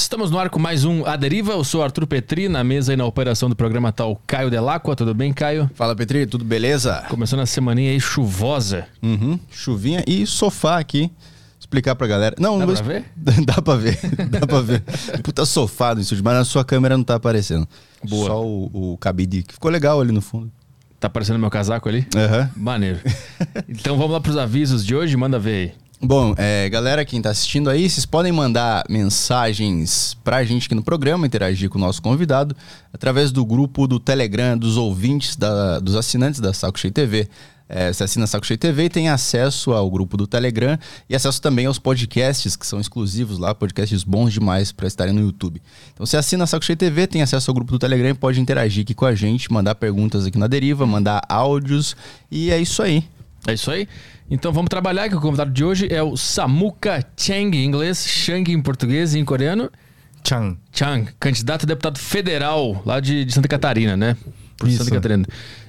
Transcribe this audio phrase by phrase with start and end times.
[0.00, 1.52] Estamos no ar com mais um A Deriva.
[1.52, 4.96] Eu sou Arthur Petri, na mesa e na operação do programa tá o Caio Delacqua.
[4.96, 5.70] Tudo bem, Caio?
[5.74, 7.04] Fala, Petri, tudo beleza?
[7.10, 8.86] Começando a semaninha aí chuvosa.
[9.02, 11.12] Uhum, chuvinha e sofá aqui.
[11.60, 12.34] Explicar pra galera.
[12.38, 13.04] Não, Dá não pra ver?
[13.44, 13.98] Dá pra ver,
[14.30, 14.82] dá pra ver.
[15.22, 17.68] Puta sofá no estúdio, mas na sua câmera não tá aparecendo.
[18.02, 18.26] Boa.
[18.26, 20.50] Só o, o cabide, que ficou legal ali no fundo.
[20.98, 22.06] Tá aparecendo meu casaco ali?
[22.16, 22.50] Aham.
[22.56, 23.00] Maneiro.
[23.68, 25.14] então vamos lá pros avisos de hoje.
[25.14, 25.72] Manda ver aí.
[26.02, 30.82] Bom, é, galera, quem tá assistindo aí, vocês podem mandar mensagens pra gente aqui no
[30.82, 32.56] programa, interagir com o nosso convidado,
[32.90, 37.28] através do grupo do Telegram dos ouvintes, da- dos assinantes da Saco Cheio TV.
[37.68, 40.76] É, você assina Saco Cheio TV e tem acesso ao grupo do Telegram
[41.08, 45.20] e acesso também aos podcasts que são exclusivos lá, podcasts bons demais para estarem no
[45.20, 45.62] YouTube.
[45.92, 48.82] Então você assina Saco Cheio TV, tem acesso ao grupo do Telegram e pode interagir
[48.82, 51.94] aqui com a gente, mandar perguntas aqui na deriva, mandar áudios
[52.30, 53.04] e é isso aí.
[53.46, 53.86] É isso aí?
[54.30, 58.50] Então vamos trabalhar, que o convidado de hoji é o Samuka Chang em inglês, Chang
[58.52, 59.70] em português e em coreano.
[60.22, 60.56] Chan.
[60.72, 64.16] Chang, candidato a deputado federal lá de, de Santa Catarina, né?
[64.56, 64.78] Por Isso.
[64.84, 65.24] Santa Catarina.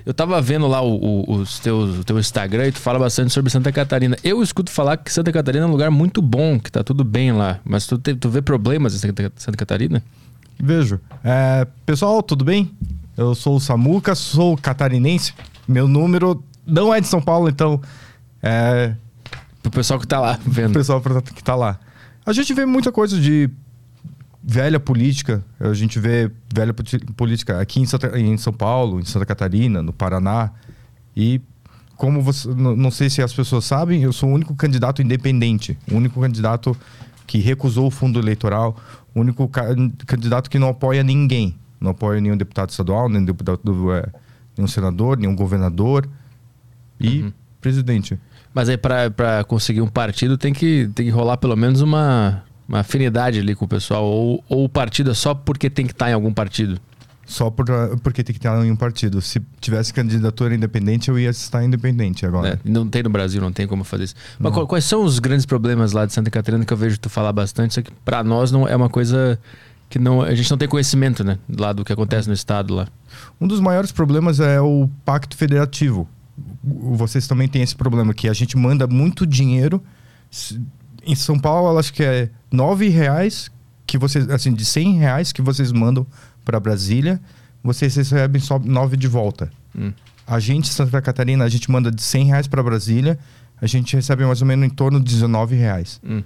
[0.05, 3.31] Eu tava vendo lá o, o, os teus, o teu Instagram e tu fala bastante
[3.31, 4.17] sobre Santa Catarina.
[4.23, 7.31] Eu escuto falar que Santa Catarina é um lugar muito bom, que tá tudo bem
[7.31, 7.59] lá.
[7.63, 10.03] Mas tu, te- tu vê problemas em Santa, Santa Catarina?
[10.61, 10.99] Vejo.
[11.23, 12.69] É, pessoal, tudo bem?
[13.17, 15.33] Eu sou o Samuca, sou catarinense.
[15.67, 17.81] Meu número não é de São Paulo, então
[18.41, 18.95] é
[19.61, 20.73] Pro pessoal que tá lá o vendo.
[20.73, 21.79] pessoal que tá lá.
[22.25, 23.49] A gente vê muita coisa de
[24.43, 25.43] velha política.
[25.59, 26.73] A gente vê velha
[27.15, 30.49] política aqui em, Santa- em São Paulo, em Santa Catarina, no Paraná.
[31.15, 31.39] E
[31.95, 32.47] como você.
[32.49, 35.77] Não sei se as pessoas sabem, eu sou o único candidato independente.
[35.91, 36.75] O único candidato
[37.27, 38.75] que recusou o fundo eleitoral.
[39.13, 39.75] O único ca-
[40.07, 41.55] candidato que não apoia ninguém.
[41.79, 43.59] Não apoia nenhum deputado estadual, nenhum deputado.
[43.93, 44.07] é,
[44.57, 46.09] nenhum senador, nenhum governador.
[46.99, 48.17] E presidente.
[48.53, 52.79] Mas aí pra conseguir um partido tem que, tem que rolar pelo menos uma, uma
[52.79, 54.03] afinidade ali com o pessoal.
[54.05, 56.79] Ou, ou o partido é só porque tem que estar em algum partido.
[57.25, 57.65] Só por,
[58.03, 59.21] porque tem que estar em um partido.
[59.21, 62.51] Se tivesse candidatura independente, eu ia estar independente agora.
[62.55, 62.59] né?
[62.65, 64.15] Não tem no Brasil, não tem como fazer isso.
[64.37, 67.09] Mas qual- quais são os grandes problemas lá de Santa Catarina que eu vejo tu
[67.09, 67.71] falar bastante?
[67.71, 69.39] Isso que pra nós não é uma coisa
[69.89, 71.37] que não, a gente não tem conhecimento, né?
[71.57, 72.87] Lá do que acontece no estado lá.
[73.39, 76.09] Um dos maiores problemas é o pacto federativo.
[76.63, 79.83] Vocês também têm esse problema que a gente manda muito dinheiro.
[81.05, 83.49] Em São Paulo, acho que é nove reais
[83.87, 86.05] que vocês, assim, de 100 reais que vocês mandam
[86.45, 87.19] para Brasília,
[87.63, 89.51] vocês recebem só nove de volta.
[89.75, 89.91] Hum.
[90.25, 93.17] A gente, Santa Catarina, a gente manda de 100 reais para Brasília,
[93.59, 95.99] a gente recebe mais ou menos em torno de 19 reais.
[96.03, 96.23] Hum.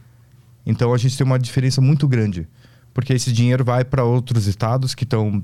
[0.66, 2.48] Então a gente tem uma diferença muito grande,
[2.94, 5.42] porque esse dinheiro vai para outros estados que estão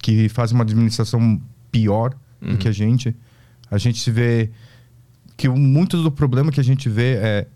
[0.00, 1.40] que fazem uma administração
[1.72, 2.52] pior Uhum.
[2.52, 3.16] do que a gente.
[3.74, 4.50] A gente se vê
[5.36, 7.46] que muito do problema que a gente vê é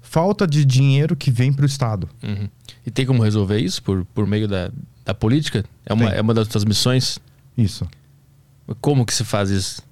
[0.00, 2.08] falta de dinheiro que vem para o estado.
[2.22, 2.48] Uhum.
[2.84, 4.70] E tem como resolver isso por, por meio da,
[5.04, 5.64] da política?
[5.86, 6.18] É uma, Tem.
[6.18, 7.18] é uma das tuas missões?
[7.56, 7.88] Isso.
[8.80, 9.82] Como que se faz isso?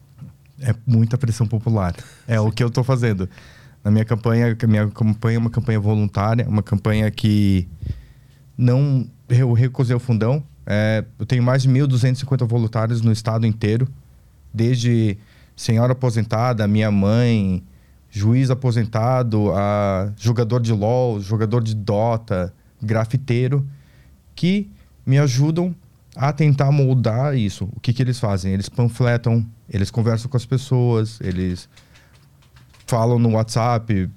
[0.60, 1.94] É muita pressão popular.
[2.28, 3.28] É o que eu estou fazendo.
[3.82, 7.66] Na minha campanha, minha campanha é uma campanha voluntária, uma campanha que
[8.58, 10.42] não eu recusei o fundão.
[10.66, 13.88] É, eu tenho mais de 1.250 voluntários no estado inteiro,
[14.52, 15.16] desde
[15.56, 17.62] senhora aposentada, minha mãe,
[18.10, 22.52] juiz aposentado, a jogador de LOL, jogador de Dota,
[22.82, 23.66] grafiteiro,
[24.34, 24.70] que
[25.06, 25.74] me ajudam
[26.16, 27.68] a tentar moldar isso.
[27.72, 28.52] O que, que eles fazem?
[28.52, 31.68] Eles panfletam, eles conversam com as pessoas, eles
[32.86, 34.10] falam no WhatsApp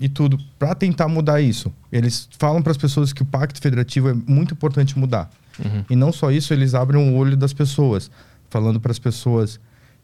[0.00, 1.72] e tudo para tentar mudar isso.
[1.90, 5.28] Eles falam para as pessoas que o pacto federativo é muito importante mudar.
[5.58, 5.84] Uhum.
[5.90, 8.10] E não só isso, eles abrem o olho das pessoas,
[8.48, 9.60] falando para as pessoas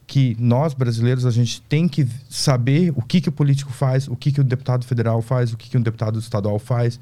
[0.06, 4.14] que nós brasileiros a gente tem que saber o que que o político faz, o
[4.14, 7.00] que que o deputado federal faz, o que que um deputado estadual faz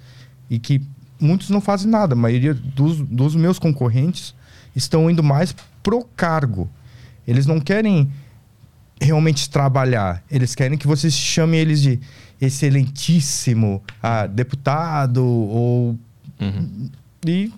[0.48, 0.80] e que
[1.20, 2.14] muitos não fazem nada.
[2.14, 4.34] A maioria dos, dos meus concorrentes
[4.74, 6.68] estão indo mais pro cargo.
[7.26, 8.10] Eles não querem
[9.00, 10.22] realmente trabalhar.
[10.30, 12.00] Eles querem que você chame eles de
[12.40, 15.98] excelentíssimo ah, deputado ou
[16.40, 16.90] Uhum.
[17.24, 17.52] e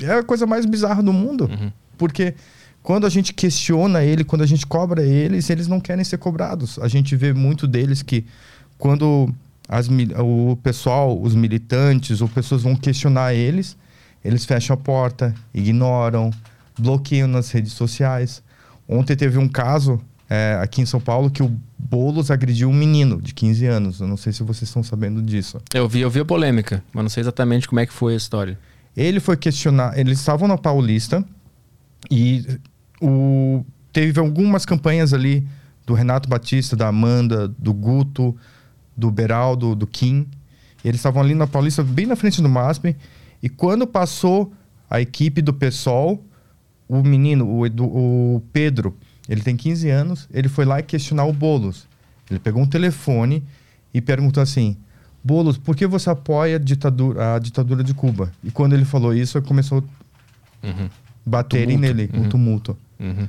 [0.00, 1.44] é a coisa mais bizarra do mundo.
[1.44, 1.70] Uhum.
[1.98, 2.34] Porque
[2.88, 6.78] quando a gente questiona ele, quando a gente cobra eles, eles não querem ser cobrados.
[6.78, 8.24] A gente vê muito deles que
[8.78, 9.30] quando
[9.68, 13.76] as o pessoal, os militantes ou pessoas vão questionar eles,
[14.24, 16.30] eles fecham a porta, ignoram,
[16.78, 18.42] bloqueiam nas redes sociais.
[18.88, 23.20] Ontem teve um caso é, aqui em São Paulo que o Boulos agrediu um menino
[23.20, 24.00] de 15 anos.
[24.00, 25.60] Eu não sei se vocês estão sabendo disso.
[25.74, 28.16] Eu vi, eu vi a polêmica, mas não sei exatamente como é que foi a
[28.16, 28.58] história.
[28.96, 29.98] Ele foi questionar.
[29.98, 31.22] Eles estavam na Paulista
[32.10, 32.58] e
[33.00, 35.46] o, teve algumas campanhas ali
[35.86, 38.36] do Renato Batista, da Amanda, do Guto,
[38.96, 40.26] do Beraldo, do Kim.
[40.84, 42.94] Eles estavam ali na Paulista, bem na frente do MASP.
[43.42, 44.52] E quando passou
[44.90, 46.22] a equipe do PSOL,
[46.88, 48.96] o menino, o, Edu, o Pedro,
[49.28, 51.86] ele tem 15 anos, ele foi lá questionar o Boulos.
[52.30, 53.42] Ele pegou um telefone
[53.92, 54.76] e perguntou assim:
[55.22, 58.32] Boulos, por que você apoia a ditadura, a ditadura de Cuba?
[58.44, 59.82] E quando ele falou isso, começou
[60.62, 60.88] Uhum.
[61.24, 61.94] baterem Tumulto.
[61.96, 62.28] nele, um Uhum.
[62.28, 62.76] tumulto.
[63.00, 63.28] Uhum.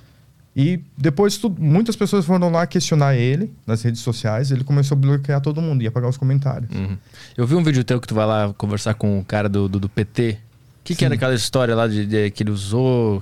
[0.56, 5.00] E depois tu- muitas pessoas foram lá questionar ele nas redes sociais, ele começou a
[5.00, 6.69] bloquear todo mundo e apagar os comentários.
[6.75, 6.98] Uhum.
[7.38, 9.80] Eu vi um vídeo teu que tu vai lá conversar com o cara do, do,
[9.80, 10.38] do PT.
[10.81, 13.21] O que, que era aquela história lá de, de- que ele usou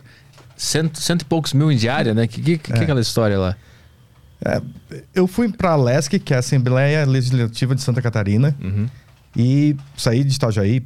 [0.55, 2.25] cento, cento e poucos mil em diária, né?
[2.27, 2.83] Que, que, que é É.
[2.83, 3.55] aquela história lá?
[5.13, 8.88] Eu fui para a LESC, que é a Assembleia Legislativa de Santa Catarina, Uhum.
[9.35, 10.85] e saí de Itajaí,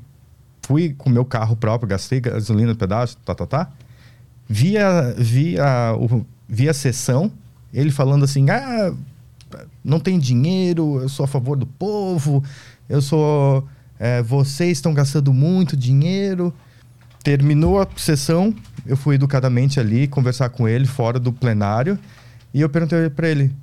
[0.64, 3.70] fui com meu carro próprio, gastei gasolina no pedaço, tá, tá, tá.
[4.52, 7.32] Vi a, vi a, o- vi a sessão,
[7.74, 8.94] ele falando assim, ah,
[9.84, 12.44] não tem dinheiro, eu sou a favor do povo,
[12.90, 13.66] eu sou...
[13.98, 16.54] é, vocês estão gastando muito dinheiro.
[17.24, 18.54] Terminou a sessão,
[18.86, 21.98] eu fui educadamente ali conversar com ele fora do plenário,
[22.54, 23.54] e eu perguntei para ele,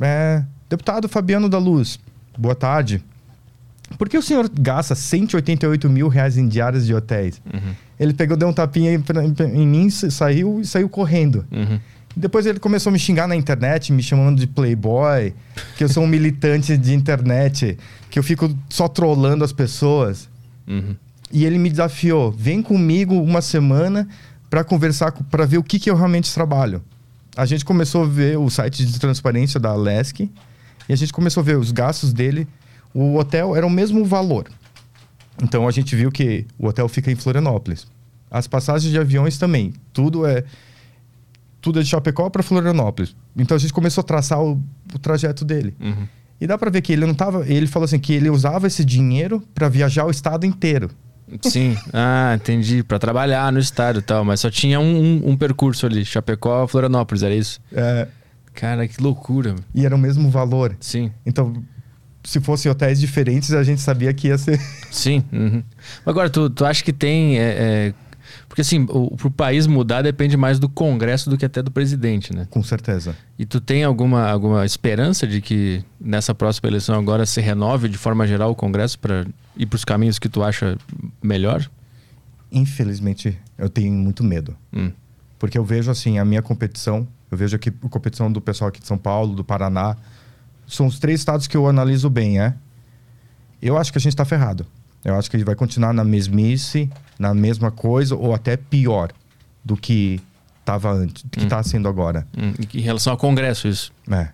[0.00, 1.98] é, deputado Fabiano da Luz,
[2.38, 3.02] boa tarde.
[3.96, 7.40] Por que o senhor gasta 188 mil reais em diárias de hotéis?
[7.52, 7.74] Uhum.
[7.98, 11.44] Ele pegou, deu um tapinha em, mim, sa- saiu e saiu correndo.
[11.50, 11.80] Uhum.
[12.16, 15.32] Depois ele começou a me xingar na internet, me chamando de playboy,
[15.76, 17.78] que eu sou um militante de internet,
[18.10, 20.28] que eu fico só trolando as pessoas.
[20.66, 20.94] Uhum.
[21.32, 24.08] E ele me desafiou, vem comigo uma semana
[24.48, 26.82] para conversar, para ver o que, que eu realmente trabalho.
[27.36, 30.20] A gente começou a ver o site de transparência da Lesc
[30.88, 32.48] e a gente começou a ver os gastos dele.
[32.94, 34.48] O hotel era o mesmo valor.
[35.42, 37.86] Então a gente viu que o hotel fica em Florianópolis.
[38.30, 39.72] As passagens de aviões também.
[39.92, 40.44] Tudo é
[41.60, 43.14] tudo é de Chapecó para Florianópolis.
[43.36, 44.62] Então a gente começou a traçar o,
[44.94, 45.74] o trajeto dele.
[45.80, 46.06] Uhum.
[46.40, 48.84] E dá para ver que ele não tava, ele falou assim que ele usava esse
[48.84, 50.90] dinheiro para viajar o estado inteiro.
[51.42, 51.76] Sim.
[51.92, 52.82] Ah, entendi.
[52.82, 54.24] Pra trabalhar no estádio e tal.
[54.24, 56.04] Mas só tinha um, um, um percurso ali.
[56.04, 57.60] Chapecó, Florianópolis, era isso?
[57.72, 58.06] É,
[58.54, 59.54] Cara, que loucura.
[59.74, 60.76] e era o mesmo valor.
[60.80, 61.12] Sim.
[61.26, 61.62] Então,
[62.28, 64.60] se fossem hotéis diferentes, a gente sabia que ia ser.
[64.90, 65.24] Sim.
[65.32, 65.62] Uhum.
[66.04, 67.38] Agora, tu, tu acha que tem.
[67.38, 67.94] é, é,
[68.46, 72.36] Porque assim, o, pro país mudar depende mais do Congresso do que até do presidente,
[72.36, 72.46] né?
[72.50, 73.16] Com certeza.
[73.38, 77.96] E tu tem alguma, alguma esperança de que nessa próxima eleição agora se renove de
[77.96, 79.24] forma geral o Congresso para
[79.56, 80.76] ir para os caminhos que tu acha
[81.22, 81.66] melhor?
[82.52, 84.54] Infelizmente, eu tenho muito medo.
[84.70, 84.92] Hum.
[85.38, 87.08] Porque eu vejo, assim, a minha competição.
[87.30, 89.96] Eu vejo aqui a competição do pessoal aqui de São Paulo, do Paraná.
[90.68, 92.54] São os três estados que eu analiso bem, é?
[93.60, 94.66] Eu acho que a gente está ferrado.
[95.04, 99.10] Eu acho que a gente vai continuar na mesmice, na mesma coisa, ou até pior
[99.64, 100.20] do que
[100.60, 102.26] estava antes, do que está sendo agora.
[102.36, 102.52] Hum.
[102.74, 103.92] Em relação ao Congresso, isso.
[104.10, 104.28] É.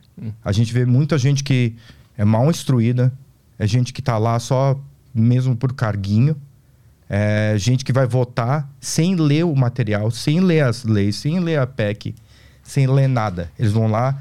[0.44, 1.74] A gente vê muita gente que
[2.16, 3.12] é mal instruída,
[3.58, 4.78] é gente que tá lá só
[5.14, 6.36] mesmo por carguinho,
[7.08, 11.58] é gente que vai votar sem ler o material, sem ler as leis, sem ler
[11.58, 12.14] a PEC,
[12.62, 13.50] sem ler nada.
[13.58, 14.20] Eles vão lá,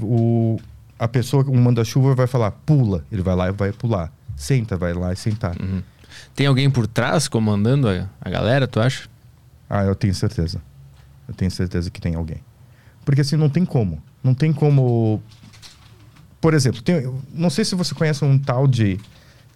[0.00, 0.58] o,
[1.04, 3.04] a pessoa, o manda-chuva vai falar, pula.
[3.10, 4.12] Ele vai lá e vai pular.
[4.36, 5.56] Senta, vai lá e sentar.
[5.60, 5.82] Uhum.
[6.34, 9.08] Tem alguém por trás comandando a, a galera, tu acha?
[9.68, 10.60] Ah, eu tenho certeza.
[11.28, 12.38] Eu tenho certeza que tem alguém.
[13.04, 14.02] Porque assim, não tem como.
[14.22, 15.22] Não tem como.
[16.40, 18.98] Por exemplo, tem- não sei se você conhece um tal de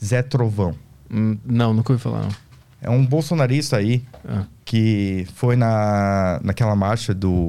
[0.04, 0.75] Zé Trovão.
[1.10, 2.22] Hum, não, nunca ouvi falar.
[2.22, 2.31] Não.
[2.81, 4.44] É um bolsonarista aí Ah.
[4.64, 7.48] que foi na, naquela marcha do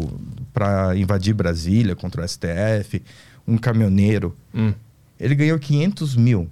[0.54, 3.04] para invadir Brasília contra o STF,
[3.48, 4.36] um caminhoneiro.
[4.54, 4.74] Hum.
[5.20, 6.48] Ele ganhou 500 mil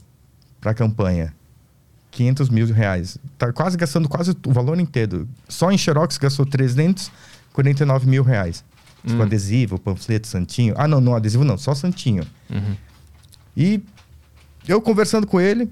[0.61, 1.33] para a campanha.
[2.11, 3.17] 500 mil reais.
[3.37, 5.27] Tá quase gastando quase o valor inteiro.
[5.49, 8.63] Só em Xerox gastou 349 mil reais.
[9.05, 9.17] Hum.
[9.17, 10.73] Com adesivo, panfleto, santinho.
[10.77, 12.23] Ah, não, não adesivo não, só santinho.
[12.49, 12.75] Uhum.
[13.55, 13.81] E
[14.67, 15.69] eu conversando com ele,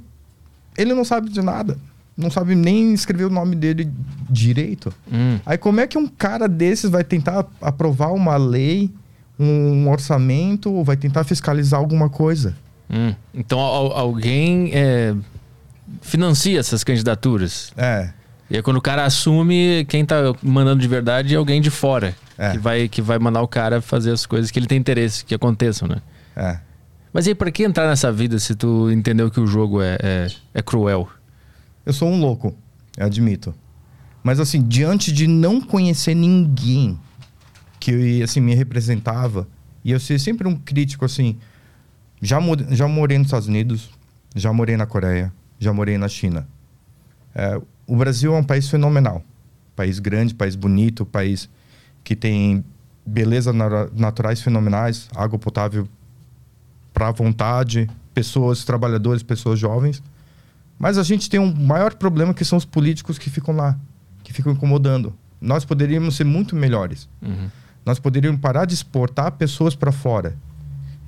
[0.78, 1.78] ele não sabe de nada.
[2.16, 3.92] Não sabe nem escrever o nome dele
[4.30, 4.94] direito.
[5.12, 5.40] Hum.
[5.46, 8.92] Aí como é que um cara desses vai tentar aprovar uma lei,
[9.40, 12.56] um orçamento, ou vai tentar fiscalizar alguma coisa?
[12.90, 13.14] Hum.
[13.34, 15.16] Então al- alguém é,
[16.02, 17.72] financia essas candidaturas.
[17.78, 18.10] É,
[18.50, 22.16] E aí quando o cara assume, quem tá mandando de verdade é alguém de fora.
[22.38, 22.52] É.
[22.52, 25.36] Que, vai, que vai mandar o cara fazer as coisas que ele tem interesse que
[25.36, 25.98] aconteçam, né?
[26.36, 26.58] é.
[27.14, 29.98] Mas e aí, pra que entrar nessa vida se tu entendeu que o jogo é,
[30.02, 31.08] é, é cruel?
[31.86, 32.56] Eu sou um louco,
[33.00, 33.54] admito.
[34.24, 36.98] Mas assim, diante de não conhecer ninguém
[37.84, 39.46] que assim me representava,
[39.84, 41.38] e eu ser sempre um crítico assim,
[42.22, 42.40] já,
[42.72, 43.90] já morei nos Estados Unidos,
[44.34, 46.48] já morei na Coreia, já morei na China.
[47.36, 49.22] É, o Brasil é um país fenomenal,
[49.76, 51.50] país grande, país bonito, país
[52.06, 52.64] que tem
[53.06, 55.86] beleza nara- naturais fenomenais, água potável
[56.94, 60.02] para vontade, pessoas trabalhadores, pessoas jovens.
[60.80, 63.78] Mas a gente tem um maior problema que são os políticos que ficam lá,
[64.24, 65.14] que ficam incomodando.
[65.42, 67.10] Nós poderíamos ser muito melhores.
[67.22, 67.50] Uhum.
[67.86, 70.36] Nós poderíamos parar de exportar pessoas para fora.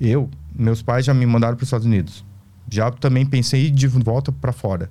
[0.00, 2.24] Eu, meus pais já me mandaram para os Estados Unidos.
[2.70, 4.90] Já também pensei de volta para fora.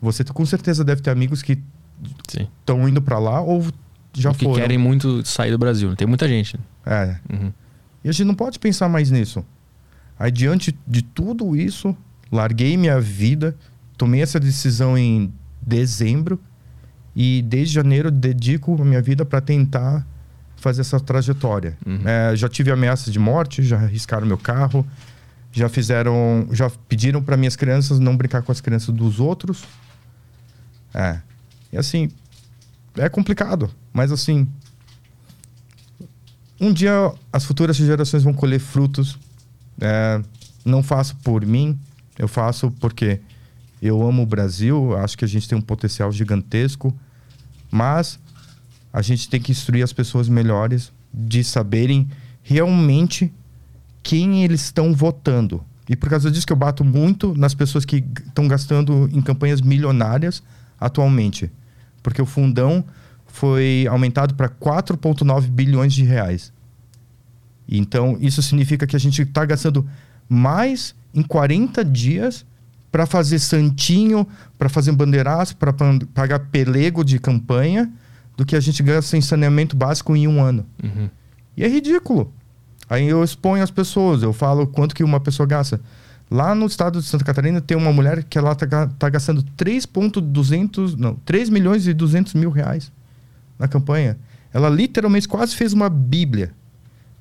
[0.00, 1.58] Você com certeza deve ter amigos que
[2.28, 3.66] estão indo para lá ou
[4.12, 4.60] já que foram.
[4.60, 5.90] querem muito sair do Brasil.
[5.90, 5.96] né?
[5.96, 6.58] Tem muita gente.
[6.84, 7.16] É.
[7.32, 7.52] Uhum.
[8.02, 9.44] E a gente não pode pensar mais nisso.
[10.18, 11.96] Aí, diante de tudo isso,
[12.30, 13.56] larguei minha vida,
[13.96, 16.38] tomei essa decisão em dezembro
[17.16, 20.06] e desde janeiro dedico a minha vida para tentar
[20.64, 21.76] fazer essa trajetória.
[21.84, 22.08] Uhum.
[22.08, 24.84] É, já tive ameaças de morte, já arriscaram meu carro,
[25.52, 29.64] já fizeram, já pediram para minhas crianças não brincar com as crianças dos outros.
[30.94, 31.20] É.
[31.70, 32.10] E assim,
[32.96, 34.48] é complicado, mas assim,
[36.58, 39.18] um dia as futuras gerações vão colher frutos.
[39.78, 40.22] É,
[40.64, 41.78] não faço por mim,
[42.18, 43.20] eu faço porque
[43.82, 46.94] eu amo o Brasil, acho que a gente tem um potencial gigantesco,
[47.70, 48.18] mas
[48.94, 52.08] a gente tem que instruir as pessoas melhores de saberem
[52.44, 53.34] realmente
[54.04, 55.64] quem eles estão votando.
[55.88, 59.60] E por causa disso que eu bato muito nas pessoas que estão gastando em campanhas
[59.60, 60.44] milionárias
[60.78, 61.50] atualmente.
[62.04, 62.84] Porque o fundão
[63.26, 66.52] foi aumentado para 4,9 bilhões de reais.
[67.68, 69.84] Então, isso significa que a gente está gastando
[70.28, 72.46] mais em 40 dias
[72.92, 74.24] para fazer santinho,
[74.56, 75.74] para fazer bandeiraço, para
[76.14, 77.92] pagar pelego de campanha,
[78.36, 80.66] do que a gente gasta em saneamento básico em um ano.
[80.82, 81.08] Uhum.
[81.56, 82.32] E é ridículo.
[82.88, 85.80] Aí eu exponho as pessoas, eu falo quanto que uma pessoa gasta.
[86.30, 90.96] Lá no estado de Santa Catarina tem uma mulher que ela tá, tá gastando 3.200,
[90.96, 92.90] não, 3 milhões e 200 mil reais
[93.58, 94.18] na campanha.
[94.52, 96.52] Ela literalmente quase fez uma bíblia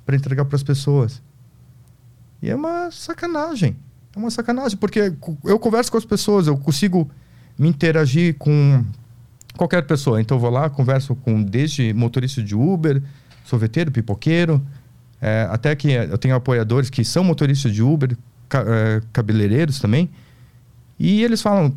[0.05, 1.21] para entregar para as pessoas.
[2.41, 3.75] E é uma sacanagem.
[4.15, 7.09] É uma sacanagem, porque eu converso com as pessoas, eu consigo
[7.57, 8.83] me interagir com
[9.57, 10.19] qualquer pessoa.
[10.21, 13.01] Então eu vou lá, converso com desde motorista de Uber,
[13.45, 14.61] sorveteiro, pipoqueiro,
[15.21, 18.17] é, até que eu tenho apoiadores que são motoristas de Uber,
[18.49, 20.09] ca- é, cabeleireiros também.
[20.99, 21.73] E eles falam: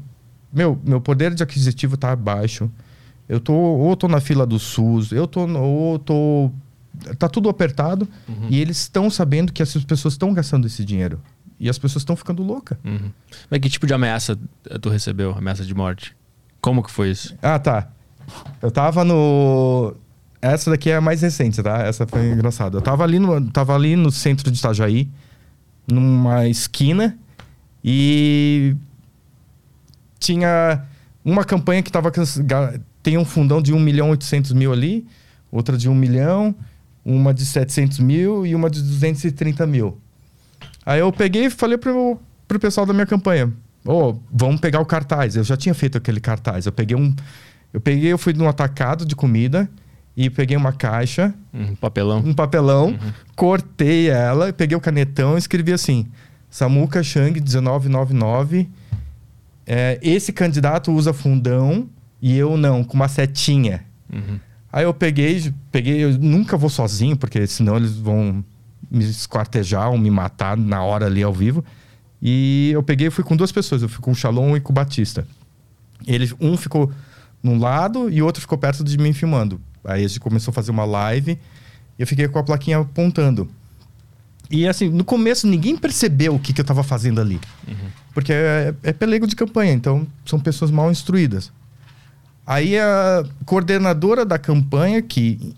[0.52, 2.70] meu, meu poder de aquisitivo está baixo.
[3.28, 6.50] Eu tô ou tô na fila do SUS, eu tô ou tô
[7.18, 8.08] tá tudo apertado
[8.48, 11.20] e eles estão sabendo que essas pessoas estão gastando esse dinheiro
[11.60, 12.78] e as pessoas estão ficando loucas.
[12.82, 13.10] Uhum.
[13.50, 14.38] Mas que tipo de ameaça
[14.70, 15.32] eh, tu recebeu?
[15.36, 16.15] Ameaça de morte?
[16.66, 17.32] Como que foi isso?
[17.40, 17.86] Ah, tá.
[18.60, 19.94] Eu tava no.
[20.42, 21.78] Essa daqui é a mais recente, tá?
[21.82, 22.76] Essa foi engraçada.
[22.76, 25.08] Eu tava ali no, tava ali no centro de Itajaí,
[25.86, 27.16] numa esquina,
[27.84, 28.74] e
[30.18, 30.84] tinha
[31.24, 32.10] uma campanha que tava.
[33.00, 35.06] Tem um fundão de 1 milhão e 800 mil ali,
[35.52, 36.52] outra de 1 milhão,
[37.04, 40.00] uma de 700 mil e uma de 230 mil.
[40.84, 42.18] Aí eu peguei e falei pro,
[42.48, 43.52] pro pessoal da minha campanha:
[43.86, 45.36] Ô, vamos pegar o cartaz.
[45.36, 46.66] Eu já tinha feito aquele cartaz.
[46.66, 47.14] Eu peguei um.
[47.72, 49.68] Eu peguei, eu fui num atacado de comida
[50.16, 52.18] e peguei uma caixa, Um papelão?
[52.24, 52.98] um papelão,
[53.34, 56.06] cortei ela, peguei o canetão e escrevi assim:
[56.50, 58.68] Samuca Chang 1999.
[59.66, 61.88] É, esse candidato usa fundão
[62.22, 63.84] e eu não, com uma setinha.
[64.12, 64.38] Uhum.
[64.72, 68.44] Aí eu peguei, peguei, eu nunca vou sozinho, porque senão eles vão
[68.90, 71.64] me esquartejar ou me matar na hora ali ao vivo.
[72.28, 74.72] E eu peguei e fui com duas pessoas, eu fui com o Shalom e com
[74.72, 75.24] o Batista.
[76.04, 76.92] Ele, um ficou
[77.40, 79.60] num lado e o outro ficou perto de mim filmando.
[79.84, 81.38] Aí a gente começou a fazer uma live
[81.96, 83.48] e eu fiquei com a plaquinha apontando.
[84.50, 87.40] E assim, no começo ninguém percebeu o que, que eu tava fazendo ali.
[88.12, 91.52] Porque é, é pelego de campanha, então são pessoas mal instruídas.
[92.44, 95.54] Aí a coordenadora da campanha, que,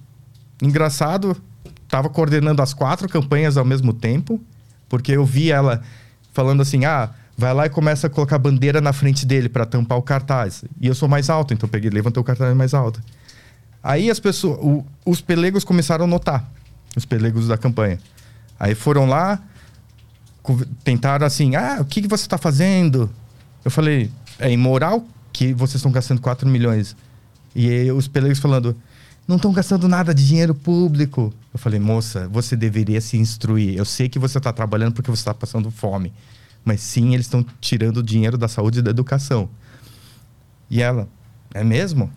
[0.62, 1.34] engraçado,
[1.82, 4.38] estava coordenando as quatro campanhas ao mesmo tempo,
[4.86, 5.82] porque eu vi ela
[6.32, 9.98] falando assim: ah, vai lá e começa a colocar bandeira na frente dele para tampar
[9.98, 10.64] o cartaz.
[10.80, 13.00] E eu sou mais alto, então peguei, levantei o cartaz mais alto.
[13.82, 16.50] Aí as pessoas, o- os pelegos começaram a notar,
[16.96, 17.98] os pelegos da campanha.
[18.58, 19.40] Aí foram lá,
[20.84, 23.10] tentaram assim: ah, o que, que você está fazendo?
[23.64, 26.96] Eu falei: é imoral que vocês estão gastando 4 milhões.
[27.54, 28.76] E aí os pelegos falando:
[29.28, 31.32] não estão gastando nada de dinheiro público.
[31.52, 33.76] Eu falei: moça, você deveria se instruir.
[33.76, 36.12] Eu sei que você está trabalhando porque você está passando fome.
[36.64, 39.48] Mas sim, eles estão tirando o dinheiro da saúde e da educação.
[40.70, 41.06] E ela:
[41.54, 42.10] é mesmo?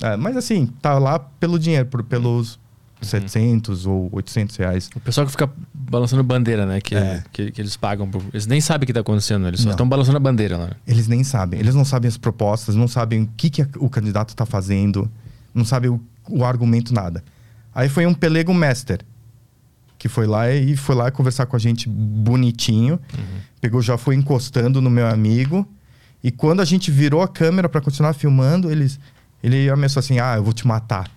[0.00, 2.58] É, mas assim, tá lá pelo dinheiro, por, pelos
[3.02, 4.90] 700 ou 800 reais.
[4.94, 6.80] O pessoal que fica balançando bandeira, né?
[6.80, 7.22] Que, É.
[7.32, 8.08] que, que eles pagam.
[8.08, 9.72] por- Eles nem sabem o que tá acontecendo, eles só Não.
[9.72, 10.70] estão balançando a bandeira lá.
[10.86, 11.60] Eles nem sabem.
[11.60, 15.10] Eles não sabem as propostas, não sabem o que, que o candidato está fazendo,
[15.54, 17.22] não sabem o, o argumento, nada.
[17.74, 19.00] Aí foi um pelego master,
[19.98, 22.98] que foi lá e foi lá conversar com a gente bonitinho.
[23.60, 25.66] Pegou, já foi encostando no meu amigo
[26.24, 28.98] E quando a gente virou a câmera pra continuar filmando, eles,
[29.42, 31.10] ele ameaçou assim: ah, eu vou te matar.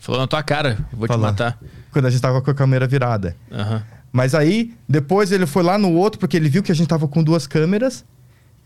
[0.00, 1.24] Falou na tua cara, eu vou Falou.
[1.26, 1.58] te matar.
[1.90, 3.36] Quando a gente tava com a câmera virada.
[3.50, 3.82] Aham.
[4.12, 7.08] Mas aí, depois ele foi lá no outro, porque ele viu que a gente tava
[7.08, 8.04] com duas câmeras.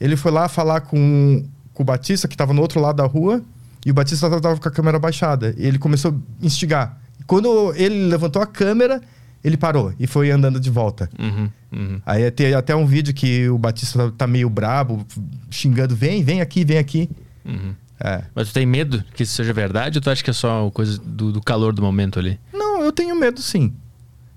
[0.00, 3.42] Ele foi lá falar com, com o Batista, que tava no outro lado da rua.
[3.85, 5.54] E o Batista tava com a câmera baixada.
[5.56, 6.99] E ele começou a instigar.
[7.26, 9.00] Quando ele levantou a câmera,
[9.44, 11.08] ele parou e foi andando de volta.
[11.18, 12.00] Uhum, uhum.
[12.04, 15.06] Aí tem até um vídeo que o Batista tá meio brabo,
[15.50, 17.08] xingando: vem, vem aqui, vem aqui.
[17.44, 17.75] Uhum.
[18.00, 18.23] É.
[18.35, 20.99] Mas tu tem medo que isso seja verdade ou tu acha que é só coisa
[21.04, 22.38] do, do calor do momento ali?
[22.52, 23.73] Não, eu tenho medo sim.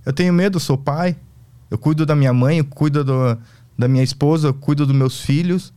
[0.06, 1.16] Eu tenho medo, eu sou pai.
[1.70, 3.38] Eu cuido da minha mãe, eu cuido do-
[3.78, 5.72] da minha esposa, eu cuido dos meus filhos.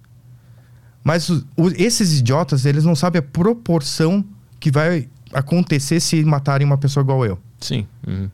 [1.04, 4.25] Mas o- o- esses idiotas, eles não sabem a proporção
[4.58, 7.38] que vai acontecer se matarem uma pessoa igual eu.
[7.61, 7.87] Sim.
[8.06, 8.30] Uhum.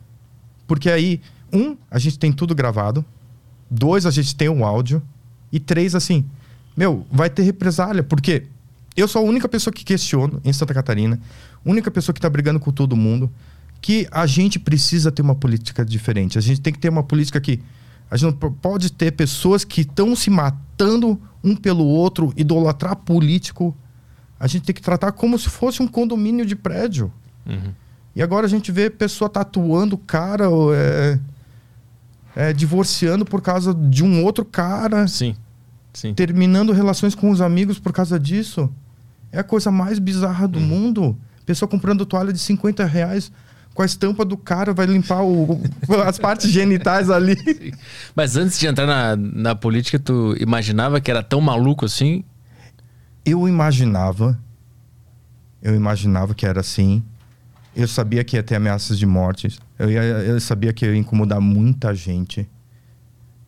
[0.68, 1.20] Porque aí,
[1.52, 3.04] um, a gente tem tudo gravado.
[3.68, 5.02] Dois, a gente tem o áudio.
[5.52, 6.24] E três, assim,
[6.76, 8.02] meu, vai ter represália.
[8.04, 8.44] Porque
[8.96, 11.18] eu sou a única pessoa que questiono em Santa Catarina.
[11.64, 13.28] Única pessoa que tá brigando com todo mundo.
[13.80, 16.38] Que a gente precisa ter uma política diferente.
[16.38, 17.60] A gente tem que ter uma política que.
[18.10, 23.76] A gente não pode ter pessoas que estão se matando um pelo outro, idolatrar político.
[24.38, 27.12] A gente tem que tratar como se fosse um condomínio de prédio.
[27.46, 27.72] Uhum.
[28.14, 31.18] E agora a gente vê pessoa tatuando cara, ou é,
[32.34, 35.34] é, divorciando por causa de um outro cara, Sim.
[35.92, 36.14] Sim.
[36.14, 38.70] terminando relações com os amigos por causa disso.
[39.32, 41.16] É a coisa mais bizarra do mundo.
[41.46, 43.30] Pessoa comprando toalha de 50 reais
[43.74, 45.60] com a estampa do cara, vai limpar o-
[46.06, 47.36] as partes genitais ali.
[48.14, 52.24] Mas antes de entrar na, na política, tu imaginava que era tão maluco assim?
[53.24, 54.38] Eu imaginava,
[55.62, 57.02] eu imaginava que era assim.
[57.76, 59.58] Eu sabia que ia ter ameaças de mortes.
[59.78, 62.48] Eu, ia- eu sabia que ia incomodar muita gente.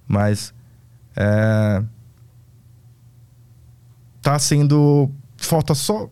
[0.06, 0.54] Mas
[1.16, 1.82] é,
[4.20, 6.08] tá sendo falta só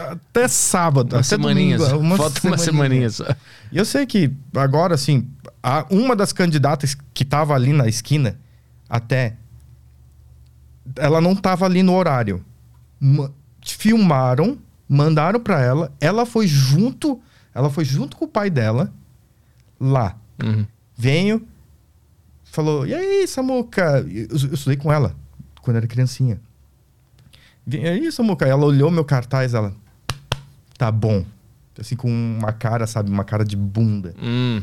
[0.00, 1.80] até sábado, Umas até semaninhas.
[1.82, 3.24] domingo, uma Falta uma semaninha só.
[3.70, 5.28] e eu sei que agora, assim,
[5.90, 8.38] uma das candidatas que tava ali na esquina,
[8.88, 9.36] até.
[10.96, 12.44] Ela não tava ali no horário.
[13.00, 13.30] Ma-
[13.64, 15.92] filmaram, mandaram pra ela.
[16.00, 17.20] Ela foi junto.
[17.54, 18.92] Ela foi junto com o pai dela
[19.80, 20.16] lá.
[20.42, 20.66] Uhum.
[20.96, 21.46] Venho.
[22.44, 24.04] Falou: E aí, Samuca?
[24.08, 25.14] Eu, eu estudei com ela
[25.62, 26.40] quando era criancinha.
[27.66, 28.44] E aí, Samuca?
[28.46, 29.72] Ela olhou meu cartaz, ela.
[30.82, 31.24] Tá bom.
[31.78, 33.08] Assim, com uma cara, sabe?
[33.08, 34.12] Uma cara de bunda.
[34.20, 34.60] Hum.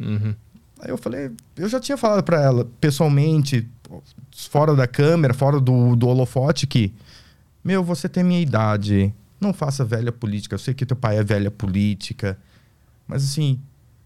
[0.00, 0.32] Uhum.
[0.78, 3.66] Aí eu falei, eu já tinha falado pra ela pessoalmente,
[4.30, 6.94] fora da câmera, fora do, do holofote, que,
[7.64, 10.54] meu, você tem minha idade, não faça velha política.
[10.54, 12.38] Eu sei que teu pai é velha política,
[13.08, 13.58] mas assim,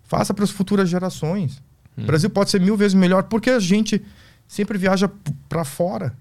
[0.04, 1.60] faça para as futuras gerações.
[1.98, 4.00] O Brasil pode ser mil vezes melhor, porque a gente
[4.48, 6.14] sempre viaja p- pra fora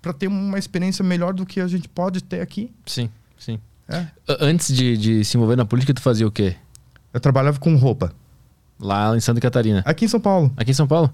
[0.00, 2.70] pra ter uma experiência melhor do que a gente pode ter aqui.
[2.86, 3.58] Sim, sim.
[3.90, 4.06] É.
[4.40, 6.54] Antes de, de se envolver na política, tu fazia o quê?
[7.12, 8.12] Eu trabalhava com roupa.
[8.78, 9.82] Lá em Santa Catarina.
[9.84, 10.52] Aqui em São Paulo.
[10.56, 11.12] Aqui em São Paulo?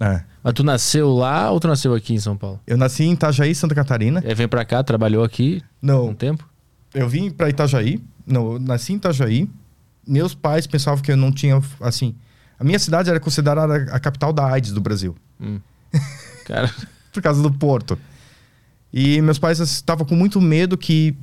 [0.00, 0.22] É.
[0.42, 2.58] Mas tu nasceu lá ou tu nasceu aqui em São Paulo?
[2.66, 4.22] Eu nasci em Itajaí, Santa Catarina.
[4.26, 6.48] Aí vem pra cá, trabalhou aqui Não, um tempo?
[6.92, 8.02] eu vim para Itajaí.
[8.26, 9.48] Não, eu nasci em Itajaí.
[10.06, 12.14] Meus pais pensavam que eu não tinha, assim...
[12.58, 15.14] A minha cidade era considerada a capital da AIDS do Brasil.
[15.40, 15.60] Hum.
[16.46, 16.72] Cara,
[17.12, 17.98] Por causa do porto.
[18.92, 21.16] E meus pais estavam com muito medo que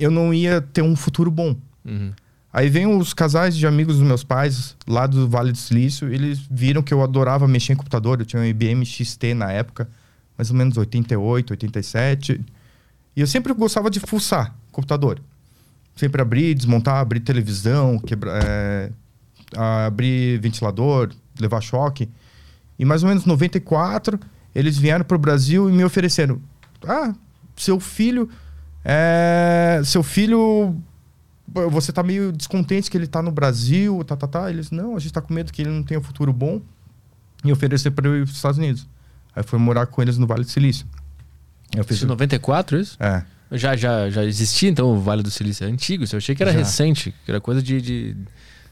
[0.00, 1.56] eu não ia ter um futuro bom.
[1.84, 2.12] uhum.
[2.52, 6.40] Aí vem os casais de amigos dos meus pais, lá do Vale do Silício, eles
[6.50, 8.18] viram que eu adorava mexer em computador.
[8.18, 9.88] Eu tinha um IBM XT na época,
[10.36, 12.40] mais ou menos 88, 87.
[13.14, 15.20] E eu sempre gostava de fuçar computador.
[15.94, 18.90] Sempre abrir, desmontar, abrir televisão, quebrar, é,
[19.86, 22.08] abrir ventilador, levar choque.
[22.76, 24.18] E mais ou menos 94,
[24.54, 26.40] eles vieram para o Brasil e me ofereceram:
[26.84, 27.14] Ah,
[27.54, 28.28] seu filho.
[28.84, 30.76] É, seu filho
[31.52, 34.50] você tá meio descontente que ele tá no Brasil, tá, tá, tá.
[34.50, 36.60] Eles, não, a gente tá com medo que ele não tenha um futuro bom.
[37.44, 38.86] E oferecer para eu ir pros Estados Unidos.
[39.34, 40.86] Aí foi morar com eles no Vale do Silício.
[41.74, 41.96] Eu fiz...
[41.96, 42.96] Isso em 94, isso?
[43.00, 43.24] É.
[43.52, 45.64] Já, já, já existia então o Vale do Silício?
[45.64, 46.58] É antigo, eu achei que era Já.
[46.58, 48.16] recente, que era coisa de, de,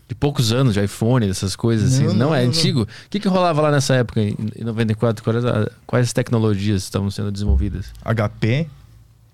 [0.07, 2.05] de poucos anos, de iPhone, dessas coisas assim.
[2.05, 2.83] Não, Não, não, é não, antigo.
[2.83, 5.25] O que, que rolava lá nessa época, em, em 94?
[5.25, 5.45] Quais,
[5.87, 7.87] quais tecnologias estavam sendo desenvolvidas?
[8.05, 8.69] HP.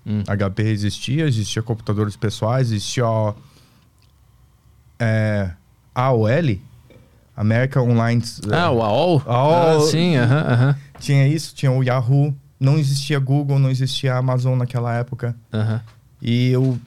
[0.05, 0.23] Hum.
[0.27, 3.33] HP existia, existia computadores pessoais, existia ó,
[4.99, 5.51] é,
[5.93, 6.59] AOL,
[7.35, 8.21] American Online.
[8.51, 9.23] Ah, o AOL?
[9.25, 9.53] AOL.
[9.53, 10.75] Ah, sim, aham, aham.
[10.99, 12.35] Tinha isso, tinha o Yahoo.
[12.59, 15.35] Não existia Google, não existia Amazon naquela época.
[15.51, 15.81] aham.
[16.21, 16.79] E o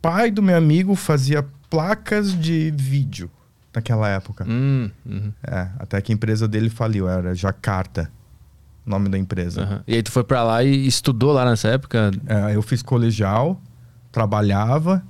[0.00, 3.30] pai do meu amigo fazia placas de vídeo
[3.74, 4.44] naquela época.
[4.46, 5.32] Hum, uhum.
[5.42, 8.10] É, até que a empresa dele faliu, era Jakarta.
[8.88, 9.62] Nome da empresa.
[9.62, 9.84] Aham.
[9.86, 12.10] E aí tu foi pra lá e estudou lá nessa época?
[12.26, 13.60] É, eu fiz colegial,
[14.10, 15.02] trabalhava,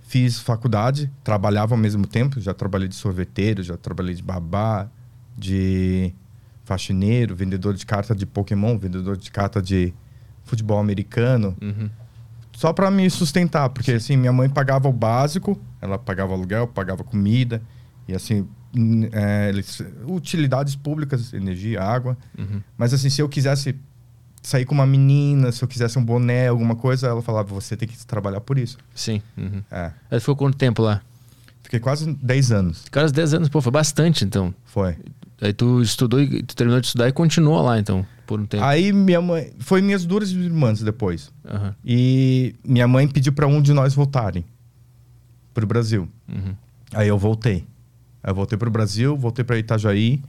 [0.00, 2.40] fiz faculdade, trabalhava ao mesmo tempo.
[2.40, 4.88] Já trabalhei de sorveteiro, já trabalhei de babá,
[5.36, 6.12] de
[6.64, 9.92] faxineiro, vendedor de carta de Pokémon, vendedor de carta de
[10.44, 11.56] futebol americano.
[11.60, 11.90] Uhum.
[12.52, 17.02] Só para me sustentar, porque assim, minha mãe pagava o básico, ela pagava aluguel, pagava
[17.02, 17.60] comida,
[18.06, 18.46] e assim,
[19.12, 19.52] é,
[20.06, 22.16] utilidades públicas, energia, água.
[22.38, 22.60] Uhum.
[22.76, 23.74] Mas assim, se eu quisesse
[24.42, 27.88] sair com uma menina, se eu quisesse um boné, alguma coisa, ela falava, você tem
[27.88, 28.78] que trabalhar por isso.
[28.94, 29.22] Sim.
[29.36, 29.62] Uhum.
[29.70, 30.20] É.
[30.20, 31.00] Ficou quanto tempo lá?
[31.62, 32.84] Fiquei quase 10 anos.
[32.92, 34.54] Quase 10 anos, pô, foi bastante então.
[34.66, 34.96] Foi.
[35.40, 38.62] Aí tu estudou e tu terminou de estudar e continuou lá então, por um tempo.
[38.62, 39.52] Aí minha mãe.
[39.58, 41.32] Foi minhas duas irmãs depois.
[41.44, 41.74] Aham.
[41.84, 44.44] E minha mãe pediu para um de nós voltarem
[45.52, 46.08] pro Brasil.
[46.28, 46.54] Uhum.
[46.92, 47.66] Aí eu voltei.
[48.26, 50.22] Eu voltei pro Brasil, voltei para Itajaí.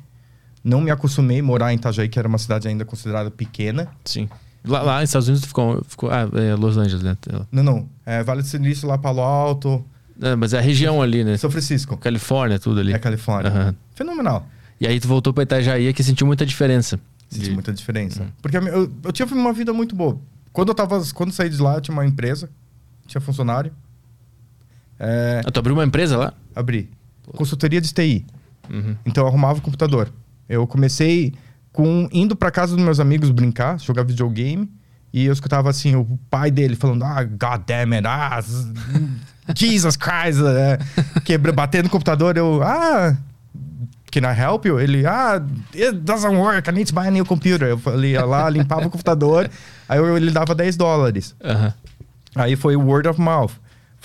[0.63, 3.87] Não me acostumei a morar em Itajaí, que era uma cidade ainda considerada pequena.
[4.03, 4.27] Sim.
[4.65, 6.09] Lá, lá nos Estados Unidos tu ficou, ficou.
[6.11, 7.15] Ah, é Los Angeles, né?
[7.51, 7.89] Não, não.
[8.05, 9.85] É Vale do Silício, lá Palo Alto,
[10.19, 11.37] É, mas é a região ali, né?
[11.37, 11.95] São Francisco.
[11.97, 12.91] Califórnia, tudo ali.
[12.93, 13.51] É Califórnia.
[13.51, 13.75] Aham.
[13.93, 14.47] Fenomenal.
[14.81, 16.99] E aí tu voltou pra Itajaí que sentiu muita diferença.
[17.29, 18.25] Senti De- muita diferença.
[18.41, 20.17] Porque a minha- eu, eu tinha uma vida muito boa.
[20.51, 21.01] Quando eu tava.
[21.13, 22.49] Quando eu saí de lá, eu tinha uma empresa,
[23.07, 23.71] tinha funcionário.
[24.99, 26.33] É, Ah, tu abriu uma empresa lá?
[26.55, 26.89] abri.
[27.33, 28.25] Consultoria de TI.
[28.69, 28.95] Uhum.
[29.05, 30.11] Então eu arrumava o computador.
[30.47, 31.33] Eu comecei
[31.71, 34.69] com indo pra casa dos meus amigos brincar, jogar videogame.
[35.13, 38.43] E eu escutava assim, o pai dele falando, ah, God damn it, ah,
[39.55, 40.77] Jesus Christ, é,
[41.21, 43.15] quebra, batendo no computador, eu, ah,
[44.11, 44.77] can I help you?
[44.77, 45.41] Ele, ah,
[45.73, 47.69] it doesn't work, I need to buy a new computer.
[47.69, 49.49] Eu falei, ia lá, limpava o computador,
[49.87, 51.33] aí eu, ele dava 10 dólares.
[52.35, 53.53] Aí foi word of mouth.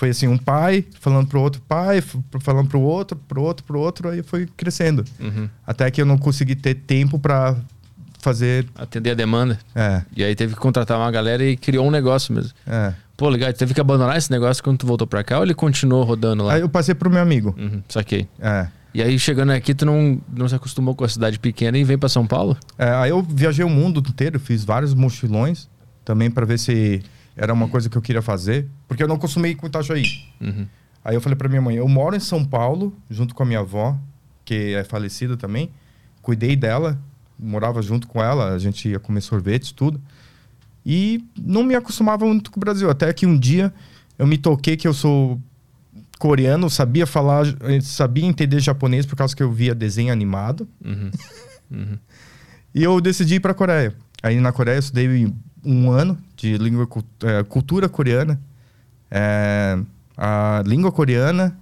[0.01, 2.01] Foi assim, um pai falando pro outro pai,
[2.39, 5.05] falando pro outro, pro outro, pro outro, aí foi crescendo.
[5.19, 5.47] Uhum.
[5.63, 7.55] Até que eu não consegui ter tempo pra
[8.19, 8.65] fazer.
[8.75, 9.59] Atender a demanda.
[9.75, 12.51] É, E aí teve que contratar uma galera e criou um negócio mesmo.
[12.65, 12.95] é.
[13.15, 13.53] Pô, legal.
[13.53, 16.55] Teve que abandonar esse negócio quando tu voltou pra cá ou ele continuou rodando lá?
[16.55, 17.53] Aí eu passei pro meu amigo.
[17.55, 18.27] Uhum, saquei.
[18.39, 18.65] É.
[18.95, 21.99] E aí chegando aqui, tu não, não se acostumou com a cidade pequena e vem
[21.99, 22.57] pra São Paulo?
[22.75, 25.69] É, aí eu viajei o mundo inteiro, fiz vários mochilões
[26.03, 27.03] também pra ver se
[27.35, 30.05] era uma coisa que eu queria fazer, porque eu não acostumei com Itajaí.
[30.39, 30.67] Uhum.
[31.03, 33.59] Aí eu falei pra minha mãe, eu moro em São Paulo, junto com a minha
[33.59, 33.97] avó,
[34.45, 35.71] que é falecida também.
[36.21, 36.99] Cuidei dela,
[37.39, 39.99] morava junto com ela, a gente ia comer sorvetes, tudo.
[40.85, 42.89] E não me acostumava muito com o Brasil.
[42.89, 43.73] Até que um dia
[44.17, 45.39] eu me toquei que eu sou
[46.19, 50.67] coreano, sabia falar, eh, sabia entender japonês por causa que eu via desenho animado.
[50.83, 51.11] Uhum.
[51.71, 51.97] Uhum.
[52.75, 53.95] E eu decidi ir para a Coreia.
[54.21, 56.87] Aí na Coreia eu estudei um ano de língua
[57.23, 58.39] eh, cultura coreana,
[59.09, 59.77] eh,
[60.17, 61.57] a língua coreana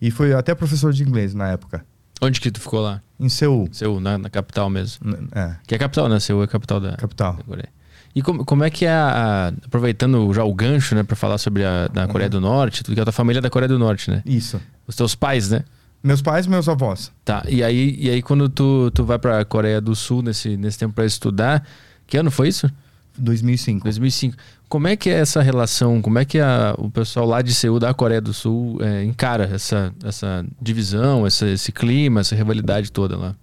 [0.00, 1.84] e fui até professor de inglês na época
[2.20, 3.00] Onde que tu ficou lá?
[3.18, 5.16] em Seul, Seul, na, na capital mesmo.
[5.32, 6.18] é, Que é a capital, né?
[6.20, 7.34] Seul é a capital da, capital.
[7.34, 7.68] da Coreia.
[8.14, 11.02] E como, como é que é a, Aproveitando já o gancho, né?
[11.02, 13.50] Pra falar sobre a da Coreia do Norte, tu que a tua família é da
[13.50, 14.22] Coreia do Norte, né?
[14.24, 14.60] Isso.
[14.86, 15.64] Os teus pais, né?
[16.02, 17.10] Meus pais, e meus avós.
[17.24, 20.78] Tá, e aí, e aí quando tu, tu vai pra Coreia do Sul nesse, nesse
[20.78, 21.66] tempo pra estudar,
[22.06, 22.70] que ano foi isso?
[23.18, 23.84] 2005.
[23.84, 24.36] 2005.
[24.68, 26.00] Como é que é essa relação?
[26.02, 29.44] Como é que a- o pessoal lá de Seul, da Coreia do Sul, é, encara
[29.44, 33.34] essa, essa divisão, essa, esse clima, essa rivalidade toda lá?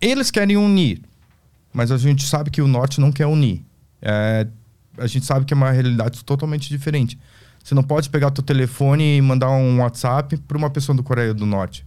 [0.00, 1.00] Eles querem unir,
[1.72, 3.62] mas a gente sabe que o norte não quer unir.
[4.02, 4.46] É,
[4.98, 7.18] a gente sabe que é uma realidade totalmente diferente.
[7.62, 11.34] Você não pode pegar teu telefone e mandar um WhatsApp para uma pessoa do Coreia
[11.34, 11.84] do Norte.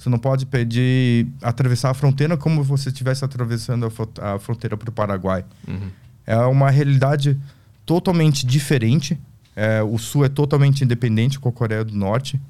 [0.00, 4.38] Você não pode pedir atravessar a fronteira como se você estivesse atravessando a, fro- a
[4.38, 5.44] fronteira para o Paraguai.
[5.68, 5.90] Uhum.
[6.26, 7.38] É uma realidade
[7.84, 9.20] totalmente diferente.
[9.54, 12.40] É, o Sul é totalmente independente com a Coreia do Norte.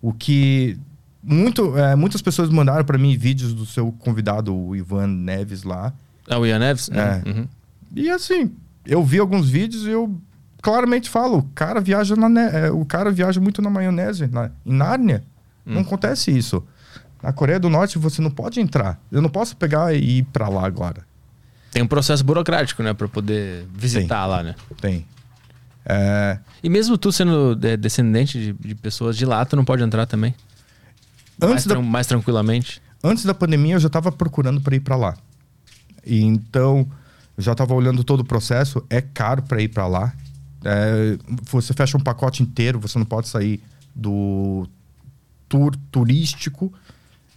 [0.00, 0.78] O que
[1.20, 5.92] muito, é, muitas pessoas mandaram para mim vídeos do seu convidado, o Ivan Neves, lá.
[6.28, 6.88] Ah, o Ian Neves?
[6.90, 7.28] É.
[7.28, 7.48] Uhum.
[7.96, 8.52] E assim,
[8.86, 10.14] eu vi alguns vídeos e eu
[10.62, 14.72] claramente falo, o cara viaja na é, o cara viaja muito na maionese, na, em
[14.72, 15.24] Nárnia.
[15.64, 16.62] Não acontece isso.
[17.22, 19.00] Na Coreia do Norte você não pode entrar.
[19.10, 21.04] Eu não posso pegar e ir para lá agora.
[21.70, 22.92] Tem um processo burocrático, né?
[22.92, 24.54] Pra poder visitar lá, né?
[24.80, 25.06] Tem.
[25.84, 29.82] É, E mesmo tu sendo é, descendente de, de pessoas de lá, tu não pode
[29.82, 30.34] entrar também?
[31.40, 32.80] mais, antes da, tran- mais tranquilamente?
[33.02, 35.16] antes da pandemia eu já estava procurando para ir para lá.
[36.04, 36.86] E então
[37.36, 38.84] eu já estava olhando todo o processo.
[38.90, 40.12] É caro para ir para lá.
[40.64, 41.18] É,
[41.50, 43.60] você fecha um pacote inteiro, você não pode sair
[43.94, 44.68] do
[45.48, 46.72] tour turístico.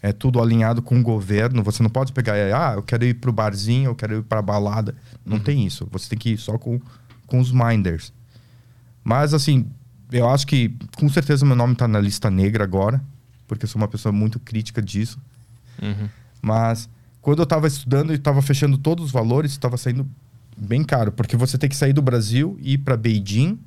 [0.05, 1.63] É tudo alinhado com o governo.
[1.63, 4.93] Você não pode pegar, ah, eu quero ir pro barzinho, eu quero ir pra balada.
[5.25, 5.87] Não tem isso.
[5.91, 6.79] Você tem que ir só com,
[7.25, 8.13] com os minders.
[9.03, 9.65] Mas, assim,
[10.11, 13.01] eu acho que com certeza meu nome tá na lista negra agora,
[13.47, 15.19] porque eu sou uma pessoa muito crítica disso.
[15.81, 16.07] Uhum.
[16.39, 16.87] Mas
[17.19, 20.07] Quando eu tava estudando e tava fechando todos os valores, tava saindo
[20.55, 23.57] bem caro, porque você tem que sair do Brasil e ir para Beijing,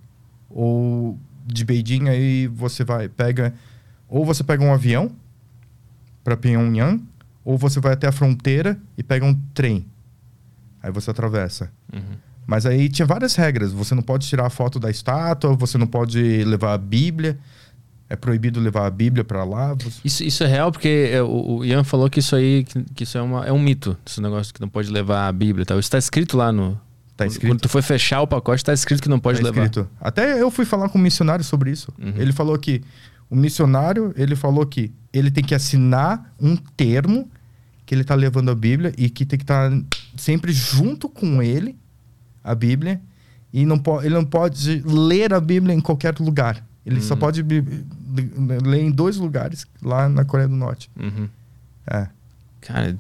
[0.49, 3.53] ou de Beijing aí você vai, pega,
[4.09, 5.11] ou você pega um avião
[6.25, 7.03] para Pyongyang,
[7.45, 9.87] ou você vai até a fronteira e pega um trem.
[10.83, 11.71] Aí você atravessa.
[12.47, 13.73] Mas aí tinha várias regras.
[13.73, 17.39] Você não pode tirar a foto da estátua, você não pode levar a Bíblia.
[18.11, 19.75] É proibido levar a Bíblia para lá.
[19.75, 22.83] Você- Isso, isso é real porque é, o, o Ian falou que isso aí que,
[22.95, 25.67] que isso é, uma, é um mito, esse negócio que não pode levar a Bíblia
[25.67, 25.79] tal.
[25.79, 26.81] Isso tá escrito lá no.
[27.19, 27.51] Tá quando- escrito.
[27.53, 29.65] Quando tu foi fechar o pacote, tá escrito que não pode Tá levar.
[29.65, 29.89] escrito.
[30.01, 31.93] Até eu fui falar com um missionário sobre isso.
[31.99, 32.15] Uhum.
[32.17, 32.81] Ele falou que
[33.29, 37.29] o missionário, ele falou que ele tem que assinar um termo
[37.85, 39.69] que ele tá levando a Bíblia e que tem que estar
[40.17, 41.77] sempre junto com ele
[42.45, 43.01] a Bíblia
[43.53, 46.65] e não ele não pode ler a Bíblia em qualquer lugar.
[46.87, 47.21] Ele só Uhum.
[47.21, 47.43] pode
[48.65, 50.89] ler em dois lugares lá na Coreia do Norte.
[50.99, 51.29] Uhum.
[51.87, 52.07] É.
[52.61, 52.97] Cara,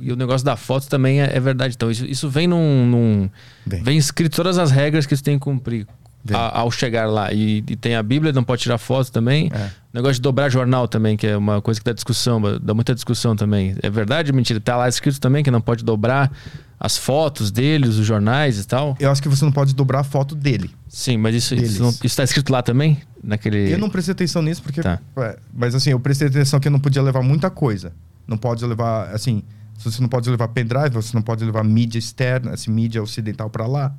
[0.00, 1.74] e o negócio da foto também é, é verdade.
[1.74, 2.86] Então, isso, isso vem num.
[2.86, 3.30] num-
[3.66, 5.86] vem escrito todas as regras que você tem que cumprir
[6.32, 7.32] a- ao chegar lá.
[7.32, 9.50] E, e tem a Bíblia, não pode tirar foto também.
[9.52, 9.58] É.
[9.66, 12.94] O negócio de dobrar jornal também, que é uma coisa que dá discussão, dá muita
[12.94, 13.74] discussão também.
[13.82, 14.60] É verdade ou mentira?
[14.60, 16.30] Tá lá escrito também que não pode dobrar
[16.78, 18.96] as fotos deles, os jornais e tal.
[18.98, 20.70] Eu acho que você não pode dobrar a foto dele.
[20.88, 21.72] Sim, mas isso, Deles.
[21.72, 23.00] isso, não, isso tá escrito lá também?
[23.22, 23.72] Naquele.
[23.72, 24.80] Eu não prestei atenção nisso porque.
[24.82, 24.98] Tá.
[25.18, 27.92] é, mas assim, eu prestei atenção que eu não podia levar muita coisa.
[28.26, 29.42] Não pode levar, assim,
[29.78, 33.50] se você não pode levar pendrive, você não pode levar mídia externa, assim, mídia ocidental
[33.50, 33.94] pra lá.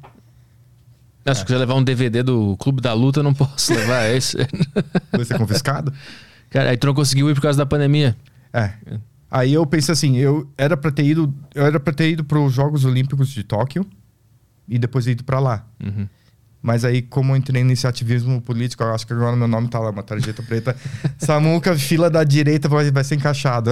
[1.26, 4.10] Não, se eu quiser levar um DVD do Clube da Luta, eu não posso levar
[4.10, 4.38] esse.
[5.12, 5.94] Vai ser confiscado.
[6.50, 8.16] Cara, aí tu não conseguiu ir por causa da pandemia.
[8.52, 8.74] É.
[9.32, 12.40] Aí eu pensei assim, eu era pra ter ido, eu era para ter ido para
[12.40, 13.86] os Jogos Olímpicos de Tóquio
[14.68, 15.66] e depois ido pra lá.
[15.84, 16.08] Uhum.
[16.64, 19.80] Mas aí, como eu entrei nesse ativismo político, eu acho que agora meu nome tá
[19.80, 20.74] lá, uma tarjeta preta.
[21.20, 23.72] Samuca, fila da direita vai, ser encaixado.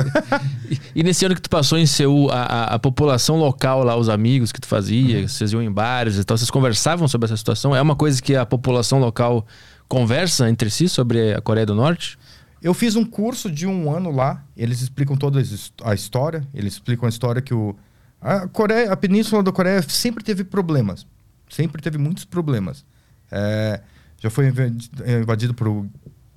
[0.70, 3.96] E, e nesse ano que tu passou em Seul, a, a, a população local lá,
[3.96, 7.38] os amigos que tu fazia, vocês iam em bares e tal, vocês conversavam sobre essa
[7.38, 7.74] situação?
[7.74, 9.48] É uma coisa que a população local
[9.88, 12.20] conversa entre si sobre a Coreia do Norte?
[12.62, 14.44] Eu fiz um curso de um ano lá.
[14.56, 15.42] Eles explicam toda
[15.86, 16.46] a história.
[16.54, 17.74] Eles explicam a história que o
[18.22, 21.08] a Coreia, a Península da Coreia sempre teve problemas.
[21.52, 22.86] Sempre teve muitos problemas.
[23.32, 23.82] É,
[24.20, 24.90] já foi invadi-
[25.22, 25.86] invadido por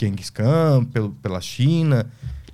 [0.01, 2.07] Genghis Khan, pelo, pela China.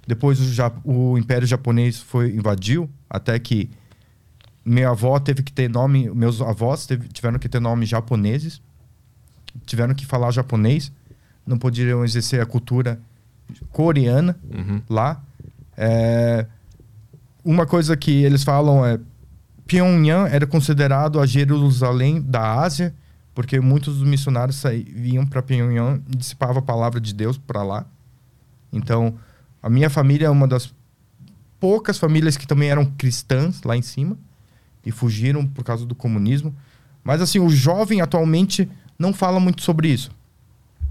[0.07, 3.71] Depois o, o Império Japonês foi invadiu até que
[4.65, 8.61] minha avó teve que ter nome, meus avós teve- tiveram que ter nomes japoneses,
[9.65, 10.93] tiveram que falar japonês,
[11.47, 13.01] não poderiam exercer a cultura
[13.71, 14.83] coreana Uhum.
[14.89, 15.23] lá.
[15.77, 16.47] É,
[17.45, 18.99] uma coisa que eles falam é
[19.71, 22.93] Pyongyang era considerado a Jerusalém da Ásia,
[23.33, 27.63] porque muitos dos missionários saí- vinham para Pyongyang e dissipavam a palavra de Deus para
[27.63, 27.87] lá.
[28.73, 29.15] Então,
[29.63, 30.75] a minha família é uma das
[31.61, 34.19] poucas famílias que também eram cristãs lá em cima
[34.85, 36.53] e fugiram por causa do comunismo.
[37.05, 40.11] Mas assim, o jovem atualmente não fala muito sobre isso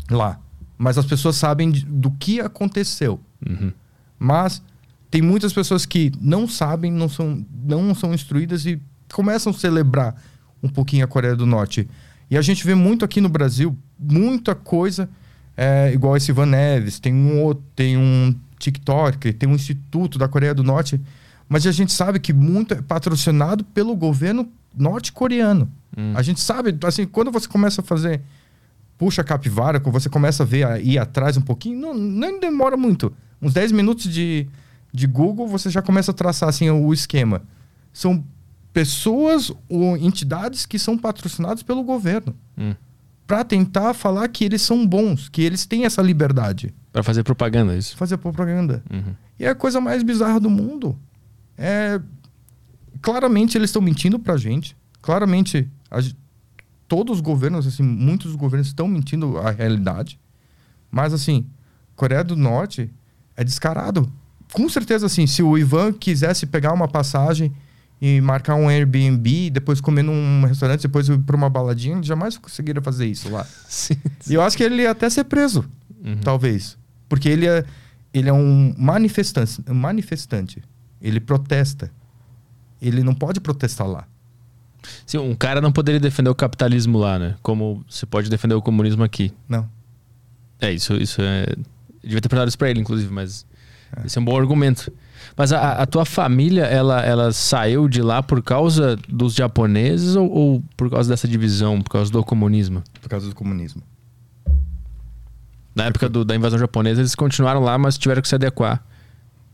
[0.10, 0.40] lá.
[0.78, 3.20] Mas as pessoas sabem do que aconteceu.
[3.46, 3.74] Uhum.
[4.18, 4.64] Mas
[5.10, 10.16] tem muitas pessoas que não sabem, não são, não são instruídas e começam a celebrar
[10.62, 11.88] um pouquinho a Coreia do Norte.
[12.30, 15.10] E a gente vê muito aqui no Brasil, muita coisa,
[15.58, 20.28] é, igual esse Ivan Neves, tem um outro, tem um TikTok, tem um Instituto da
[20.28, 21.02] Coreia do Norte,
[21.48, 25.72] mas a gente sabe que muito é patrocinado pelo governo norte-coreano.
[25.98, 26.14] Hum.
[26.16, 28.22] A gente sabe, assim, quando você começa a fazer
[29.00, 32.76] puxa a capivara, quando você começa a ver aí atrás um pouquinho, não, nem demora
[32.76, 33.12] muito.
[33.42, 34.46] Uns 10 minutos de,
[34.94, 37.42] de Google, você já começa a traçar assim, o esquema.
[37.94, 38.24] São
[38.74, 42.74] pessoas ou entidades que são patrocinadas pelo governo Hum.
[43.26, 47.74] para tentar falar que eles são bons, que eles têm essa liberdade Pra fazer propaganda,
[47.74, 47.96] de isso.
[47.98, 48.84] fazer propaganda.
[48.92, 49.14] Uhum.
[49.40, 50.98] E é a coisa mais bizarra do mundo.
[51.58, 52.00] É...
[53.02, 54.76] Claramente eles estão mentindo pra gente.
[55.02, 56.00] Claramente a
[56.88, 60.20] todos os governos, assim, muitos governos estão mentindo a realidade.
[60.92, 61.46] Mas assim,
[61.96, 62.92] Coreia do Norte
[63.38, 64.12] é descarado.
[64.54, 67.52] Com certeza, assim, se o Ivan quisesse pegar uma passagem
[68.02, 72.82] e marcar um Airbnb, depois comer num restaurante, depois ir pra uma baladinha, jamais conseguiria
[72.82, 73.46] fazer isso lá.
[73.68, 73.96] Sim.
[74.30, 75.66] E eu acho que ele ia até ser preso,
[76.04, 76.18] Uhum.
[76.24, 76.78] talvez.
[77.10, 77.64] Porque ele é,
[78.14, 80.64] ele é um manifestante, um manifestante.
[81.02, 81.92] Ele protesta.
[82.82, 84.06] Ele não pode protestar lá.
[85.06, 87.36] Sim, um cara não poderia defender o capitalismo lá, né?
[87.44, 89.34] Como você pode defender o comunismo aqui.
[89.48, 89.70] Não.
[90.62, 91.46] É, isso, isso é.
[91.50, 91.64] Eu
[92.02, 93.46] devia ter perguntado isso pra ele, inclusive, mas.
[94.06, 94.92] Esse é um bom argumento.
[95.36, 100.30] Mas a, a tua família, ela, ela saiu de lá por causa dos japoneses ou,
[100.32, 102.84] ou por causa dessa divisão, por causa do comunismo?
[103.02, 103.82] Por causa do comunismo.
[105.76, 108.84] Na época do- da invasão japonesa, eles continuaram lá, mas tiveram que se adequar.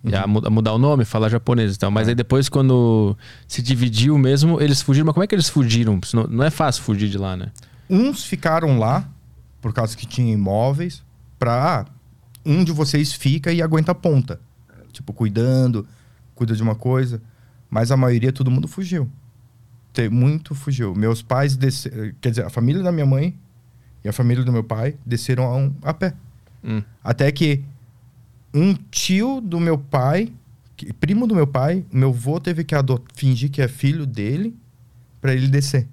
[0.07, 1.89] Já muda- mudar o nome, falar japonês e tal.
[1.89, 3.17] Mas aí depois, quando
[3.47, 5.07] se dividiu mesmo, eles fugiram.
[5.07, 5.99] Mas como é que eles fugiram?
[6.13, 7.47] Não, não é fácil fugir de lá, né?
[7.89, 9.07] Uns ficaram lá,
[9.59, 11.03] por causa que tinha imóveis,
[11.39, 11.85] pra ah,
[12.45, 14.39] um de vocês fica e aguenta a ponta.
[14.91, 15.85] Tipo, cuidando,
[16.33, 17.21] cuida de uma coisa.
[17.69, 19.09] Mas a maioria, todo mundo fugiu.
[19.91, 20.93] Tem, muito fugiu.
[20.95, 22.13] Meus pais desceram.
[22.21, 23.35] Quer dizer, a família da minha mãe
[24.03, 26.13] e a família do meu pai desceram a, um- a pé.
[26.63, 26.81] Hum.
[27.03, 27.63] Até que
[28.53, 30.31] um tio do meu pai,
[30.77, 32.75] que- primo do meu pai, meu avô teve que
[33.15, 34.55] fingir que é filho dele
[35.21, 35.87] pra ele descer.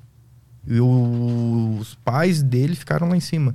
[0.67, 3.55] E os pais dele ficaram lá em cima.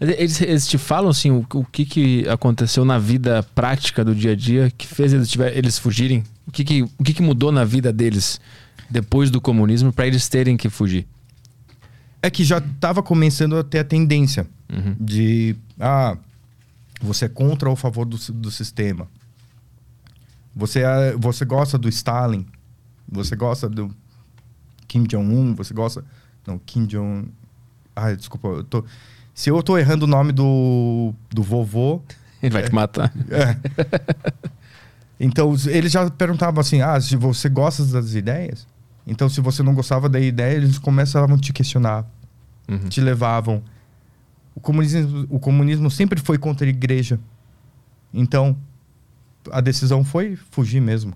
[0.00, 4.32] Eles, eles te falam assim o, o que, que aconteceu na vida prática do dia
[4.32, 6.22] a dia que fez eles, tiver, eles fugirem?
[6.46, 8.40] O, que, que, o que, que mudou na vida deles
[8.90, 11.06] depois do comunismo para eles terem que fugir?
[12.20, 14.96] É que já estava começando a ter a tendência Uhum.
[14.98, 16.16] de ah,
[17.00, 19.06] você é contra ou a favor do, do sistema.
[20.54, 22.46] Você, é- você gosta do Stalin,
[23.10, 23.94] você gosta do
[24.88, 26.04] Kim Jong-un, você gosta.
[26.46, 27.28] Não, Kim Jong.
[27.94, 28.84] Ai, desculpa, eu tô.
[29.34, 32.00] Se eu tô errando o nome do, do vovô,
[32.42, 33.12] Ele vai te matar.
[33.30, 33.56] É.
[35.18, 38.66] então, eles já perguntavam assim: ah, se você gosta das ideias?
[39.06, 42.04] Então, se você não gostava da ideia, eles começavam a te questionar,
[42.68, 42.88] Uhum.
[42.88, 43.62] te levavam.
[44.54, 47.18] O comunismo, o comunismo sempre foi contra a igreja.
[48.14, 48.56] Então,
[49.50, 51.14] a decisão foi fugir mesmo.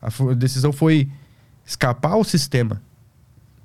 [0.00, 1.10] A, a decisão foi
[1.66, 2.80] escapar ao sistema.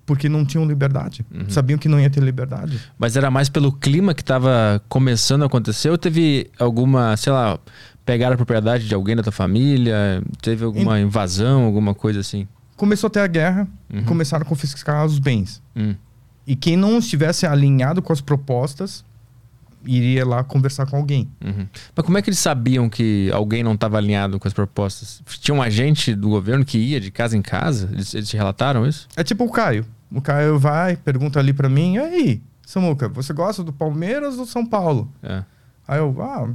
[0.05, 1.25] Porque não tinham liberdade.
[1.33, 1.49] Uhum.
[1.49, 2.79] Sabiam que não ia ter liberdade.
[2.97, 7.57] Mas era mais pelo clima que estava começando a acontecer ou teve alguma, sei lá,
[8.05, 10.21] pegaram a propriedade de alguém da tua família?
[10.41, 12.47] Teve alguma invasão, alguma coisa assim?
[12.77, 14.03] Começou a ter a guerra, Uhum.
[14.03, 15.61] começaram a confiscar os bens.
[15.75, 15.95] Hum.
[16.45, 19.03] E quem não estivesse alinhado com as propostas
[19.87, 21.29] iria lá conversar com alguém.
[21.43, 21.67] Uhum.
[21.95, 25.21] Mas como é que eles sabiam que alguém não estava alinhado com as propostas?
[25.39, 27.89] Tinha um agente do governo que ia de casa em casa?
[27.93, 29.07] Eles, eles te relataram isso?
[29.15, 29.85] É tipo o Caio.
[30.11, 34.45] O Caio vai, pergunta ali pra mim: e aí, Samuca, você gosta do Palmeiras ou
[34.45, 35.11] do São Paulo?
[35.23, 35.43] É.
[35.87, 36.49] Aí eu, ah,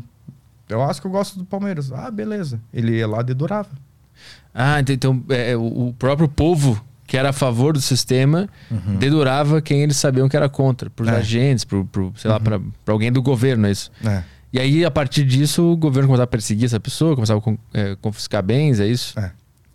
[0.69, 1.93] eu acho que eu gosto do Palmeiras.
[1.93, 2.61] Ah, beleza.
[2.73, 3.69] Ele ia lá e dedurava.
[4.55, 8.49] Ah, ent- então é, o o próprio povo que era a favor do sistema
[9.01, 11.17] dedurava quem eles sabiam que era contra, para os É.
[11.17, 11.67] agentes,
[12.17, 13.91] sei lá, para alguém do governo, é isso.
[14.05, 17.55] É, E aí, a partir disso, o governo começava a perseguir essa pessoa, começava a
[17.79, 19.19] é, confiscar bens, é isso?
[19.19, 19.33] é.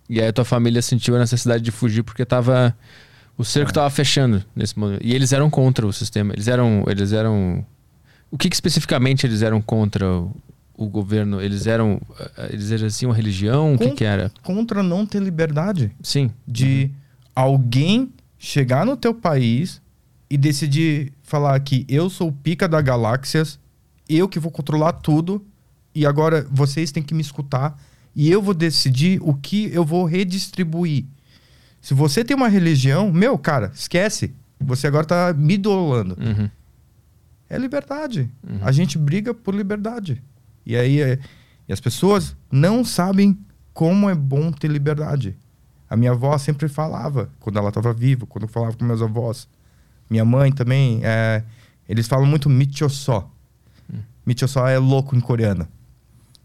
[0.08, 2.74] E aí a tua família sentiu a necessidade de fugir porque tava.
[3.38, 5.02] O cerco estava fechando nesse momento.
[5.04, 6.34] E eles eram contra o sistema.
[6.34, 6.84] Eles eram.
[6.88, 7.66] Eles eram.
[8.32, 10.32] O que, que especificamente eles eram contra o,
[10.78, 11.42] o governo?
[11.42, 12.02] Eles eram.
[12.38, 13.74] eh, Eles exerciam a religião?
[13.76, 14.32] O que, que era?
[14.42, 15.92] Contra não ter liberdade.
[16.02, 16.32] Sim.
[16.48, 16.90] De
[17.36, 19.82] alguém chegar no teu país
[20.30, 23.60] e decidir falar que eu sou o pica da galáxias,
[24.08, 25.44] eu que vou controlar tudo,
[25.94, 27.80] e agora vocês têm que me escutar,
[28.16, 31.06] e eu vou decidir o que eu vou redistribuir.
[31.86, 34.34] Se você tem uma religião, meu, cara, esquece.
[34.60, 36.18] Você agora tá me idolando.
[36.20, 36.50] Uhum.
[37.48, 38.28] É liberdade.
[38.44, 38.58] Uhum.
[38.64, 40.20] A gente briga por liberdade.
[40.66, 41.20] E aí é-
[41.70, 43.38] e as pessoas não sabem
[43.72, 45.38] como é bom ter liberdade.
[45.88, 49.48] A minha avó sempre falava, quando ela estava viva, quando eu falava com meus avós.
[50.10, 51.44] Minha mãe também, é,
[51.88, 53.30] eles falam muito michosó.
[54.26, 55.68] Michosó é louco em coreano.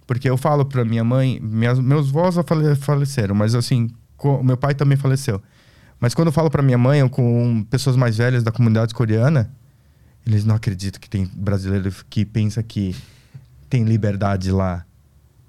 [0.06, 2.34] Porque eu falo pra minha mãe, minhas, meus avós
[2.78, 3.88] faleceram, mas assim,
[4.20, 5.42] co- meu pai também faleceu.
[5.98, 9.50] Mas quando eu falo pra minha mãe ou com pessoas mais velhas da comunidade coreana,
[10.26, 12.94] eles não acreditam que tem brasileiro que pensa que
[13.68, 14.84] tem liberdade lá.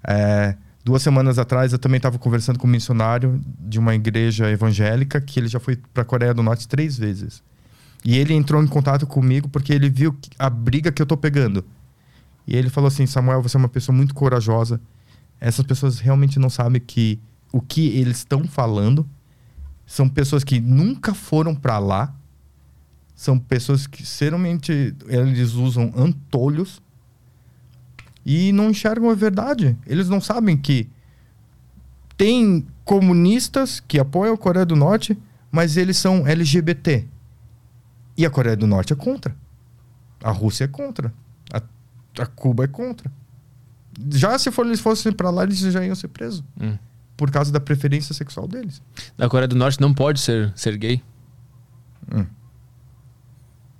[0.06, 5.20] É, duas semanas atrás eu também estava conversando com um missionário de uma igreja evangélica
[5.20, 7.42] que ele já foi para a Coreia do Norte três vezes.
[8.04, 11.64] E ele entrou em contato comigo porque ele viu a briga que eu tô pegando.
[12.46, 14.80] E ele falou assim: Samuel, você é uma pessoa muito corajosa.
[15.40, 17.20] Essas pessoas realmente não sabem que
[17.52, 19.06] o que eles estão falando
[19.86, 22.14] são pessoas que nunca foram para lá.
[23.14, 26.80] São pessoas que, seriamente, eles usam antolhos
[28.24, 29.76] e não enxergam a verdade.
[29.86, 30.88] Eles não sabem que
[32.16, 35.16] tem comunistas que apoiam a Coreia do Norte,
[35.50, 37.06] mas eles são LGBT.
[38.16, 39.36] E a Coreia do Norte é contra.
[40.22, 41.12] A Rússia é contra.
[41.52, 41.62] A,
[42.22, 43.12] a Cuba é contra.
[44.10, 46.42] Já se for, eles fossem para lá, eles já iam ser presos.
[46.60, 46.76] Hum.
[47.22, 48.82] Por causa da preferência sexual deles.
[49.16, 51.00] Na Coreia do Norte não pode ser, ser gay.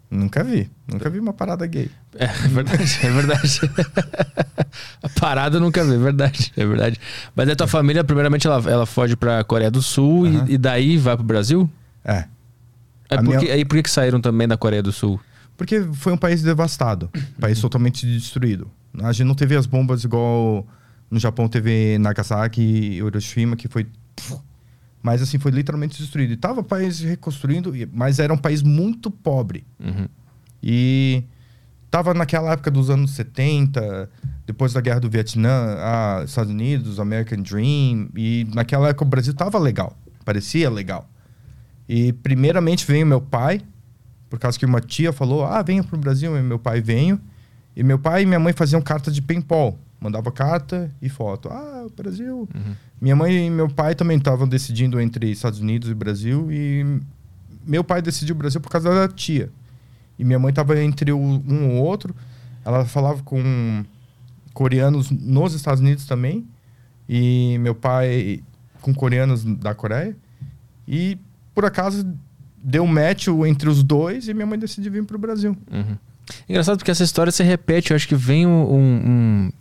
[0.08, 0.70] Nunca vi.
[0.86, 1.90] Nunca vi uma parada gay.
[2.16, 3.60] É, é verdade, é verdade.
[5.02, 7.00] a parada eu nunca vi, é verdade, é verdade.
[7.34, 10.46] Mas a tua família, primeiramente, ela, ela foge pra Coreia do Sul e- Aham.
[10.50, 11.68] e, daí vai pro Brasil?
[12.04, 12.26] É.
[13.10, 15.18] É A por minha- Aí por que, que saíram também da Coreia do Sul?
[15.56, 17.10] Porque foi um país devastado.
[17.16, 18.70] Um país totalmente destruído.
[19.02, 20.64] A gente não teve as bombas igual
[21.12, 23.86] No Japão teve Nagasaki e Hiroshima, que foi.
[25.02, 26.32] Mas assim, foi literalmente destruído.
[26.32, 29.66] E tava o país reconstruindo, mas era um país muito pobre.
[29.78, 30.08] Uhum.
[30.62, 31.22] E
[31.90, 34.08] tava naquela época dos anos 70,
[34.46, 39.34] depois da guerra do Vietnã, ah, Estados Unidos, American Dream, e naquela época o Brasil
[39.34, 39.94] tava legal,
[40.24, 41.06] parecia legal.
[41.86, 43.60] E primeiramente veio meu pai,
[44.30, 47.20] por causa que uma tia falou: "Ah, venha pro Brasil", e meu pai veio.
[47.76, 51.48] E meu pai e minha mãe faziam carta de paintball, mandava carta e foto.
[51.48, 52.48] Ah, Brasil.
[53.00, 57.00] Minha mãe e meu pai também estavam decidindo entre Estados Unidos e Brasil e
[57.66, 59.48] meu pai decidiu o Brasil por causa da tia.
[60.18, 62.14] E minha mãe estava entre um ou outro.
[62.64, 63.84] Ela falava com
[64.52, 66.46] coreanos nos Estados Unidos também.
[67.08, 68.42] E meu pai
[68.80, 70.16] com coreanos da Coreia.
[70.86, 71.18] E
[71.54, 72.06] por acaso
[72.62, 75.56] deu um match entre os dois e minha mãe decidiu vir para o Brasil.
[75.70, 75.96] Uhum.
[76.48, 77.90] Engraçado porque essa história se repete.
[77.90, 79.52] Eu acho que vem um- um-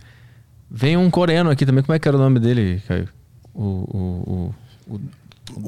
[0.74, 1.84] Vem um coreano aqui também.
[1.84, 3.08] Como é que era o nome dele, Caio?
[3.54, 3.62] O.
[3.64, 4.54] o,
[4.88, 5.02] o, o-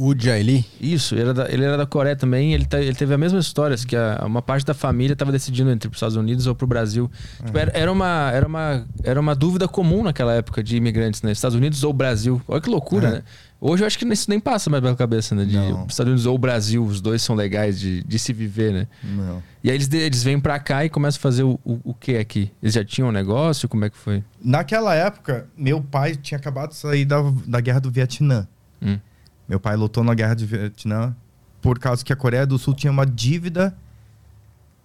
[0.09, 0.65] O Jaili.
[0.79, 2.53] Isso, ele era, da, ele era da Coreia também.
[2.53, 5.29] Ele, tá- ele teve a mesma história, assim, que a- uma parte da família estava
[5.31, 7.11] decidindo entre os Estados Unidos ou pro Brasil.
[7.45, 11.33] Tipo, era, era uma, era, uma, era uma dúvida comum naquela época de imigrantes, né?
[11.33, 12.41] Estados Unidos ou Brasil.
[12.47, 13.11] Olha que loucura, É.
[13.11, 13.23] né?
[13.65, 15.45] Hoje eu acho que isso nem passa mais pela cabeça, né?
[15.45, 15.85] De Não.
[15.87, 18.87] Estados Unidos ou Brasil, os dois são legais de, de se viver, né?
[19.01, 19.41] Não.
[19.63, 22.17] E aí eles, eles vêm pra cá e começam a fazer o, o, o que
[22.17, 22.51] aqui?
[22.61, 23.69] Eles já tinham um negócio?
[23.69, 24.21] Como é que foi?
[24.43, 28.45] Naquela época, meu pai tinha acabado de sair da, da guerra do Vietnã.
[28.81, 28.99] Hum.
[29.47, 31.15] Meu pai lutou na guerra do Vietnã
[31.61, 33.73] por causa que a Coreia do Sul tinha uma dívida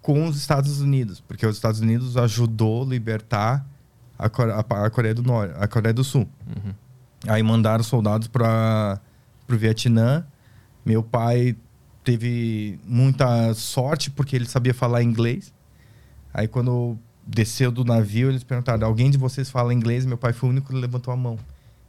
[0.01, 3.67] com os Estados Unidos, porque os Estados Unidos ajudou a libertar
[4.19, 6.29] a, Core- a- a Coreia do Norte, a Coreia do Sul.
[6.47, 6.73] Uhum.
[7.27, 9.01] Aí mandaram soldados para
[9.51, 10.25] o Vietnã.
[10.85, 11.57] Meu pai
[12.05, 15.53] teve muita sorte porque ele sabia falar inglês.
[16.33, 16.97] Aí quando
[17.27, 20.69] desceu do navio, eles perguntaram: "Alguém de vocês fala inglês?" Meu pai foi o único
[20.69, 21.39] que levantou a mão.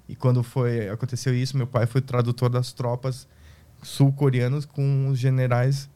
[0.07, 3.27] E quando foi aconteceu isso, meu pai foi tradutor das tropas
[3.84, 5.89] sul-coreanas com os generais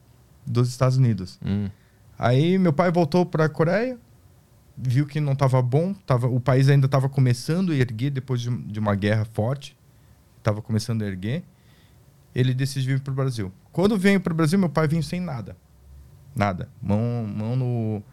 [0.45, 1.39] dos Estados Unidos.
[1.43, 1.69] Hum.
[2.17, 3.97] Aí meu pai voltou para a Coreia,
[4.77, 8.49] viu que não estava bom, tava, o país ainda estava começando a erguer depois de,
[8.63, 9.77] de uma guerra forte,
[10.37, 11.43] estava começando a erguer.
[12.33, 13.51] Ele decidiu vir para o Brasil.
[13.71, 15.55] Quando veio para o Brasil, meu pai veio sem nada,
[16.35, 18.03] nada, mão, mão no,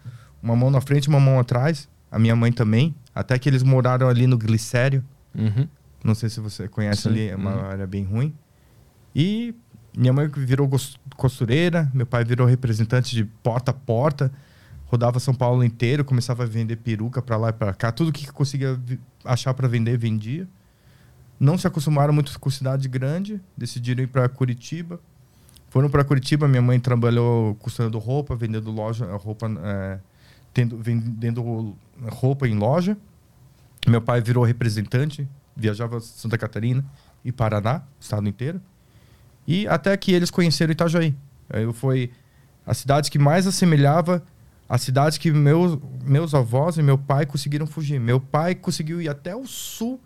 [0.42, 1.88] uma mão na frente, uma mão atrás.
[2.10, 5.04] A minha mãe também, até que eles moraram ali no Glicério.
[5.34, 5.66] Uhum.
[6.04, 7.08] Não sei se você conhece Sim.
[7.10, 7.64] ali, é uma Uhum.
[7.66, 8.34] área bem ruim.
[9.14, 9.54] E
[9.96, 10.68] minha mãe virou
[11.16, 14.32] costureira, meu pai virou representante de porta a porta,
[14.90, 18.26] rodava São Paulo inteiro, começava a vender peruca para lá e para cá, tudo que
[18.32, 18.78] conseguia
[19.24, 20.48] achar para vender, vendia.
[21.38, 25.00] Não se acostumaram muito com cidade grande, decidiram ir para Curitiba.
[25.68, 30.00] Foram para Curitiba, minha mãe trabalhou costurando roupa, vendendo loja, roupa, é,
[30.52, 31.76] tendo, vendendo
[32.08, 32.96] roupa em loja.
[33.86, 36.84] Meu pai virou representante, viajava Santa Catarina
[37.24, 38.60] e Paraná, estado inteiro.
[39.46, 41.14] E até que eles conheceram Itajaí.
[41.48, 42.10] Aí foi
[42.66, 44.22] a cidade que mais assemelhava
[44.70, 47.98] a cidade que meus, meus avós e meu pai conseguiram fugir.
[47.98, 50.00] Meu pai conseguiu ir até o sul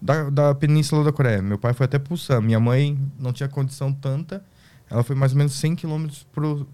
[0.00, 1.42] da, da Península da Coreia.
[1.42, 2.40] Meu pai foi até Busan.
[2.40, 4.42] Minha mãe não tinha condição tanta.
[4.88, 6.66] Ela foi mais ou menos 100 quilômetros pro,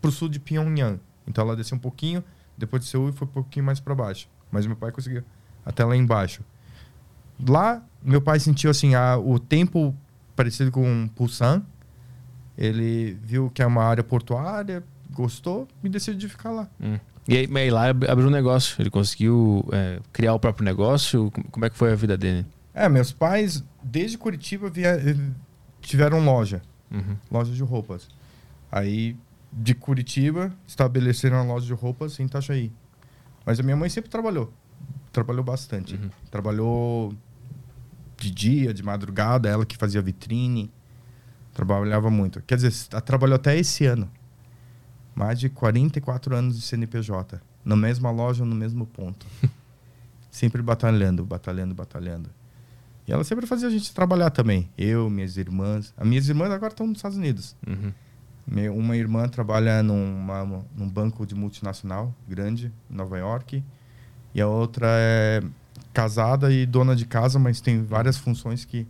[0.00, 0.98] pro sul de Pyongyang.
[1.28, 2.24] Então ela desceu um pouquinho,
[2.56, 4.26] depois de Seul e foi um pouquinho mais para baixo.
[4.50, 5.22] Mas meu pai conseguiu
[5.66, 6.42] até lá embaixo.
[7.46, 9.94] Lá, meu pai sentiu assim, a, o tempo
[10.34, 11.62] parecido com Busan.
[12.56, 14.82] Ele viu que é uma área portuária,
[15.12, 16.68] gostou e decidiu ficar lá.
[16.80, 16.98] Hum.
[17.28, 18.80] E aí, aí lá ab- abriu um negócio.
[18.82, 21.30] Ele conseguiu é, criar o próprio negócio.
[21.50, 22.44] Como é que foi a vida dele?
[22.74, 24.98] É, meus pais, desde Curitiba, via,
[25.80, 27.16] tiveram loja, Uhum.
[27.30, 28.08] loja de roupas.
[28.70, 29.16] Aí,
[29.52, 32.72] de Curitiba, estabeleceram a loja de roupas em Itajaí.
[33.44, 34.52] Mas a minha mãe sempre trabalhou.
[35.12, 35.94] Trabalhou bastante.
[35.94, 36.08] Uhum.
[36.30, 37.14] Trabalhou
[38.16, 40.70] de dia, de madrugada, ela que fazia vitrine.
[41.52, 42.40] Trabalhava muito.
[42.46, 44.10] Quer dizer, trabalhou até esse ano.
[45.14, 47.40] Mais de 44 anos de CNPJ.
[47.64, 49.26] Na mesma loja, no mesmo ponto.
[50.30, 52.30] sempre batalhando, batalhando, batalhando.
[53.06, 54.70] E ela sempre fazia a gente trabalhar também.
[54.78, 55.92] Eu, minhas irmãs.
[55.96, 57.54] As minhas irmãs agora estão nos Estados Unidos.
[57.66, 57.92] Uhum.
[58.74, 60.44] Uma irmã trabalha numa,
[60.74, 63.62] num banco de multinacional grande, em Nova York.
[64.34, 65.42] E a outra é
[65.92, 68.86] casada e dona de casa, mas tem várias funções que,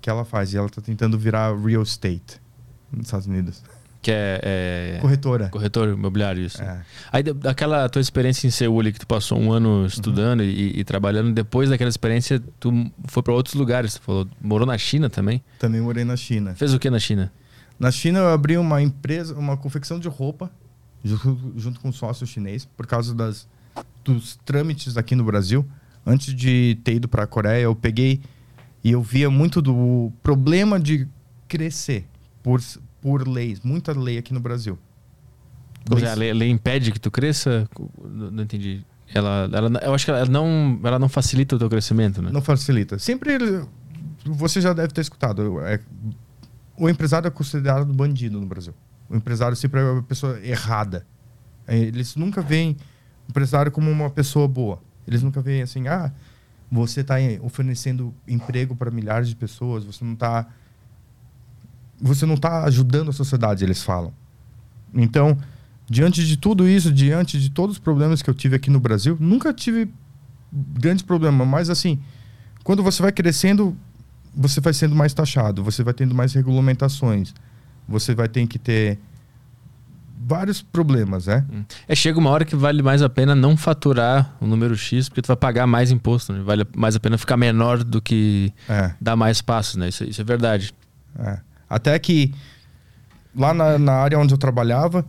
[0.00, 0.52] que ela faz.
[0.52, 2.40] E ela está tentando virar real estate
[2.92, 3.62] nos Estados Unidos.
[4.08, 4.40] Que é,
[4.96, 5.48] é Corretora.
[5.50, 6.62] corretor imobiliário, isso.
[6.62, 6.80] É.
[7.12, 10.80] Aí da- daquela tua experiência em Seul ali, que tu passou um ano estudando e,
[10.80, 13.94] e trabalhando, depois daquela experiência, tu foi para outros lugares.
[13.96, 15.42] Tu falou, morou na China também?
[15.58, 16.54] Também morei na China.
[16.54, 17.30] Fez o que na China?
[17.78, 20.50] Na China eu abri uma empresa, uma confecção de roupa,
[21.04, 23.46] junto, junto com um sócio chinês, por causa das,
[24.02, 25.66] dos trâmites aqui no Brasil.
[26.06, 28.22] antes de ter ido para a Coreia, eu peguei
[28.82, 31.06] e eu via muito do problema de
[31.46, 32.06] crescer
[32.42, 32.58] por,
[33.00, 34.78] por leis, muita lei aqui no Brasil.
[35.90, 37.68] Ou seja, a lei, a lei impede que tu cresça?
[38.04, 38.84] Não, entendi.
[39.14, 42.30] Ela, ela, eu acho que ela não, ela não facilita o teu crescimento, né?
[42.30, 42.98] Não facilita.
[42.98, 43.38] Sempre
[44.24, 45.60] você já deve ter escutado.
[45.60, 45.80] é,
[46.76, 48.74] o empresário é considerado bandido no Brasil.
[49.08, 51.06] O empresário sempre é uma pessoa errada.
[51.66, 52.76] É, Eles nunca veem
[53.26, 54.80] o empresário como uma pessoa boa.
[55.06, 56.12] Eles nunca veem assim, ah,
[56.70, 60.46] você está oferecendo emprego para milhares de pessoas, você não está
[62.00, 64.12] você não está ajudando a sociedade, eles falam.
[64.94, 65.36] Então,
[65.88, 69.16] diante de tudo isso, diante de todos os problemas que eu tive aqui no Brasil,
[69.20, 69.90] nunca tive
[70.52, 71.98] grande problema, mas assim,
[72.64, 73.76] quando você vai crescendo,
[74.34, 77.34] você vai sendo mais taxado, você vai tendo mais regulamentações,
[77.86, 78.98] você vai ter que ter
[80.26, 81.44] vários problemas, né?
[81.86, 85.22] É, chega uma hora que vale mais a pena não faturar o número X, porque
[85.22, 86.40] tu vai pagar mais imposto, né?
[86.42, 89.88] Vale mais a pena ficar menor do que É, dar mais passos, né?
[89.88, 90.74] Isso, isso é verdade.
[91.18, 91.40] é.
[91.68, 92.34] Até que
[93.34, 95.04] lá na, na área onde eu trabalhava,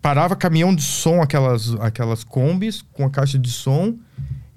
[0.00, 3.96] parava caminhão de som, aquelas, aquelas combis com a caixa de som,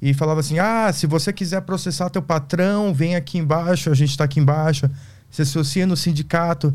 [0.02, 4.12] e falava assim: ah, se você quiser processar teu patrão, vem aqui embaixo, a gente
[4.12, 4.90] está aqui embaixo,
[5.30, 6.74] se associa no sindicato.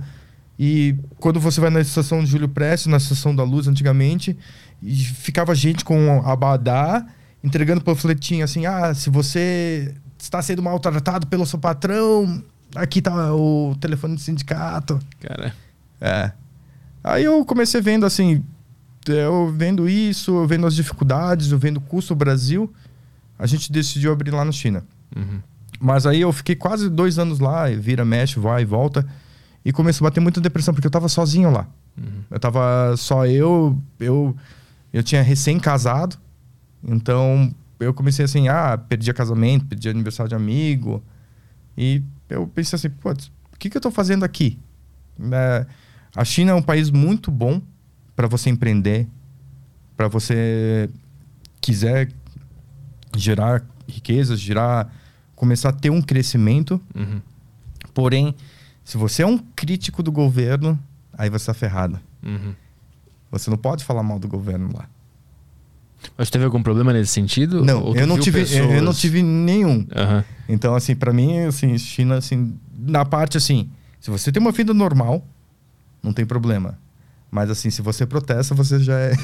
[0.58, 4.36] E quando você vai na estação de Júlio Prestes, na estação da Luz antigamente,
[5.16, 7.06] ficava gente com abadá
[7.42, 12.42] entregando panfletinho assim: ah, se você está sendo maltratado pelo seu patrão,
[12.74, 14.98] aqui tá o telefone do sindicato.
[15.20, 15.54] Cara,
[16.00, 16.32] É.
[17.04, 18.44] Aí eu comecei vendo assim,
[19.06, 22.72] eu vendo isso, eu vendo as dificuldades, eu vendo o custo do Brasil,
[23.38, 24.84] a gente decidiu abrir lá na China.
[25.14, 25.40] uhum.
[25.80, 29.04] Mas aí eu fiquei quase dois anos lá, vira, mexe, vai e volta.
[29.64, 31.66] E começou a bater muita depressão, porque eu tava sozinho lá.
[32.30, 34.36] Eu tava só eu, eu,
[34.92, 36.16] eu tinha recém-casado.
[36.84, 41.02] Então eu comecei assim, ah, perdi casamento, perdi aniversário de amigo.
[41.76, 42.02] E
[42.32, 44.58] eu pensei assim, putz, o que, que eu tô fazendo aqui?
[45.32, 45.66] É,
[46.14, 47.60] a China é um país muito bom
[48.14, 49.06] para você empreender,
[49.96, 50.90] para você
[51.60, 52.12] quiser
[53.16, 54.92] gerar riquezas, gerar,
[55.34, 56.80] começar a ter um crescimento.
[56.94, 57.20] Uhum.
[57.94, 58.34] Porém,
[58.84, 60.78] se você é um crítico do governo,
[61.16, 62.00] aí você tá ferrado.
[62.22, 62.54] Uhum.
[63.30, 64.88] Você não pode falar mal do governo lá.
[66.16, 67.64] Mas teve algum problema nesse sentido?
[67.64, 69.86] Não, eu não tive, eu- eu não pessoas- tive nenhum.
[69.94, 70.24] Aham.
[70.48, 73.68] Então, assim, pra mim, assim, China, assim, na parte assim,
[74.00, 75.24] se você tem uma vida normal,
[76.02, 76.78] não tem problema.
[77.34, 79.14] Mas assim, se você protesta, você já é.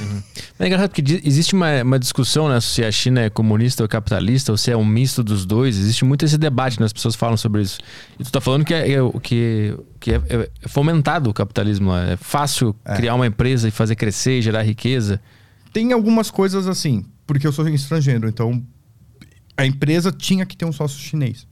[0.57, 4.51] É engraçado porque existe uma, uma discussão né, se a China é comunista ou capitalista,
[4.51, 5.77] ou se é um misto dos dois.
[5.77, 6.87] Existe muito esse debate, né?
[6.87, 7.77] as pessoas falam sobre isso.
[8.19, 12.01] E tu tá falando que é, é- que, que é, é fomentado o capitalismo lá.
[12.13, 12.95] É fácil É.
[12.95, 15.21] criar uma empresa e fazer crescer e gerar riqueza.
[15.73, 18.63] Tem algumas coisas assim, porque eu sou estrangeiro, então
[19.55, 21.47] a empresa tinha que ter um sócio chinês.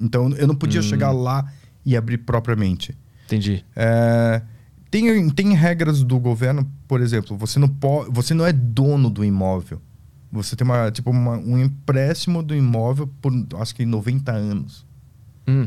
[0.00, 1.50] Então eu não podia chegar lá
[1.84, 2.96] e abrir propriamente.
[3.24, 3.64] Entendi.
[3.74, 4.42] É,
[4.90, 9.24] tem, tem regras do governo, por exemplo, você não pode, você não é dono do
[9.24, 9.80] imóvel.
[10.30, 14.84] Você tem uma, tipo, uma- um empréstimo do imóvel por acho que 90 anos.
[15.48, 15.66] Hum.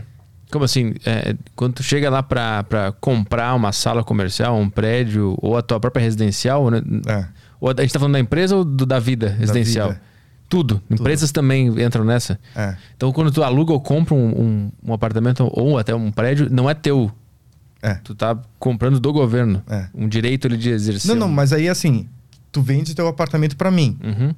[0.52, 0.94] Como assim?
[1.06, 5.80] É, quando tu chega lá pra comprar uma sala comercial, um prédio, ou a tua
[5.80, 6.82] própria residencial, né?
[7.08, 7.28] É,
[7.60, 9.90] Ou a gente tá falando da empresa ou do- da vida residencial?
[9.90, 10.02] vida.
[10.48, 10.82] Tudo.
[10.90, 12.40] Empresas também entram nessa.
[12.56, 12.76] é.
[12.98, 16.68] Então, quando tu aluga ou compra um, um, um apartamento ou até um prédio, não
[16.70, 17.12] é teu.
[17.82, 17.94] É.
[17.96, 19.62] Tu tá comprando do governo.
[19.70, 19.88] É.
[19.94, 21.08] Um direito ele de exercer.
[21.10, 22.08] Não, não, mas aí assim,
[22.52, 23.98] tu vende teu apartamento pra mim.
[24.04, 24.34] Uhum.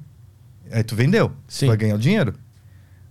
[0.70, 1.32] Aí tu vendeu.
[1.48, 1.66] Sim.
[1.66, 2.34] Tu vai ganhar o dinheiro.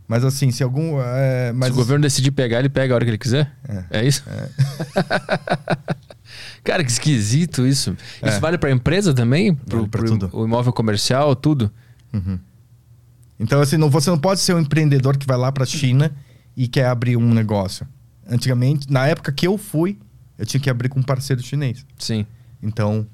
[0.08, 1.00] Mas assim, se algum.
[1.02, 3.52] É, mas Se o governo decidir pegar, ele pega a hora que ele quiser.
[3.68, 4.00] É.
[4.02, 4.24] É, isso?
[6.64, 7.96] Cara, que esquisito isso.
[8.24, 8.40] Isso É.
[8.40, 9.58] vale pra empresa também?
[9.68, 10.30] Vale pra tudo.
[10.34, 11.72] O imóvel comercial, tudo?
[13.40, 16.12] Então, assim, não, você não pode ser um empreendedor que vai lá pra China
[16.56, 17.88] e quer abrir um negócio.
[18.30, 19.98] Antigamente, na época que eu fui,
[20.38, 21.86] eu tinha que abrir com um parceiro chinês.
[21.98, 22.26] Sim.
[22.62, 23.08] Então,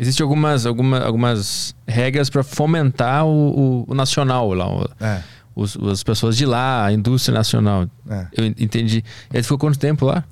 [0.00, 4.68] Existem algumas, alguma, algumas regras para fomentar o, o- o nacional lá.
[4.72, 5.22] o- é,
[5.56, 7.90] os, as pessoas de lá, a indústria nacional.
[8.08, 8.26] é.
[8.36, 9.02] Eu en- entendi.
[9.32, 10.24] E aí ficou quanto tempo lá?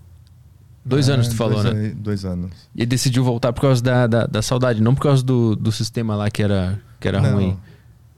[0.86, 1.92] Dois É, anos, tu falou, dois, né?
[1.96, 2.52] Dois anos.
[2.74, 6.14] E decidiu voltar por causa da, da, da saudade, não por causa do, do sistema
[6.14, 7.56] lá que era, que era não, ruim.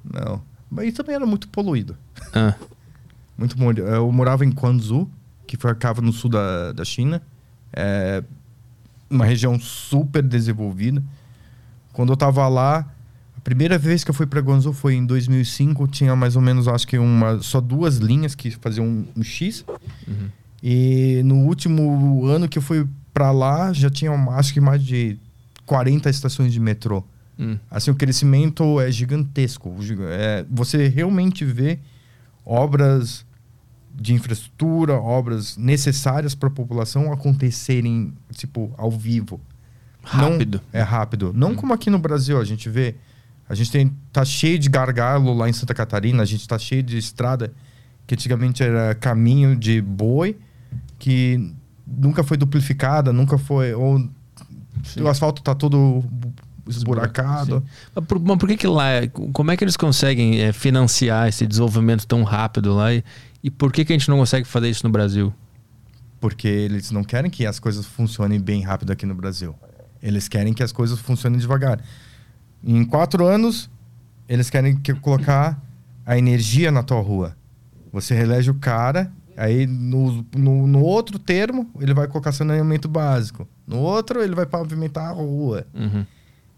[0.04, 0.42] Não.
[0.70, 1.96] Mas também era muito poluído.
[2.34, 2.54] Ah,
[3.38, 3.82] Muito poluído.
[3.82, 5.08] Eu morava em Guangzhou,
[5.46, 7.22] que ficava no sul da, da China.
[7.72, 8.22] É
[9.08, 11.02] uma região super desenvolvida.
[11.92, 12.84] Quando eu tava lá,
[13.36, 15.86] a primeira vez que eu fui para Guangzhou foi em 2005.
[15.88, 19.64] Tinha mais ou menos, acho que uma, só duas linhas que faziam um, um X.
[20.06, 20.28] Uhum.
[20.62, 25.18] E no último ano que eu fui para lá, já tinha, acho que mais de
[25.66, 27.04] 40 estações de metrô.
[27.38, 29.74] hum, Assim, o crescimento é gigantesco.
[30.09, 31.78] É, você realmente vê
[32.44, 33.24] obras
[33.94, 39.40] de infraestrutura, obras necessárias para a população acontecerem, tipo, ao vivo.
[40.02, 40.61] Rápido.
[40.72, 41.32] Não, é rápido.
[41.34, 42.94] Não como aqui no Brasil, a gente vê.
[43.48, 46.82] A gente tem, tá cheio de gargalo lá em Santa Catarina, a gente tá cheio
[46.82, 47.52] de estrada
[48.06, 50.36] que antigamente era caminho de boi,
[50.99, 51.55] que
[51.86, 53.74] nunca foi duplificada, nunca foi.
[53.74, 53.99] Ou
[54.84, 55.03] Sim.
[55.03, 56.05] o asfalto tá todo
[56.66, 57.64] esburacado.
[57.94, 61.46] Mas por, mas por que que lá, como é que eles conseguem é, financiar esse
[61.46, 63.03] desenvolvimento tão rápido lá e,
[63.42, 65.32] e por que que a gente não consegue fazer isso no Brasil?
[66.20, 69.55] Porque eles não querem que as coisas funcionem bem rápido aqui no Brasil.
[70.03, 71.80] Eles querem que as coisas funcionem devagar.
[72.62, 73.70] Em quatro anos,
[74.28, 75.61] eles querem que colocar
[76.05, 77.36] a energia na tua rua.
[77.92, 83.47] Você relege o cara, aí no, no, no outro termo, ele vai colocar saneamento básico.
[83.64, 85.64] No outro, ele vai pavimentar a rua.
[85.72, 86.05] Uhum.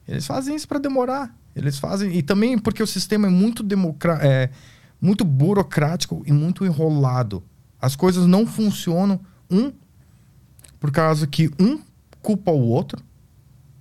[0.08, 1.36] Eles fazem isso para demorar.
[1.54, 2.16] Eles fazem.
[2.16, 4.50] E também porque o sistema é muito, democra é
[5.00, 7.42] muito burocrático e muito enrolado.
[7.80, 9.20] As coisas não funcionam,
[9.50, 9.72] um,
[10.78, 11.80] por causa que um
[12.22, 13.02] culpa o outro.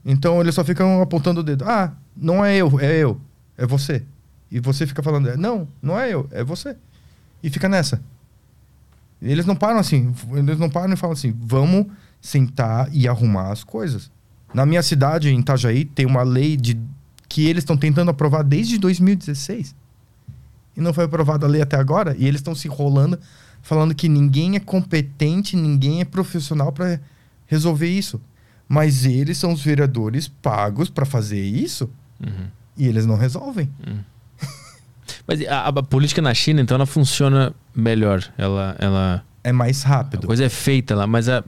[0.03, 1.63] Então eles só ficam apontando o dedo.
[1.65, 3.19] Ah, não é eu, é eu,
[3.57, 4.05] é você.
[4.51, 6.75] E você fica falando, não, não é eu, é você.
[7.41, 8.01] E fica nessa.
[9.21, 11.85] Eles não param assim, eles não param e falam assim, vamos
[12.21, 14.09] sentar e arrumar as coisas.
[14.53, 16.79] Na minha cidade, em Itajaí, tem uma lei de
[17.27, 19.75] que eles estão tentando aprovar desde 2016.
[20.75, 22.15] E não foi aprovada a lei até agora.
[22.17, 23.19] E eles estão se enrolando,
[23.61, 26.99] falando que ninguém é competente, ninguém é profissional para
[27.45, 28.19] resolver isso.
[28.67, 31.89] Mas eles são os vereadores pagos para fazer isso
[32.21, 32.47] Uhum.
[32.77, 33.69] e eles não resolvem.
[35.27, 38.23] Mas a, a política na China, então, ela funciona melhor.
[38.37, 40.27] Ela, ela É mais a rápido.
[40.27, 41.43] coisa é feita lá, mas a,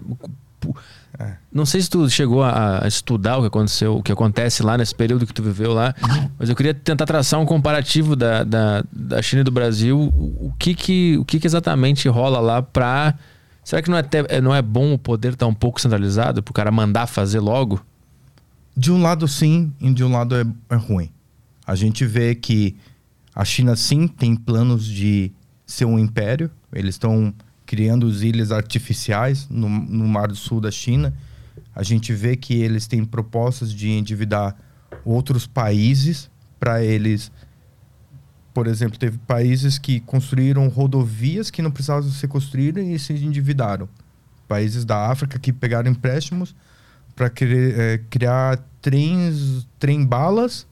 [1.19, 1.33] É.
[1.51, 4.77] não sei se tu chegou a, a estudar o que aconteceu, o que acontece lá
[4.77, 5.93] nesse período que tu viveu lá,
[6.39, 9.99] mas eu queria tentar traçar um comparativo da, da, da China e do Brasil.
[9.99, 13.13] O, o que que o que que exatamente rola lá pra
[13.63, 16.51] Será que não é, até, não é bom o poder estar um pouco centralizado pro
[16.53, 17.79] cara mandar fazer logo?
[18.75, 21.09] De um lado sim e de um lado é, é ruim.
[21.67, 22.75] A gente vê que
[23.41, 25.31] a China sim tem planos de
[25.65, 26.51] ser um império.
[26.71, 27.33] Eles estão
[27.65, 31.11] criando as ilhas artificiais no, no Mar do Sul da China.
[31.73, 34.55] A gente vê que eles têm propostas de endividar
[35.03, 36.29] outros países
[36.59, 37.31] para eles.
[38.53, 43.89] Por exemplo, teve países que construíram rodovias que não precisavam ser construídas e se endividaram.
[44.47, 46.55] Países da África que pegaram empréstimos
[47.15, 47.27] para
[48.07, 50.67] criar trens, trem-balas,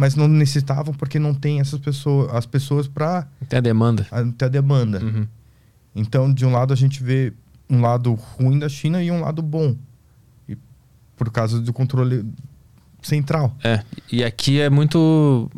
[0.00, 4.06] mas não necessitavam porque não tem essas pessoas, as pessoas para Tem a demanda.
[4.38, 4.98] ter a demanda.
[4.98, 5.26] Uhum.
[5.94, 7.34] Então, de um lado a gente vê
[7.68, 9.76] um lado ruim da China e um lado bom.
[10.48, 10.56] E
[11.18, 12.24] por causa do controle
[13.02, 13.54] central.
[13.62, 15.50] É, e aqui é muito.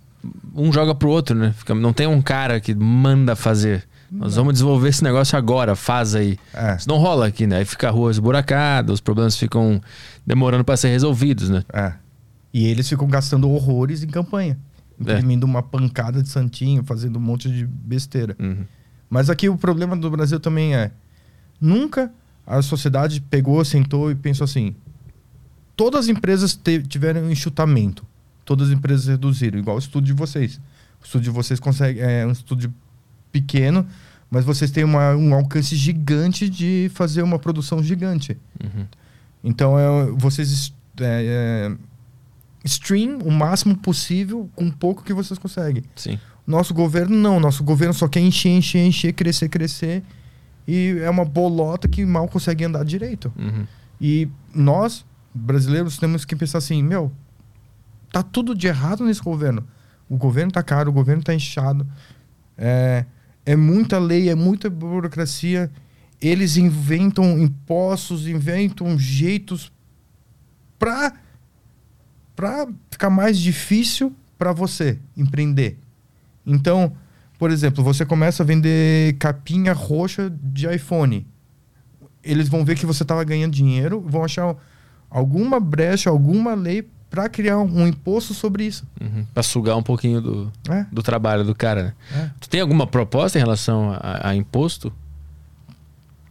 [0.52, 1.54] Um joga pro outro, né?
[1.76, 3.86] Não tem um cara que manda fazer.
[4.10, 6.36] Nós vamos desenvolver esse negócio agora, faz aí.
[6.52, 7.58] É, Isso não rola aqui, né?
[7.58, 9.80] Aí fica a rua esburacada, os problemas ficam
[10.26, 11.64] demorando para ser resolvidos, né?
[11.72, 12.01] é.
[12.52, 14.58] E eles ficam gastando horrores em campanha.
[15.00, 18.36] Imprimindo uma pancada de santinho, fazendo um monte de besteira.
[18.38, 18.64] Uhum.
[19.10, 20.90] Mas aqui o problema do Brasil também é
[21.60, 22.12] nunca
[22.46, 24.74] a sociedade pegou, sentou e pensou assim:
[25.76, 28.04] todas as empresas tiveram enxutamento,
[28.44, 30.56] todas as empresas reduziram, igual o estudo de vocês.
[31.00, 32.72] O estudo de vocês consegue é um estudo
[33.32, 33.86] pequeno,
[34.30, 38.36] mas vocês têm uma- um alcance gigante de fazer uma produção gigante.
[38.62, 38.86] Uhum.
[39.42, 41.04] Então é, vocês é,
[41.70, 41.76] é,
[42.64, 45.84] stream o máximo possível com pouco que vocês conseguem.
[45.96, 46.18] Sim.
[46.46, 50.02] Nosso governo não, nosso governo só quer encher, encher, encher, crescer, crescer.
[50.66, 53.32] E é uma bolota que mal consegue andar direito.
[53.36, 53.66] Uhum.
[54.00, 55.04] E nós,
[55.34, 57.12] brasileiros, temos que pensar assim, meu,
[58.12, 59.66] tá tudo de errado nesse governo.
[60.08, 61.86] O governo tá caro, o governo tá inchado.
[62.58, 63.04] É,
[63.46, 65.70] é muita lei, é muita burocracia.
[66.20, 69.72] Eles inventam impostos, inventam jeitos
[70.78, 71.12] pra,
[72.42, 75.78] pra ficar mais difícil para você empreender.
[76.44, 76.92] Então,
[77.38, 81.24] por exemplo, você começa a vender capinha roxa de iPhone
[82.24, 84.54] eles vão ver que você estava ganhando dinheiro, vão achar
[85.10, 88.84] alguma brecha, alguma lei para criar um imposto sobre isso.
[89.00, 89.24] Uhum.
[89.34, 91.94] Pra sugar um pouquinho do, É, do trabalho do cara, né?
[92.24, 92.30] é.
[92.40, 94.92] Tu tem alguma proposta em relação a, a imposto?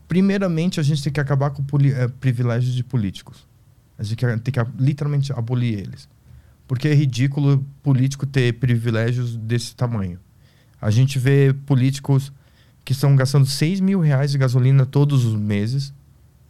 [0.08, 3.46] Primeiramente, a gente tem que acabar com poli- eh, privilégios de políticos.
[4.02, 6.10] A gente tem que literalmente abolir eles.
[6.68, 10.18] Porque é ridículo político ter privilégios desse tamanho.
[10.82, 12.34] A gente vê políticos
[12.84, 15.94] que estão gastando 6 mil reais de gasolina todos os meses.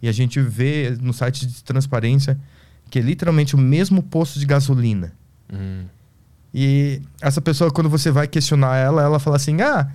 [0.00, 2.40] E a gente vê no site de transparência
[2.90, 5.12] que é literalmente o mesmo posto de gasolina.
[5.52, 5.84] Uhum.
[6.54, 9.90] E essa pessoa, quando você vai questionar ela, ela fala assim: ah,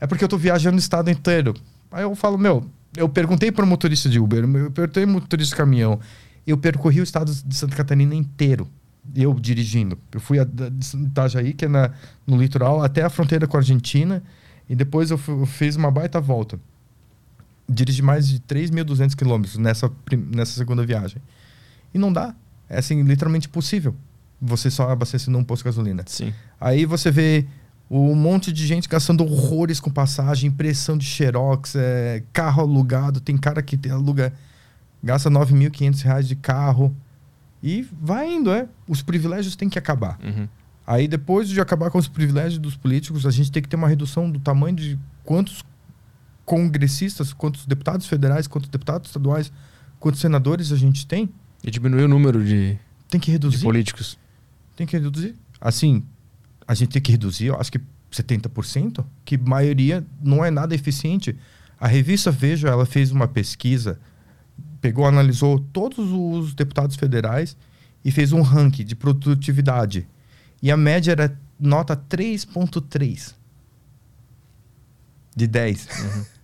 [0.00, 1.54] É porque eu tô viajando o estado inteiro.
[1.90, 5.58] Aí eu falo, meu, eu perguntei para motorista de Uber, eu perguntei para motorista de
[5.58, 5.98] caminhão.
[6.46, 8.68] Eu percorri o estado de Santa Catarina inteiro,
[9.14, 9.98] eu dirigindo.
[10.12, 11.90] Eu fui a, de Itajaí, que é na,
[12.26, 14.22] no litoral, até a fronteira com a Argentina,
[14.68, 16.58] e depois eu, eu fiz uma baita volta.
[17.68, 19.90] Dirigi mais de 3.200 quilômetros nessa,
[20.32, 21.22] nessa segunda viagem.
[21.94, 22.34] E não dá.
[22.68, 23.94] É assim, literalmente impossível.
[24.40, 26.02] Você só abastecendo um posto de gasolina.
[26.06, 26.32] Sim.
[26.60, 27.46] Aí você vê
[27.90, 33.20] um monte de gente gastando horrores com passagem, impressão de xerox, é, carro alugado.
[33.20, 34.32] Tem cara que tem, aluga,
[35.02, 36.94] gasta 9.500 reais de carro.
[37.62, 38.68] E vai indo, é.
[38.88, 40.18] Os privilégios têm que acabar.
[40.22, 40.48] Uhum.
[40.86, 43.88] Aí depois de acabar com os privilégios dos políticos, a gente tem que ter uma
[43.88, 45.62] redução do tamanho de quantos
[46.44, 49.52] congressistas, quantos deputados federais, quantos deputados estaduais,
[50.00, 51.28] quantos senadores a gente tem.
[51.62, 52.76] E diminuir o número de,
[53.08, 53.58] Tem que reduzir.
[53.58, 54.18] de políticos.
[54.74, 55.36] Tem que reduzir.
[55.60, 56.02] Assim,
[56.66, 57.80] a gente tem que reduzir, eu acho que
[58.10, 61.36] 70%, que maioria não é nada eficiente.
[61.78, 64.00] A revista Veja, ela fez uma pesquisa,
[64.80, 67.56] pegou, analisou todos os deputados federais
[68.04, 70.06] e fez um ranking de produtividade.
[70.62, 73.34] E a média era nota 3.3
[75.36, 75.88] de 10.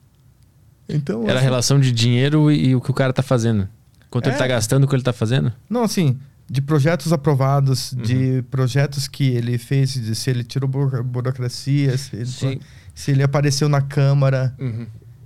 [0.89, 3.69] Então, Era a assim, relação de dinheiro e, e o que o cara tá fazendo.
[4.09, 4.39] Quanto ele É.
[4.39, 5.53] tá gastando, o que ele tá fazendo.
[5.69, 6.17] Não, assim,
[6.49, 12.15] de projetos aprovados, de projetos que ele fez, de se ele tirou buro- burocracia, se
[12.15, 12.61] ele,
[12.95, 14.55] se ele apareceu na Câmara.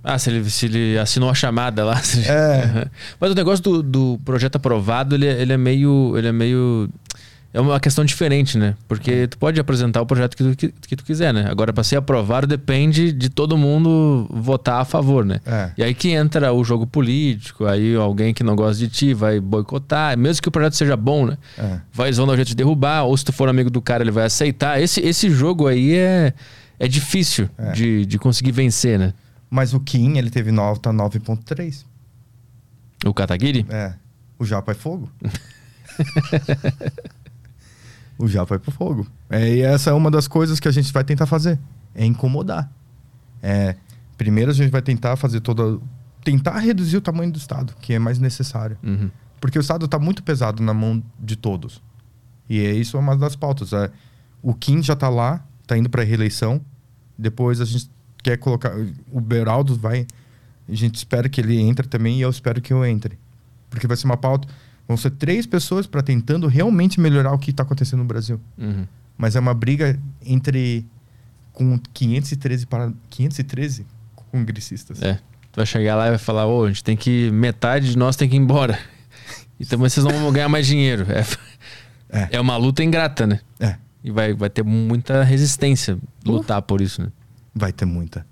[0.03, 2.01] Ah, se ele, se ele assinou a chamada lá.
[2.27, 2.87] É.
[3.19, 6.13] Mas o negócio do, do projeto aprovado, ele, é- ele é meio.
[6.17, 6.89] Ele é meio.
[7.53, 8.75] É uma questão diferente, né?
[8.87, 11.47] Porque tu pode apresentar o projeto que tu, que, que tu quiser, né?
[11.51, 15.41] Agora, para ser aprovado, depende de todo mundo votar a favor, né?
[15.45, 15.69] É.
[15.77, 19.41] E aí que entra o jogo político, aí alguém que não gosta de ti vai
[19.41, 21.37] boicotar, mesmo que o projeto seja bom, né?
[21.57, 21.79] É.
[21.91, 24.23] Vai, vão um jeito de derrubar, ou se tu for amigo do cara, ele vai
[24.27, 24.81] aceitar.
[24.81, 26.33] Esse, esse jogo aí é,
[26.79, 27.73] é difícil É.
[27.73, 29.13] De, de conseguir vencer, né?
[29.51, 31.83] Mas o Kim, ele teve nota 9.3.
[33.05, 33.65] O Kataguiri?
[33.69, 33.93] É.
[34.39, 35.11] O Japa é fogo.
[38.17, 39.05] o Japa é pro fogo.
[39.29, 41.59] É, e essa é uma das coisas que a gente vai tentar fazer.
[41.93, 42.71] É incomodar.
[43.43, 43.75] É,
[44.17, 45.77] primeiro a gente vai tentar fazer toda...
[46.23, 48.77] Tentar reduzir o tamanho do Estado, que é mais necessário.
[48.81, 49.11] Uhum.
[49.41, 51.81] Porque o Estado está muito pesado na mão de todos.
[52.49, 53.73] E é isso é uma das pautas.
[53.73, 53.91] É,
[54.41, 56.61] o Kim já está lá, está indo para a reeleição.
[57.17, 57.89] Depois a gente
[58.23, 58.73] quer colocar.
[59.11, 60.05] O Beraldo vai.
[60.69, 63.17] A gente espera que ele entre também e eu espero que eu entre.
[63.69, 64.47] Porque vai ser uma pauta.
[64.87, 68.39] Vão ser três pessoas para tentando realmente melhorar o que está acontecendo no Brasil.
[68.57, 68.85] Uhum.
[69.17, 70.85] Mas é uma briga entre.
[71.53, 75.01] com 513 para 513 congressistas.
[75.01, 75.15] É.
[75.51, 77.29] Tu vai chegar lá e vai falar, ô, a gente tem que.
[77.31, 78.77] Metade de nós tem que ir embora.
[79.59, 81.05] Então vocês não vão ganhar mais dinheiro.
[81.09, 81.23] É,
[82.09, 82.29] É.
[82.37, 83.39] é uma luta ingrata, né?
[83.59, 87.09] É, E vai, vai ter muita resistência lutar por isso, né?
[87.53, 88.25] Vai ter muita.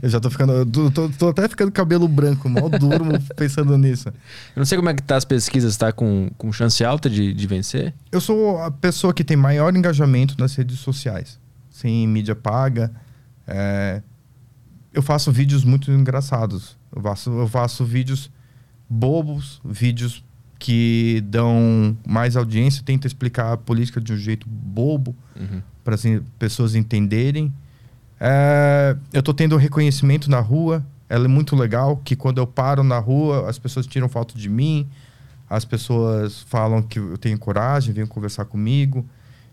[0.00, 0.52] Eu já tô ficando.
[0.52, 3.04] eu Tô, tô- até ficando cabelo branco, mal duro
[3.36, 4.08] pensando nisso.
[4.08, 4.14] Eu
[4.60, 7.46] não sei como é que tá as pesquisas, tá com, com chance alta de, de
[7.46, 7.92] vencer.
[8.10, 11.38] Eu sou a pessoa que tem maior engajamento nas redes sociais.
[11.70, 12.90] Sem mídia paga.
[13.46, 14.00] É,
[14.94, 16.74] Eu faço vídeos muito engraçados.
[16.94, 18.30] Eu faço, eu faço vídeos
[18.88, 20.24] bobos, vídeos
[20.58, 22.82] que dão mais audiência.
[22.82, 25.60] Tento explicar a política de um jeito bobo Uhum.
[25.84, 26.02] para as
[26.38, 27.52] pessoas entenderem.
[28.20, 30.84] É, eu tô tendo reconhecimento na rua.
[31.08, 34.48] Ela é muito legal, que quando eu paro na rua, as pessoas tiram foto de
[34.48, 34.88] mim.
[35.48, 39.06] As pessoas falam que eu tenho coragem, vêm conversar comigo.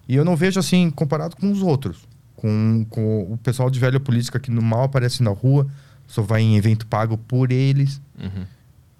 [0.07, 2.07] E eu não vejo assim, comparado com os outros.
[2.35, 5.67] Com, com o pessoal de velha política que no mal aparece na rua,
[6.07, 8.01] só vai em evento pago por eles.
[8.19, 8.45] Uhum.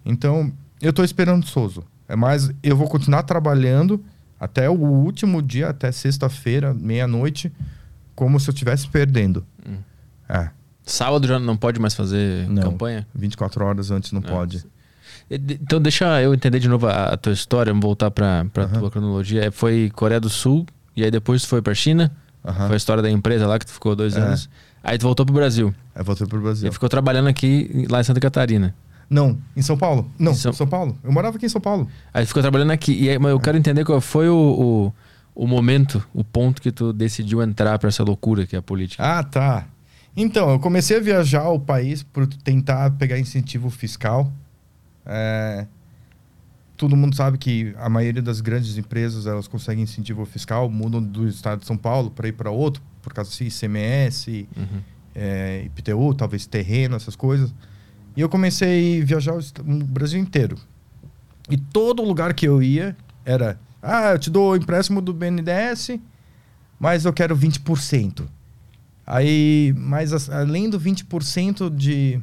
[0.06, 1.84] Então, eu tô esperançoso.
[2.08, 4.04] É mais, eu vou continuar trabalhando
[4.40, 7.52] até o último dia, até sexta-feira, meia-noite,
[8.16, 9.46] como se eu estivesse perdendo.
[10.30, 10.50] É,
[10.86, 12.62] Sábado já não pode mais fazer Não.
[12.64, 13.08] campanha?
[13.16, 14.66] 24 horas antes não Ah, pode.
[15.30, 18.64] De- Então deixa eu entender de novo a, a tua história, vamos voltar pra, pra
[18.66, 18.80] Aham.
[18.80, 19.46] tua cronologia.
[19.46, 20.66] É, Foi Coreia do Sul,
[20.96, 22.12] e aí depois tu foi pra China.
[22.46, 22.66] Aham.
[22.68, 24.20] Foi a história da empresa lá que tu ficou dois É.
[24.20, 24.50] anos.
[24.84, 25.74] Aí tu voltou pro Brasil.
[25.96, 26.68] Aí voltei pro Brasil.
[26.68, 28.76] E ficou trabalhando aqui lá em Santa Catarina.
[29.10, 30.12] Não, em São Paulo?
[30.20, 30.68] Não, Em São- São...
[30.68, 30.98] Paulo.
[31.02, 31.88] Eu morava aqui em São Paulo.
[32.14, 32.92] Aí tu ficou trabalhando aqui.
[32.94, 34.92] E aí, mas eu quero entender qual foi o,
[35.36, 38.62] o, o momento, o ponto que tu decidiu entrar pra essa loucura que é a
[38.62, 39.02] política.
[39.04, 39.66] Ah, tá.
[40.16, 44.32] Então, eu comecei a viajar o país por tentar pegar incentivo fiscal.
[45.06, 45.66] É,
[46.76, 51.28] Todo mundo sabe que a maioria das grandes empresas elas conseguem incentivo fiscal, mudam do
[51.28, 54.82] estado de São Paulo para ir para outro, por causa de ICMS, Uhum.
[55.16, 57.54] é, IPTU, talvez terreno, essas coisas.
[58.18, 60.58] E eu comecei a viajar o Brasil inteiro.
[61.50, 66.00] E todo lugar que eu ia era: ah, eu te dou o empréstimo do BNDES,
[66.80, 68.26] mas eu quero 20%.
[69.06, 72.20] Aí, mas as- além do 20% de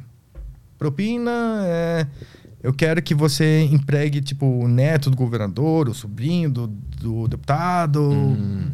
[0.77, 1.31] propina,
[1.65, 2.07] é,
[2.63, 8.01] eu quero que você empregue, tipo, o neto do governador, o sobrinho do, do deputado.
[8.11, 8.71] Hum.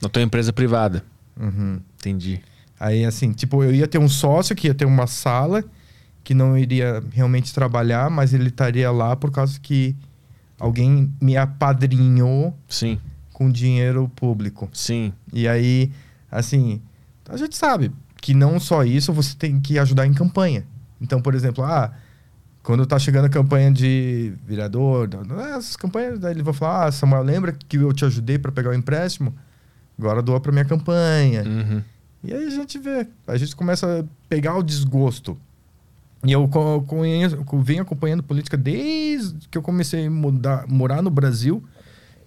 [0.00, 1.04] Na tua empresa privada.
[1.38, 1.80] Uhum.
[1.98, 2.40] Entendi.
[2.80, 5.64] Aí, assim, tipo, eu ia ter um sócio que ia ter uma sala
[6.22, 9.96] que não iria realmente trabalhar, mas ele estaria lá por causa que
[10.60, 12.98] alguém me apadrinhou Sim,
[13.32, 14.68] com dinheiro público.
[14.72, 15.12] sim.
[15.32, 15.90] E aí,
[16.30, 16.80] assim,
[17.28, 20.64] a gente sabe que não só isso, você tem que ajudar em campanha.
[21.00, 21.92] Então, por exemplo, ah,
[22.62, 25.08] quando tá chegando a campanha de vereador,
[25.56, 28.70] essas campanhas, daí ele vai falar, ah, Samuel, lembra que eu te ajudei para pegar
[28.70, 29.34] o empréstimo?
[29.98, 31.44] Agora doa para minha campanha.
[31.44, 31.82] Uhum.
[32.22, 35.38] E aí a gente vê, a gente começa a pegar o desgosto.
[36.24, 36.48] E eu
[36.86, 41.62] conheço, venho acompanhando política desde que eu comecei a mudar, morar no Brasil.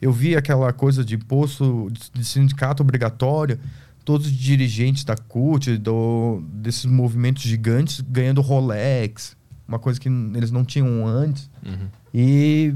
[0.01, 3.59] Eu vi aquela coisa de imposto de sindicato obrigatório,
[4.03, 9.35] todos os dirigentes da CUT, do, desses movimentos gigantes, ganhando Rolex,
[9.67, 11.49] uma coisa que eles não tinham antes.
[11.65, 11.87] Uhum.
[12.13, 12.73] E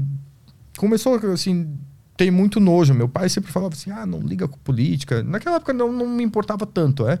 [0.76, 1.76] começou assim,
[2.16, 2.94] tem muito nojo.
[2.94, 5.22] Meu pai sempre falava assim: ah, não liga com política.
[5.22, 7.18] Naquela época não, não me importava tanto, é.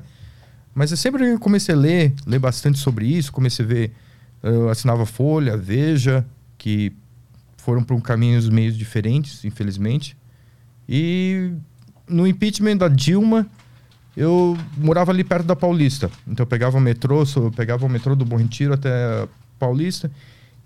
[0.74, 3.32] Mas eu sempre comecei a ler, ler bastante sobre isso.
[3.32, 3.92] Comecei a ver,
[4.42, 6.26] eu assinava Folha, Veja,
[6.58, 6.92] que
[7.56, 10.16] foram para um caminhos meio diferentes, infelizmente.
[10.88, 11.52] E
[12.08, 13.46] no impeachment da Dilma,
[14.16, 16.10] eu morava ali perto da Paulista.
[16.26, 20.10] Então eu pegava o metrô, eu pegava o metrô do Bom Retiro até Paulista.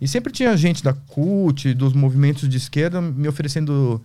[0.00, 4.00] E sempre tinha gente da CUT, dos movimentos de esquerda, me oferecendo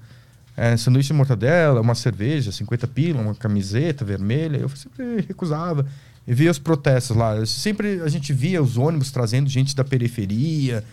[0.57, 4.57] é, sanduíche de mortadela, uma cerveja, 50 pila, uma camiseta vermelha.
[4.57, 5.85] Eu sempre recusava.
[6.27, 7.35] E via os protestos lá.
[7.35, 10.83] Eu sempre a gente via os ônibus trazendo gente da periferia,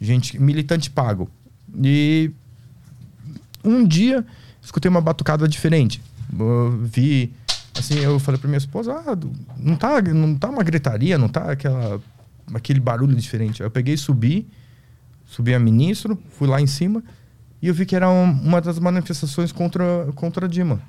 [0.00, 1.28] gente militante pago.
[1.82, 2.30] E
[3.64, 4.24] um dia
[4.62, 6.00] escutei uma batucada diferente.
[6.38, 7.32] Eu vi,
[7.78, 9.16] assim, eu falei pra minha esposa, ah,
[9.58, 12.00] não tá, não tá uma gritaria, não tá aquela,
[12.54, 13.62] aquele barulho diferente.
[13.62, 14.46] Aí eu peguei e subi,
[15.24, 17.02] subi a ministro, fui lá em cima
[17.60, 20.80] e eu vi que era um- uma das manifestações contra, contra a Dilma,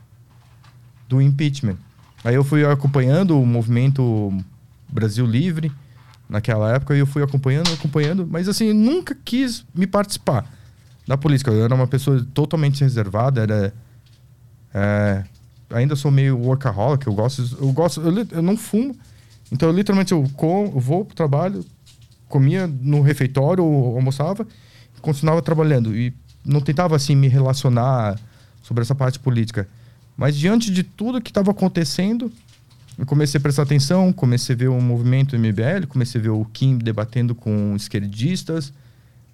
[1.07, 1.77] do impeachment.
[2.23, 4.33] Aí eu fui acompanhando o movimento
[4.89, 5.71] Brasil Livre
[6.29, 10.45] naquela época e eu fui acompanhando, acompanhando, mas assim, nunca quis me participar
[11.07, 11.51] da política.
[11.51, 13.73] Eu era uma pessoa totalmente reservada, era
[14.73, 15.23] é,
[15.69, 18.95] ainda sou meio workaholic, eu gosto, eu gosto, eu, eu não fumo,
[19.51, 21.65] então eu literalmente eu, com, eu vou pro trabalho,
[22.27, 24.47] comia no refeitório, ou almoçava,
[25.01, 26.13] continuava trabalhando e
[26.45, 28.19] não tentava assim me relacionar
[28.61, 29.67] sobre essa parte política.
[30.15, 32.31] Mas diante de tudo que estava acontecendo,
[32.97, 36.43] eu comecei a prestar atenção, comecei a ver o movimento MBL, comecei a ver o
[36.45, 38.73] Kim debatendo com esquerdistas.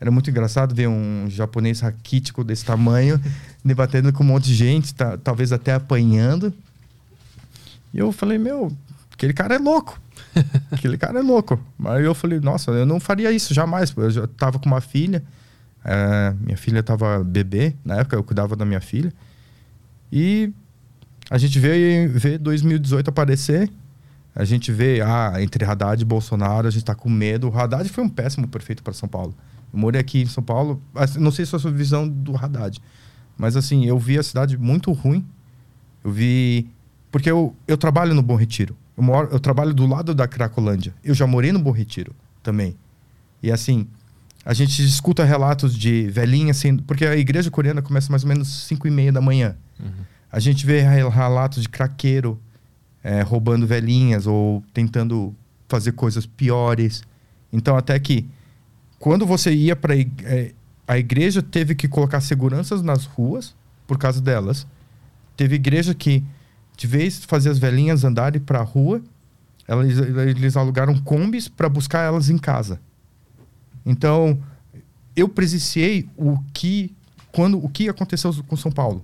[0.04, 3.18] Era muito engraçado ver um japonês raquítico desse tamanho
[3.64, 6.54] debatendo com um monte de gente, ta- talvez até apanhando.
[7.94, 8.70] E eu falei, meu,
[9.14, 9.98] aquele cara é louco.
[10.70, 11.58] aquele cara é louco.
[11.86, 13.94] Aí eu falei, nossa, eu não faria isso jamais.
[13.96, 15.24] Eu já tava com uma filha.
[15.86, 19.14] eh, minha filha tava bebê, na época eu cuidava da minha filha.
[20.12, 20.52] E
[21.30, 23.72] a gente vê, vê 2018 aparecer.
[24.36, 27.48] A gente vê, ah, entre Haddad e Bolsonaro, a gente tá com medo.
[27.50, 29.34] O Haddad foi um péssimo prefeito para São Paulo.
[29.74, 32.38] Eu morei aqui em São Paulo, assim, não sei se é a sua visão do
[32.38, 32.80] Haddad,
[33.38, 35.26] mas assim, eu vi a cidade muito ruim.
[36.04, 36.70] Eu vi.
[37.12, 38.76] Porque eu, eu trabalho no Bom Retiro.
[38.96, 40.94] Eu, moro, eu trabalho do lado da Cracolândia.
[41.04, 42.14] Eu já morei no Bom Retiro
[42.44, 42.76] também.
[43.42, 43.88] E assim,
[44.46, 46.84] a gente escuta relatos de velhinhas sendo.
[46.84, 49.56] Porque a igreja coreana começa mais ou menos 5 e meia da manhã.
[50.32, 52.40] A gente vê rel- relatos de craqueiro
[53.04, 55.34] eh, roubando velhinhas ou tentando
[55.68, 57.04] fazer coisas piores.
[57.52, 58.28] Então, até que
[59.04, 59.94] quando você ia para
[60.88, 63.54] a igreja teve que colocar seguranças nas ruas
[63.86, 64.66] por causa delas.
[65.36, 66.24] Teve igreja que,
[66.78, 69.04] de vez fazer as velhinhas andarem para a rua,
[69.68, 72.80] elas, eles alugaram combis para buscar elas em casa.
[73.86, 74.42] Então,
[75.18, 76.96] eu presenciei o que
[77.34, 79.04] quando o que aconteceu com São Paulo.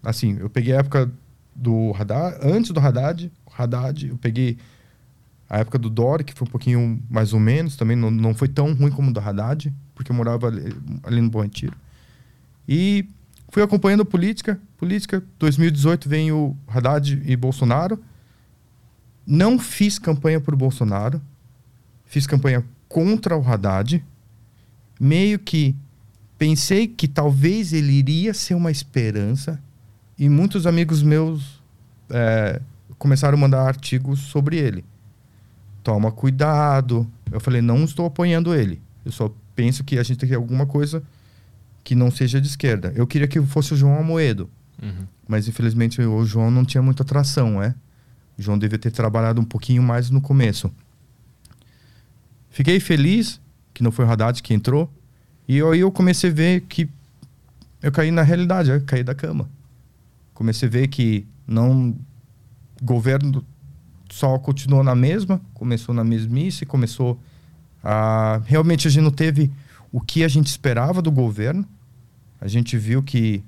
[0.00, 1.10] Assim, eu peguei a época
[1.52, 4.58] do Haddad, antes do Haddad, Haddad, eu peguei
[5.48, 8.48] a época do Dori, que foi um pouquinho mais ou menos, também não, não foi
[8.48, 11.76] tão ruim como o do Haddad, porque eu morava ali, ali no Bom Retiro.
[12.68, 13.08] E
[13.50, 18.02] fui acompanhando a política, política, 2018 vem o Haddad e Bolsonaro.
[19.26, 21.20] Não fiz campanha por Bolsonaro,
[22.04, 24.04] fiz campanha contra o Haddad.
[24.98, 25.74] Meio que
[26.38, 29.60] pensei que talvez ele iria ser uma esperança,
[30.18, 31.62] e muitos amigos meus
[32.10, 32.60] é,
[32.98, 34.84] começaram a mandar artigos sobre ele.
[35.84, 37.06] Toma cuidado.
[37.30, 38.82] Eu falei, não estou apoiando ele.
[39.04, 41.00] Eu só penso que a gente tem que ter alguma coisa
[41.84, 42.92] que não seja de esquerda.
[42.96, 44.50] Eu queria que fosse o João Amoedo,
[44.82, 45.06] Uhum.
[45.28, 47.74] mas infelizmente o João não tinha muita atração, é?
[48.36, 50.68] O João devia ter trabalhado um pouquinho mais no começo.
[52.50, 53.40] Fiquei feliz
[53.72, 54.90] que não foi o Haddad que entrou.
[55.46, 56.88] E aí eu comecei a ver que
[57.82, 59.48] eu caí na realidade, eu caí da cama.
[60.32, 61.94] Comecei a ver que não
[62.82, 63.44] governo
[64.14, 67.20] só continuou na mesma, começou na mesmice, começou
[67.82, 69.50] a realmente a gente não teve
[69.90, 71.66] o que a gente esperava do governo.
[72.40, 73.42] A gente viu que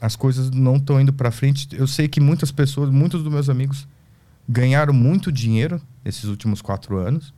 [0.00, 1.68] as coisas não estão indo para frente.
[1.72, 3.86] Eu sei que muitas pessoas, muitos dos meus amigos
[4.48, 7.34] ganharam muito dinheiro esses últimos quatro anos.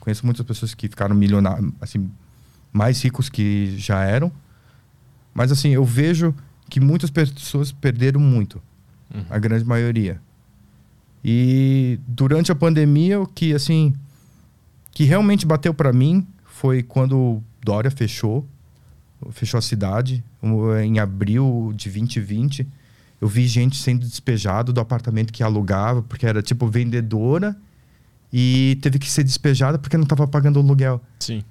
[0.00, 2.10] Conheço muitas pessoas que ficaram milionários, assim,
[2.72, 4.32] mais ricos que já eram.
[5.34, 6.34] Mas assim, eu vejo
[6.70, 8.62] que muitas pessoas perderam muito.
[9.14, 9.22] Uhum.
[9.28, 10.18] A grande maioria.
[11.24, 13.94] E durante a pandemia, o que assim
[14.90, 18.46] que realmente bateu para mim foi quando Dória fechou,
[19.30, 20.22] fechou a cidade
[20.84, 22.66] em abril de 2020.
[23.20, 27.56] Eu vi gente sendo despejado do apartamento que alugava, porque era tipo vendedora
[28.32, 31.00] e teve que ser despejada porque não estava pagando o aluguel.
[31.20, 31.44] Sim.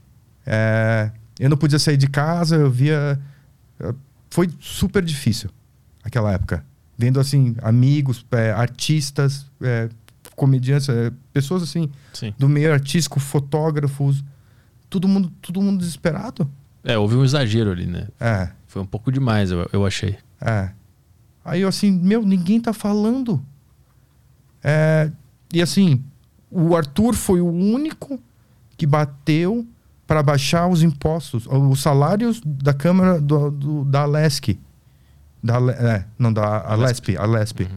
[0.46, 3.20] É, eu não podia sair de casa, eu via.
[3.80, 3.94] é,
[4.30, 5.50] Foi super difícil
[6.04, 6.66] aquela época.
[7.02, 9.90] Vendo assim, amigos, é, artistas, é,
[10.36, 12.32] comediantes, é, pessoas assim, Sim.
[12.38, 14.24] do meio artístico, fotógrafos,
[14.88, 16.48] todo mundo, todo mundo desesperado.
[16.84, 18.08] É, houve um exagero ali, né?
[18.20, 20.16] É, Foi um pouco demais, eu, eu achei.
[20.40, 20.70] é.
[21.44, 23.44] Aí eu assim, meu, ninguém tá falando.
[24.64, 25.12] É,
[25.52, 26.04] e assim,
[26.52, 28.20] o Arthur foi o único
[28.78, 29.66] que bateu
[30.06, 34.50] para baixar os impostos, os salários da Câmara do, do- da Alesc.
[35.44, 37.68] Da, é, não, da Alesp, Alesp.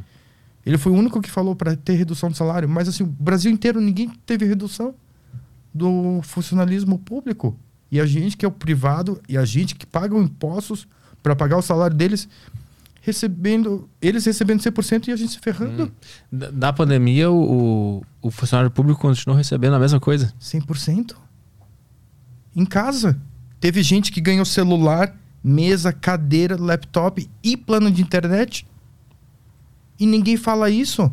[0.66, 3.50] Ele foi o único que falou para ter redução de salário, mas assim, o Brasil
[3.50, 4.94] inteiro ninguém teve redução
[5.72, 7.58] do funcionalismo público.
[7.90, 10.88] E a gente que é o privado e a gente que paga os impostos
[11.22, 12.28] para pagar o salário deles,
[13.00, 15.92] recebendo, eles recebendo 100% e a gente se ferrando.
[16.30, 20.32] Da, da pandemia, o, o, o funcionário público continuou recebendo a mesma coisa.
[20.40, 21.14] 100%.
[22.56, 23.20] Em casa.
[23.60, 25.14] Teve gente que ganhou celular,
[25.44, 28.66] mesa, cadeira, laptop e plano de internet.
[30.00, 31.12] E ninguém fala isso.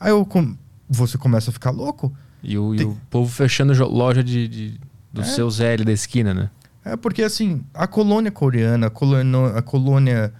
[0.00, 0.56] Aí eu com-
[0.88, 2.12] você começa a ficar louco.
[2.42, 4.80] E o, e Tem- o povo fechando loja de, de,
[5.12, 5.24] do É.
[5.24, 6.50] seu ZL da esquina, né?
[6.84, 10.32] É porque assim, a colônia coreana, a colônia, a colônia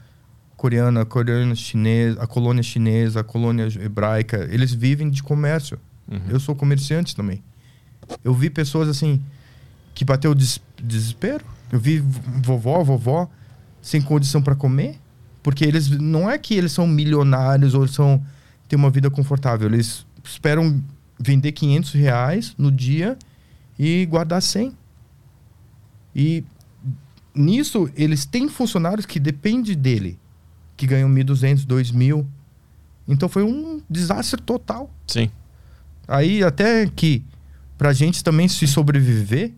[0.56, 5.78] coreana, a colônia chinesa, a colônia chinesa, a colônia hebraica, eles vivem de comércio.
[6.08, 6.20] Uhum.
[6.28, 7.42] Eu sou comerciante também.
[8.22, 9.20] Eu vi pessoas assim
[9.94, 11.44] que bateu des desespero.
[11.70, 13.28] Eu vi vovó, vovó
[13.82, 14.98] sem condição para comer,
[15.42, 18.22] porque eles não é que eles são milionários ou são
[18.68, 19.68] têm uma vida confortável.
[19.68, 20.82] Eles esperam
[21.18, 23.16] vender 500 reais no dia
[23.78, 24.72] e guardar 100.
[26.14, 26.44] E
[27.34, 30.18] nisso eles têm funcionários que dependem dele,
[30.76, 32.26] que ganham 1.200, 2.000.
[33.06, 34.90] Então foi um desastre total.
[35.06, 35.30] Sim.
[36.08, 37.22] Aí até que
[37.76, 39.52] pra gente também se sobreviver,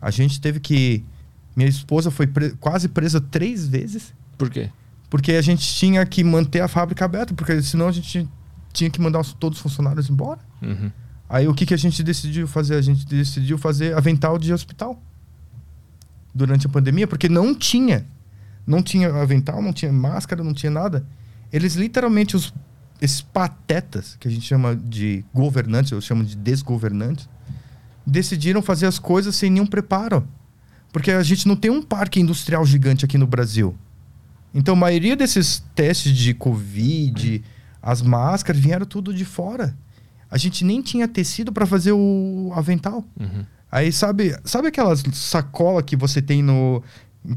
[0.00, 1.04] a gente teve que.
[1.56, 4.70] Minha esposa foi pre- quase presa três vezes, Por quê?
[5.08, 8.28] porque a gente tinha que manter a fábrica aberta, porque senão a gente
[8.72, 10.40] tinha que mandar os- todos os funcionários embora.
[10.62, 10.90] Uhum.
[11.28, 12.74] Aí o que, que a gente decidiu fazer?
[12.76, 15.00] A gente decidiu fazer avental de hospital
[16.34, 18.06] durante a pandemia, porque não tinha.
[18.66, 21.04] Não tinha avental, não tinha máscara, não tinha nada.
[21.52, 22.52] Eles literalmente, os,
[23.00, 27.28] esses patetas, que a gente chama de governantes, eu chamo de desgovernantes,
[28.06, 30.26] decidiram fazer as coisas sem nenhum preparo.
[30.92, 33.74] Porque a gente não tem um parque industrial gigante aqui no Brasil.
[34.52, 37.42] Então a maioria desses testes de Covid,
[37.82, 39.76] as máscaras, vieram tudo de fora.
[40.30, 43.04] A gente nem tinha tecido para fazer o avental.
[43.18, 43.44] Uhum.
[43.70, 46.82] Aí sabe, sabe aquelas sacola que você tem no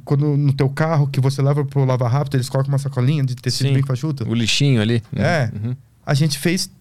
[0.05, 3.35] quando no teu carro que você leva pro lava rápido, eles colocam uma sacolinha de
[3.35, 3.73] tecido Sim.
[3.73, 4.27] bem fachuto?
[4.27, 5.03] O lixinho ali.
[5.13, 5.51] É.
[5.53, 5.75] Uhum.
[6.05, 6.71] A gente fez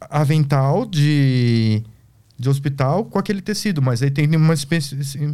[0.00, 1.82] avental de
[2.38, 4.76] de hospital com aquele tecido, mas aí tem umas espe-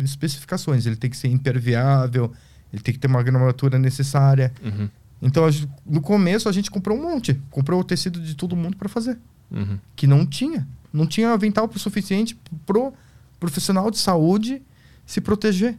[0.05, 2.33] especificações, ele tem que ser impermeável,
[2.73, 4.53] ele tem que ter uma gramatura necessária.
[4.65, 4.89] Uhum.
[5.21, 5.45] Então,
[5.87, 9.19] no começo a gente comprou um monte, comprou o tecido de todo mundo para fazer
[9.51, 9.79] Uhum.
[9.95, 10.67] que não tinha.
[10.93, 12.93] Não tinha avental suficiente pro
[13.41, 14.63] profissional de saúde
[15.07, 15.77] se proteger.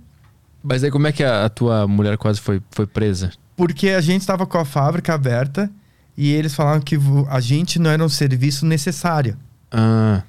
[0.61, 3.31] Mas aí como é que a, a tua mulher quase foi, foi presa?
[3.55, 5.69] Porque a gente estava com a fábrica aberta
[6.17, 6.97] e eles falaram que
[7.29, 9.37] a gente não era um serviço necessário.
[9.71, 10.23] Ah,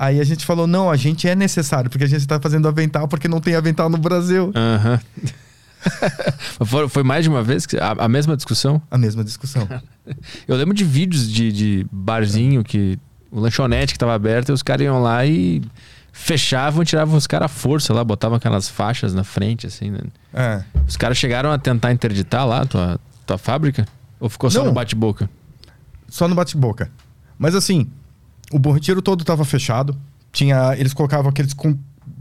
[0.00, 3.08] Aí a gente falou, não, a gente é necessário, porque a gente está fazendo avental
[3.08, 4.52] porque não tem avental no Brasil.
[4.54, 5.00] aham.
[6.64, 8.80] foi, foi mais de uma vez que a, a mesma discussão?
[8.90, 9.68] A mesma discussão.
[10.46, 12.96] Eu lembro de vídeos de, de barzinho que
[13.30, 15.62] o lanchonete que tava aberto e os caras iam lá e
[16.12, 20.00] fechavam tiravam os caras à força lá, botavam aquelas faixas na frente, assim, né?
[20.32, 20.62] É.
[20.86, 23.84] Os caras chegaram a tentar interditar lá a tua, tua fábrica?
[24.20, 24.66] Ou ficou só Não.
[24.66, 25.28] no bate-boca?
[26.08, 26.90] Só no bate-boca.
[27.38, 27.88] Mas assim,
[28.52, 29.96] o Bom Retiro todo tava fechado.
[30.32, 31.76] Tinha, eles colocavam aqueles com,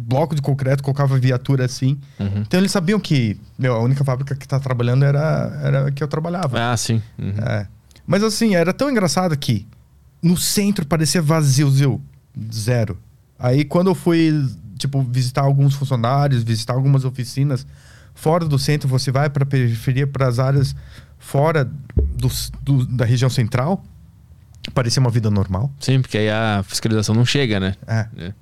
[0.08, 2.00] bloco de concreto, colocavam viatura assim.
[2.20, 2.42] Uhum.
[2.42, 6.04] Então eles sabiam que meu, a única fábrica que tá trabalhando era, era a que
[6.04, 6.72] eu trabalhava.
[6.72, 7.02] Ah, sim.
[7.18, 7.34] Uhum.
[7.40, 7.68] É.
[8.06, 9.68] Mas assim, era tão engraçado que
[10.22, 12.02] no centro parecia vazio, zio,
[12.52, 12.98] zero.
[13.38, 14.34] Aí quando eu fui,
[14.78, 17.68] tipo, visitar alguns funcionários, visitar algumas oficinas
[18.16, 20.76] fora do centro, você vai para periferia, para as áreas
[21.20, 21.66] fora
[21.96, 22.30] do,
[22.64, 23.84] do, da região central,
[24.74, 25.72] parecia uma vida normal.
[25.80, 27.76] Sim, porque aí a fiscalização não chega, né?
[27.88, 28.08] É.
[28.18, 28.34] É.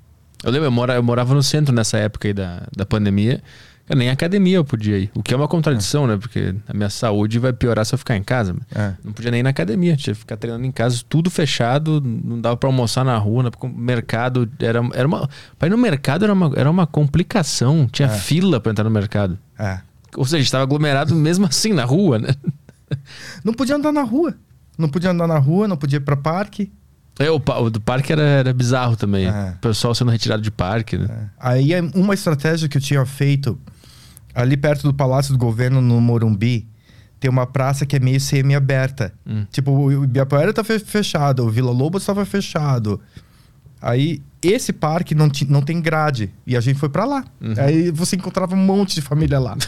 [0.44, 3.42] Eu lembro, eu, mora, eu morava no centro nessa época aí da, da pandemia.
[3.88, 5.12] Eu nem academia eu podia ir.
[5.14, 6.18] O que é uma contradição, né?
[6.18, 8.56] Porque a minha saúde vai piorar se eu ficar em casa.
[8.74, 8.94] É.
[9.04, 12.42] Não podia nem ir na academia, tinha que ficar treinando em casa, tudo fechado, não
[12.42, 15.30] dava pra almoçar na rua, no mercado era, era uma.
[15.60, 18.12] Pra ir no mercado era uma, era uma complicação, tinha É.
[18.18, 19.38] fila pra entrar no mercado.
[19.58, 19.80] É.
[20.16, 22.30] Ou seja, estava aglomerado mesmo assim na rua, né?
[23.44, 24.34] Não podia andar na rua.
[24.78, 26.72] Não podia andar na rua, não podia ir pra parque.
[27.18, 29.28] É, o, pa- o do parque era, era bizarro também.
[29.28, 29.52] É.
[29.56, 31.08] O pessoal sendo retirado de parque, né?
[31.10, 31.26] É.
[31.40, 33.58] Aí é uma estratégia que eu tinha feito
[34.34, 36.68] ali perto do Palácio do Governo no Morumbi,
[37.22, 39.14] tem uma praça que é meio semi-aberta.
[39.26, 39.46] Hum.
[39.50, 43.00] Tipo, o Ibirapuera tá fe- fechado, o Vila Lobos estava fechado.
[43.82, 47.24] Aí esse parque não, ti- não tem grade e a gente foi pra lá.
[47.40, 47.54] Uhum.
[47.58, 49.56] Aí você encontrava um monte de família lá.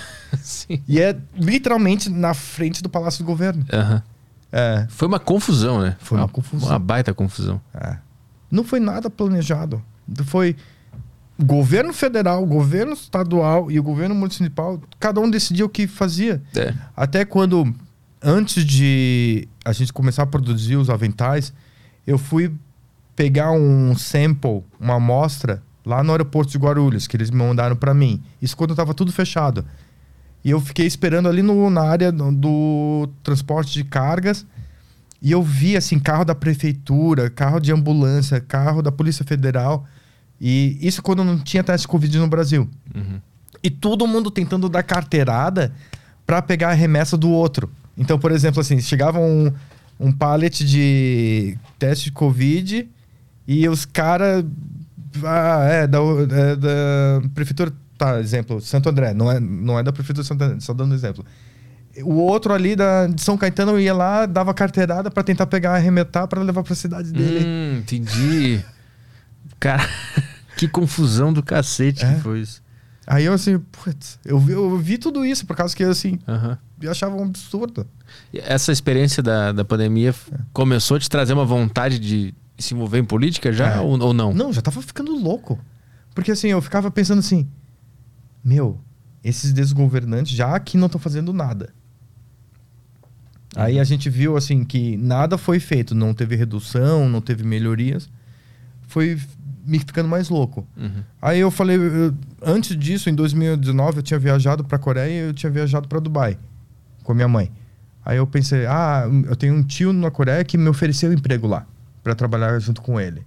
[0.87, 3.65] E é literalmente na frente do Palácio do Governo.
[3.71, 4.03] Aham.
[4.51, 5.95] É, Foi uma confusão, né?
[5.99, 6.69] Foi uma confusão.
[6.69, 7.61] Uma baita confusão.
[7.73, 7.97] É.
[8.49, 9.81] Não foi nada planejado.
[10.25, 10.55] Foi
[11.37, 15.85] o governo federal, o governo estadual e o governo municipal, cada um decidia o que
[15.85, 16.41] fazia.
[16.55, 16.73] É.
[16.95, 17.73] Até quando,
[18.21, 21.53] antes de a gente começar a produzir os aventais,
[22.05, 22.51] eu fui
[23.15, 27.93] pegar um sample, uma amostra, lá no aeroporto de Guarulhos, que eles me mandaram para
[27.93, 28.21] mim.
[28.41, 29.65] Isso quando estava tudo fechado.
[30.43, 34.45] E eu fiquei esperando ali no, na área do, do transporte de cargas.
[35.21, 39.85] E eu vi, assim, carro da prefeitura, carro de ambulância, carro da Polícia Federal.
[40.39, 42.69] E isso quando não tinha teste de Covid no Brasil.
[42.95, 43.19] Uhum.
[43.63, 45.73] E todo mundo tentando dar carteirada
[46.25, 47.69] para pegar a remessa do outro.
[47.97, 49.51] Então, por exemplo, assim, chegava um,
[49.99, 52.87] um pallet de teste de Covid
[53.47, 54.45] e os caras.
[55.23, 57.73] Ah, é da, é da prefeitura.
[57.97, 59.13] Tá, exemplo, Santo André.
[59.13, 61.25] Não é, não é da prefeitura de Santo André, só dando exemplo.
[62.03, 66.27] O outro ali da, de São Caetano ia lá, dava carteirada para tentar pegar, arremetar
[66.27, 67.43] para levar para cidade dele.
[67.45, 68.63] Hum, entendi.
[69.59, 69.83] Cara,
[70.57, 72.13] que confusão do cacete É.
[72.15, 72.61] que foi isso.
[73.07, 76.19] Aí eu assim, putz, eu vi, eu vi tudo isso por causa que assim,
[76.81, 77.87] eu achava um absurdo.
[78.33, 82.99] Essa experiência da, da pandemia f- começou a te trazer uma vontade de se envolver
[82.99, 83.79] em política já É.
[83.79, 84.33] ou, ou não?
[84.33, 85.57] Não, já tava ficando louco.
[86.13, 87.47] Porque assim, eu ficava pensando assim:
[88.47, 88.79] meu,
[89.23, 91.73] esses desgovernantes já aqui não estão fazendo nada.
[93.55, 98.09] Aí a gente viu assim que nada foi feito, não teve redução, não teve melhorias.
[98.87, 99.19] Foi
[99.65, 100.65] me ficando mais louco.
[100.77, 101.03] Uhum.
[101.21, 105.33] Aí eu falei, eu- antes disso, em 2019, eu tinha viajado para Coreia e eu
[105.33, 106.37] tinha viajado para Dubai
[107.03, 107.51] com a minha mãe.
[108.05, 111.65] Aí eu pensei, ah, eu tenho um tio na Coreia que me ofereceu emprego lá
[112.03, 113.25] para trabalhar junto com ele.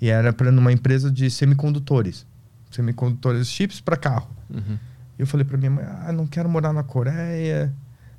[0.00, 2.24] E era para numa empresa de semicondutores,
[2.70, 4.30] semicondutores chips para carro.
[4.52, 4.78] Uhum.
[5.18, 7.72] Eu falei para minha mãe, ah, não quero morar na Coreia.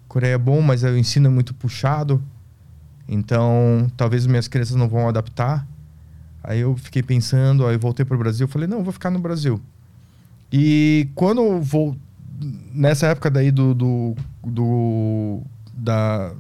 [0.08, 2.22] Coreia é bom, mas o ensino é muito puxado.
[3.08, 5.68] Então, talvez minhas crianças não vão adaptar.
[6.44, 9.20] Aí eu fiquei pensando, aí voltei para o Brasil, falei, não, eu vou ficar no
[9.20, 9.62] Brasil.
[10.52, 11.98] E quando eu vou
[12.74, 15.42] nessa época daí do, do, do
[15.74, 16.34] da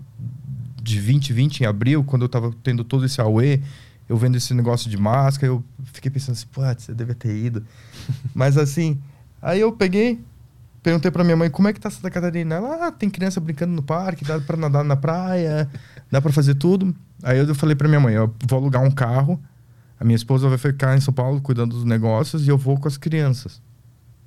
[0.82, 3.62] de 2020 em abril, quando eu tava tendo todo esse auê,
[4.10, 5.64] eu vendo esse negócio de máscara, eu
[5.94, 7.66] fiquei pensando assim, putz, você deve ter ido.
[8.36, 9.00] Mas assim,
[9.44, 10.20] aí eu peguei,
[10.82, 12.56] perguntei pra minha mãe como é que tá Santa Catarina.
[12.56, 15.70] Ela, ah, tem criança brincando no parque, dá pra nadar na praia,
[16.10, 16.96] dá pra fazer tudo.
[17.22, 19.40] Aí eu falei pra minha mãe, eu vou alugar um carro,
[20.00, 22.88] a minha esposa vai ficar em São Paulo cuidando dos negócios e eu vou com
[22.88, 23.62] as crianças.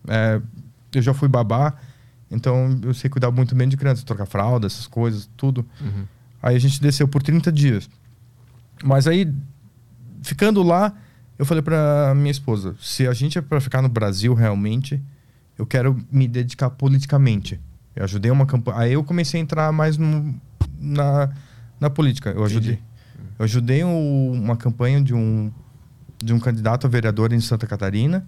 [0.06, 0.40] É,
[0.94, 1.74] eu já fui babá,
[2.30, 5.66] então eu sei cuidar muito bem de crianças, trocar fralda, essas coisas, tudo.
[5.80, 6.04] Uhum.
[6.42, 7.88] Aí a gente desceu por 30 dias.
[8.84, 9.32] Mas aí,
[10.22, 10.94] ficando lá,
[11.38, 15.02] eu falei pra minha esposa: se a gente é pra ficar no Brasil realmente,
[15.58, 17.60] eu quero me dedicar politicamente.
[17.94, 18.78] Eu ajudei uma campanha.
[18.78, 20.34] Aí eu comecei a entrar mais no-
[20.78, 21.30] na,
[21.80, 22.30] na política.
[22.30, 22.74] Eu ajudei.
[22.74, 22.86] Entendi.
[23.38, 25.50] Eu ajudei um- uma campanha de um,
[26.22, 28.26] de um candidato a vereador em Santa Catarina.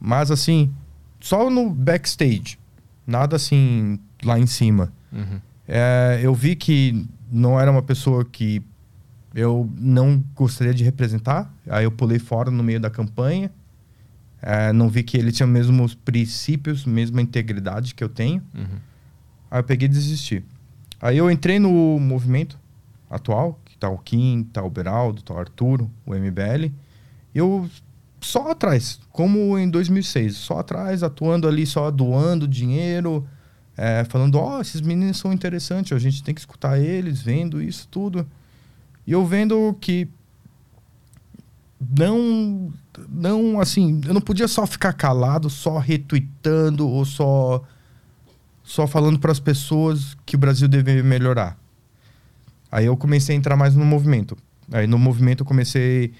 [0.00, 0.72] Mas assim,
[1.20, 2.58] só no backstage.
[3.06, 4.92] Nada assim lá em cima.
[5.12, 5.40] Uhum.
[5.66, 8.62] É, eu vi que não era uma pessoa que
[9.34, 11.52] eu não gostaria de representar.
[11.68, 13.50] Aí eu pulei fora no meio da campanha.
[14.40, 18.42] É, não vi que ele tinha mesmos princípios, mesma integridade que eu tenho.
[18.54, 18.78] Uhum.
[19.50, 20.44] Aí eu peguei e desisti.
[21.00, 22.58] Aí eu entrei no movimento.
[23.10, 26.72] atual, que tá o Kim, tá o Beraldo, tá o Arturo, o MBL.
[27.34, 27.68] Eu
[28.20, 33.26] só atrás, como em 2006, só atrás, atuando ali, só doando dinheiro,
[33.76, 37.60] é, falando, ó, oh, esses meninos são interessantes, a gente tem que escutar eles, vendo
[37.60, 38.26] isso tudo.
[39.06, 40.08] E eu vendo que
[41.98, 42.72] não,
[43.08, 47.62] não, assim, eu não podia só ficar calado, só retweetando ou só,
[48.62, 51.58] só falando para as pessoas que o Brasil deve melhorar.
[52.70, 54.36] Aí eu comecei a entrar mais no movimento.
[54.72, 56.12] Aí no movimento eu comecei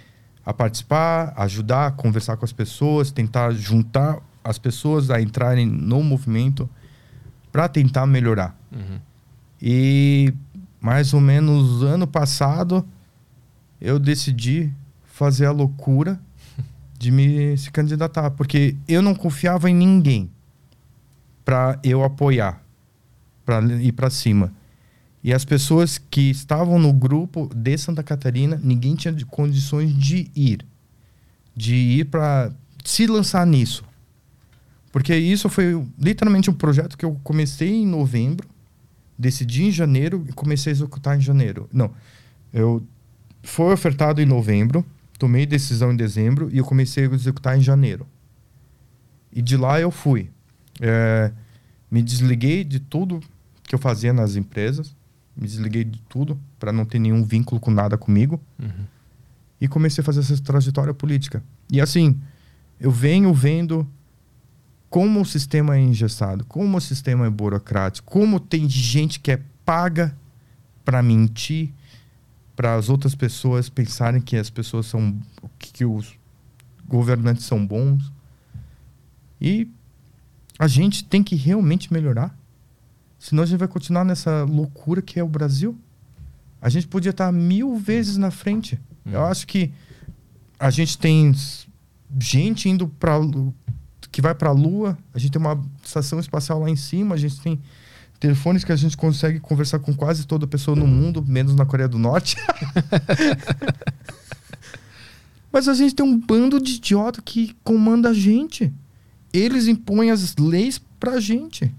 [0.44, 6.68] a participar, ajudar, conversar com as pessoas, tentar juntar as pessoas a entrarem no movimento
[7.50, 8.56] para tentar melhorar.
[8.70, 9.00] Uhum.
[9.60, 10.34] E
[10.84, 12.86] mais ou menos ano passado
[13.80, 14.70] eu decidi
[15.06, 16.20] fazer a loucura
[16.98, 20.30] de me se candidatar, porque eu não confiava em ninguém
[21.42, 22.62] para eu apoiar,
[23.46, 24.52] para ir para cima.
[25.22, 30.66] E as pessoas que estavam no grupo de Santa Catarina, ninguém tinha condições de ir,
[31.56, 32.52] de ir para
[32.84, 33.82] se lançar nisso.
[34.92, 38.46] Porque isso foi literalmente um projeto que eu comecei em novembro,
[39.18, 41.68] decidi em janeiro e comecei a executar em janeiro.
[41.72, 41.90] Não,
[42.52, 42.86] eu
[43.42, 44.84] foi ofertado em novembro,
[45.18, 48.06] tomei decisão em dezembro e eu comecei a executar em janeiro.
[49.32, 50.30] E de lá eu fui.
[50.80, 51.32] É,
[51.90, 53.20] me desliguei de tudo
[53.62, 54.94] que eu fazia nas empresas,
[55.36, 58.84] me desliguei de tudo para não ter nenhum vínculo com nada comigo uhum.
[59.60, 61.42] e comecei a fazer essa trajetória política.
[61.70, 62.20] E assim,
[62.80, 63.86] eu venho vendo
[64.94, 69.42] como o sistema é engessado, como o sistema é burocrático, como tem gente que é
[69.64, 70.16] paga
[70.84, 71.72] para mentir,
[72.54, 75.20] para as outras pessoas pensarem que as pessoas são
[75.58, 76.16] que, que os
[76.86, 78.12] governantes são bons.
[79.40, 79.68] E
[80.60, 82.32] a gente tem que realmente melhorar.
[83.18, 85.76] Senão a gente vai continuar nessa loucura que é o Brasil.
[86.62, 88.78] A gente podia estar mil vezes na frente.
[89.04, 89.10] Hum.
[89.10, 89.72] Eu acho que
[90.56, 91.34] a gente tem
[92.16, 93.18] gente indo para
[94.14, 97.18] que vai para a Lua, a gente tem uma estação espacial lá em cima, a
[97.18, 97.60] gente tem
[98.20, 101.88] telefones que a gente consegue conversar com quase toda pessoa no mundo, menos na Coreia
[101.88, 102.36] do Norte.
[105.50, 108.72] Mas a gente tem um bando de idiota que comanda a gente.
[109.32, 111.74] Eles impõem as leis pra gente.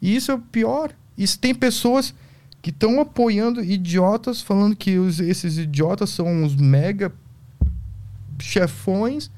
[0.00, 0.92] E isso é o pior.
[1.14, 2.14] E tem pessoas
[2.62, 7.12] que estão apoiando idiotas, falando que os, esses idiotas são os mega
[8.40, 9.30] chefões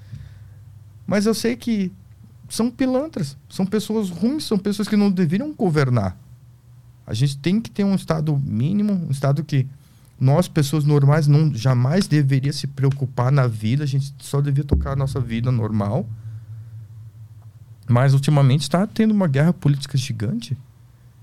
[1.11, 1.91] mas eu sei que
[2.49, 6.17] são pilantras, são pessoas ruins, são pessoas que não deveriam governar.
[7.05, 9.67] A gente tem que ter um estado mínimo, um estado que
[10.21, 14.93] nós, pessoas normais, não jamais deveria se preocupar na vida, a gente só devia tocar
[14.93, 16.09] a nossa vida normal.
[17.89, 20.57] Mas ultimamente está tendo uma guerra política gigante.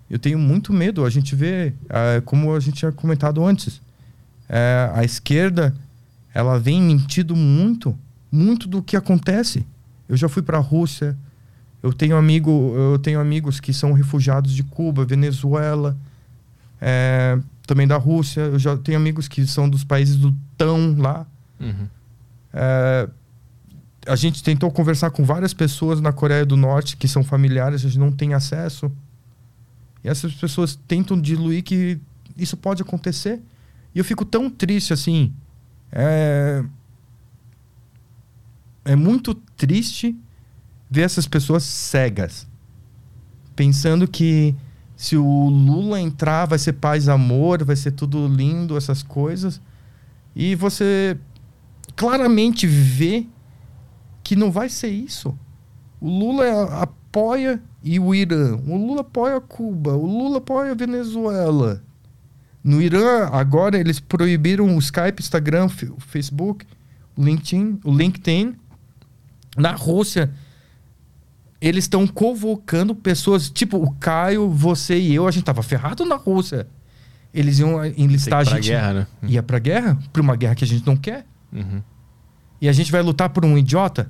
[0.10, 1.06] Eu tenho muito medo.
[1.06, 3.82] A gente vê, é, como a gente tinha comentado antes,
[4.50, 5.74] é, a esquerda
[6.34, 7.98] ela vem mentindo muito,
[8.30, 9.66] muito do que acontece.
[10.08, 11.18] Eu já fui para a Rússia.
[11.82, 15.96] Eu tenho amigo, eu tenho amigos que são refugiados de Cuba, Venezuela,
[16.82, 18.42] é, também da Rússia.
[18.42, 21.26] Eu já tenho amigos que são dos países do tão lá.
[21.60, 21.88] Uhum.
[22.54, 23.10] É,
[24.08, 27.90] a gente tentou conversar com várias pessoas na Coreia do Norte que são familiares, a
[27.90, 28.92] gente não tem acesso.
[30.04, 32.00] E essas pessoas tentam diluir que
[32.38, 33.42] isso pode acontecer.
[33.94, 35.34] E eu fico tão triste assim.
[35.92, 36.64] É,
[38.88, 40.18] é muito triste
[40.90, 42.48] ver essas pessoas cegas,
[43.56, 44.56] pensando que
[44.96, 49.62] se o Lula entrar vai ser paz, amor, vai ser tudo lindo, essas coisas,
[50.34, 51.18] e você
[51.96, 53.28] claramente vê
[54.24, 55.38] que não vai ser isso.
[56.00, 61.84] O Lula apoia e o Irã, o Lula apoia Cuba, o Lula apoia a Venezuela.
[62.64, 66.66] No Irã, agora eles proibiram o Skype, Instagram, o Facebook,
[67.16, 68.56] o LinkedIn, o LinkedIn
[69.58, 70.32] na Rússia,
[71.60, 76.16] eles estão convocando pessoas, tipo o Caio, você e eu, a gente tava ferrado na
[76.16, 76.68] Rússia.
[77.34, 78.70] Eles iam enlistar a gente.
[78.70, 79.08] Guerra, né?
[79.24, 81.26] Ia pra guerra, pra uma guerra que a gente não quer.
[81.52, 81.82] Uhum.
[82.62, 84.10] E a gente vai lutar por um idiota?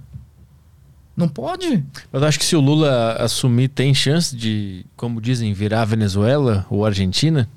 [1.16, 1.84] Não pode.
[2.14, 6.86] Eu acho que se o Lula assumir, tem chance de, como dizem, virar Venezuela ou
[6.86, 7.50] Argentina?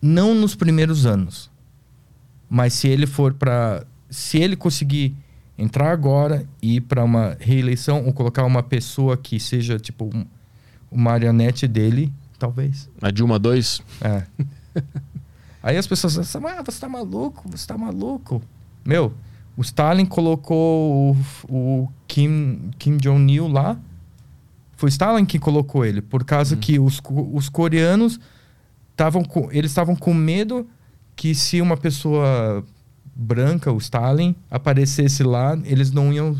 [0.00, 1.50] Não nos primeiros anos.
[2.48, 5.14] Mas se ele for para, se ele conseguir
[5.60, 10.24] entrar agora e ir para uma reeleição ou colocar uma pessoa que seja tipo um,
[10.90, 12.88] uma marionete dele, talvez.
[13.00, 13.82] A Dilma 2?
[14.00, 14.24] É.
[15.62, 18.42] Aí as pessoas dizem, ah, você tá maluco, você tá maluco.
[18.82, 19.12] Meu,
[19.54, 21.16] o Stalin colocou o,
[21.54, 23.76] o Kim, Kim Jong-il lá.
[24.78, 26.58] Foi Stalin que colocou ele, por causa hum.
[26.58, 27.02] que os,
[27.34, 28.18] os coreanos
[28.92, 30.66] estavam com, eles estavam com medo
[31.14, 32.64] que se uma pessoa
[33.14, 36.36] branca, o Stalin, aparecesse lá, eles não iam.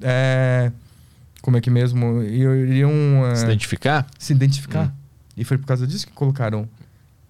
[0.00, 0.70] é,
[1.42, 2.22] como é que mesmo?
[2.22, 4.06] Iriam é, Se identificar?
[4.18, 4.86] se identificar.
[4.86, 4.92] Hum.
[5.36, 6.68] E foi por causa disso que colocaram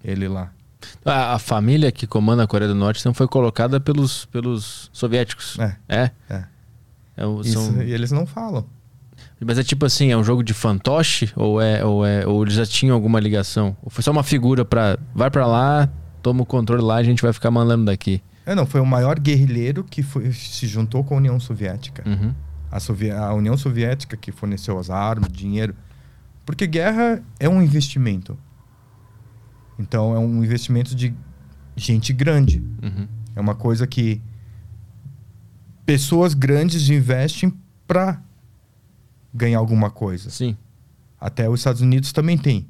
[0.02, 0.50] ele lá.
[1.04, 5.58] A, a família que comanda a Coreia do Norte não foi colocada pelos, pelos soviéticos.
[5.58, 6.10] É, É?
[6.30, 6.44] é.
[7.16, 8.64] É o- Isso, são- e eles não falam.
[9.44, 11.30] Mas é tipo assim, é um jogo de fantoche?
[11.36, 13.76] Ou, é, ou, é, ou eles já tinham alguma ligação?
[13.82, 14.96] Ou foi só uma figura pra.
[15.14, 15.88] Vai pra lá,
[16.22, 18.22] toma o controle lá, a gente vai ficar mandando daqui.
[18.48, 22.02] É, não, foi o maior guerrilheiro que foi- se juntou com a União Soviética.
[22.08, 22.34] Uhum.
[22.70, 25.74] A, Sovie- a União Soviética que forneceu as armas, dinheiro.
[26.46, 28.38] Porque guerra é um investimento.
[29.78, 31.14] Então é um investimento de
[31.76, 32.62] gente grande.
[32.82, 33.06] Uhum.
[33.36, 34.20] É uma coisa que
[35.84, 37.52] pessoas grandes investem
[37.86, 38.20] para
[39.32, 40.30] ganhar alguma coisa.
[40.30, 40.56] Sim.
[41.20, 42.66] Até os Estados Unidos também tem.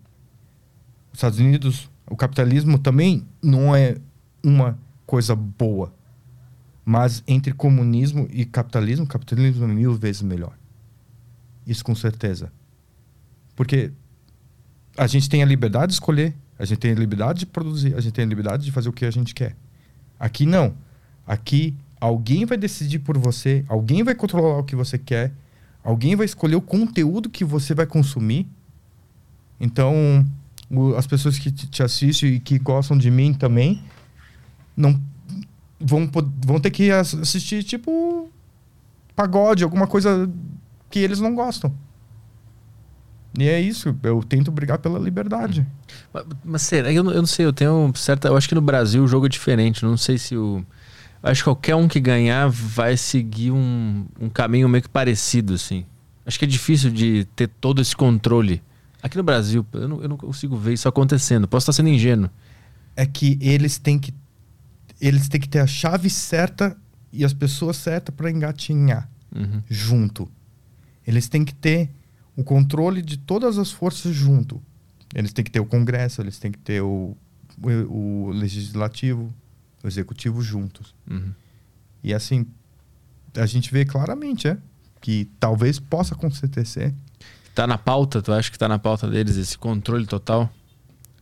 [1.13, 3.97] Os Estados Unidos, o capitalismo também não é
[4.45, 4.79] uma
[5.09, 5.91] coisa boa.
[6.85, 10.53] Mas entre comunismo e capitalismo, capitalismo é mil vezes melhor.
[11.67, 12.53] Isso com certeza.
[13.57, 13.91] Porque
[14.97, 18.01] a gente tem a liberdade de escolher, a gente tem a liberdade de produzir, a
[18.01, 19.57] gente tem a liberdade de fazer o que a gente quer.
[20.21, 20.75] Aqui não.
[21.27, 25.33] Aqui alguém vai decidir por você, alguém vai controlar o que você quer,
[25.83, 28.47] alguém vai escolher o conteúdo que você vai consumir.
[29.59, 30.27] Então,
[30.99, 33.83] as pessoas que te assistem e que gostam de mim também
[34.79, 34.99] não
[35.81, 36.09] vão,
[36.45, 38.31] vão ter que ass- assistir tipo
[39.17, 40.31] pagode, alguma coisa
[40.89, 41.73] que eles não gostam.
[43.39, 45.67] E é isso, eu tento brigar pela liberdade.
[46.13, 46.93] Mas, mas será?
[46.93, 48.29] Eu, não- eu não sei, eu tenho certa.
[48.29, 49.85] Eu acho que no Brasil o jogo é diferente.
[49.85, 50.65] Não sei se o.
[51.23, 55.85] Acho que qualquer um que ganhar vai seguir um, um caminho meio que parecido, assim.
[56.25, 58.63] Acho que é difícil de ter todo esse controle.
[59.03, 61.47] Aqui no Brasil, eu não, eu não consigo ver isso acontecendo.
[61.49, 62.31] Posso estar sendo ingênuo.
[62.97, 64.13] É que eles têm que
[65.01, 66.77] eles têm que ter a chave certa
[67.12, 69.09] e as pessoas certas para engatinhar.
[69.35, 69.62] Uhum.
[69.69, 70.29] junto.
[71.07, 71.91] Eles têm que ter
[72.37, 74.61] o controle de todas as forças junto.
[75.15, 77.16] Eles têm que ter o Congresso, eles têm que ter o,
[77.62, 79.33] o, o Legislativo,
[79.83, 80.95] o Executivo juntos.
[81.11, 81.33] Uhum.
[82.03, 82.47] E assim,
[83.37, 84.59] a gente vê claramente, é,
[85.01, 86.95] que talvez possa acontecer.
[87.55, 90.51] Tá na pauta, tu acha que tá na pauta deles esse controle total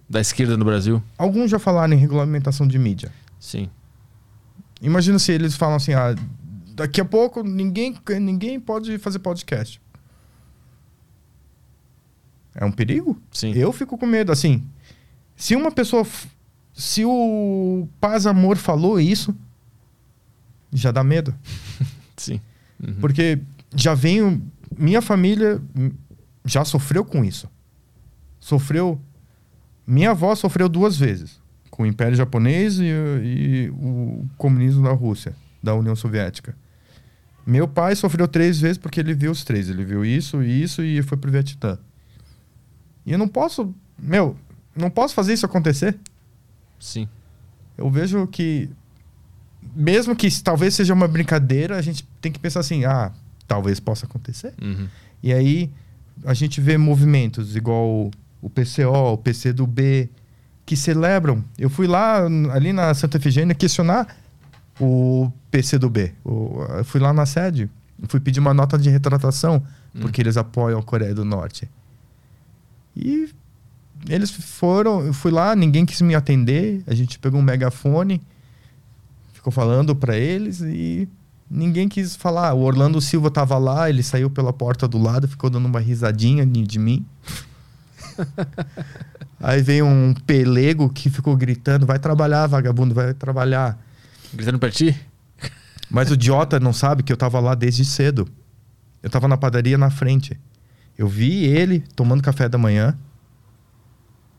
[0.08, 1.02] da esquerda no Brasil?
[1.16, 3.12] Alguns já falaram em regulamentação de mídia.
[3.38, 3.70] Sim.
[4.80, 6.14] Imagina se eles falam assim, ah,
[6.74, 9.80] daqui a pouco ninguém, ninguém pode fazer podcast.
[12.54, 13.20] É um perigo?
[13.30, 13.52] Sim.
[13.52, 14.64] Eu fico com medo, assim.
[15.36, 16.06] Se uma pessoa.
[16.72, 19.34] Se o Paz Amor falou isso,
[20.72, 21.34] já dá medo.
[22.16, 22.40] Sim.
[22.82, 22.94] Uhum.
[23.00, 23.38] Porque
[23.74, 24.42] já venho.
[24.76, 25.60] Minha família
[26.44, 27.48] já sofreu com isso.
[28.40, 29.00] Sofreu.
[29.86, 31.40] Minha avó sofreu duas vezes.
[31.76, 36.56] Com o Império Japonês e, e o comunismo da Rússia, da União Soviética.
[37.46, 39.68] Meu pai sofreu três vezes porque ele viu os três.
[39.68, 41.78] Ele viu isso, isso e foi pro Vietnã.
[43.04, 43.74] E eu não posso.
[43.98, 44.36] Meu,
[44.74, 45.98] não posso fazer isso acontecer.
[46.80, 47.06] Sim.
[47.76, 48.70] Eu vejo que,
[49.74, 53.12] mesmo que talvez seja uma brincadeira, a gente tem que pensar assim: ah,
[53.46, 54.54] talvez possa acontecer.
[54.60, 54.88] Uhum.
[55.22, 55.70] E aí
[56.24, 60.10] a gente vê movimentos igual o PCO, o PCdoB,
[60.66, 61.42] que celebram.
[61.58, 64.14] Eu fui lá, ali na Santa Efigênia, questionar
[64.80, 66.12] o PCdoB.
[66.24, 67.70] O- Eu fui lá na sede,
[68.08, 69.62] fui pedir uma nota de retratação,
[70.00, 71.70] porque eles apoiam a Coreia do Norte.
[72.94, 73.28] E
[74.08, 78.20] eles foram, eu fui lá, ninguém quis me atender, a gente pegou um megafone,
[79.32, 81.08] ficou falando para eles e
[81.50, 82.52] ninguém quis falar.
[82.54, 86.44] O Orlando Silva tava lá, ele saiu pela porta do lado, ficou dando uma risadinha
[86.44, 87.06] de mim.
[89.40, 93.78] Aí veio um pelego que ficou gritando: vai trabalhar, vagabundo, vai trabalhar.
[94.32, 94.98] Gritando pra ti?
[95.90, 98.28] Mas o idiota não sabe que eu tava lá desde cedo.
[99.02, 100.38] Eu tava na padaria na frente.
[100.98, 102.96] Eu vi ele tomando café da manhã.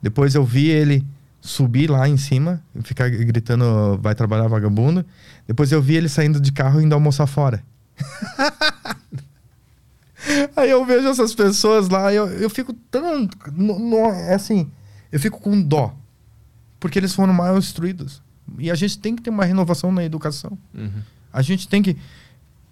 [0.01, 1.05] Depois eu vi ele
[1.39, 5.05] subir lá em cima, ficar gritando vai trabalhar vagabundo.
[5.47, 7.63] Depois eu vi ele saindo de carro e indo almoçar fora.
[10.55, 13.29] Aí eu vejo essas pessoas lá, eu, eu fico tão.
[13.53, 14.69] no- no- é assim,
[15.11, 15.95] eu fico com dó.
[16.79, 18.21] Porque eles foram mal instruídos.
[18.57, 20.57] E a gente tem que ter uma renovação na educação.
[20.73, 21.01] Uhum.
[21.33, 21.97] A gente tem que.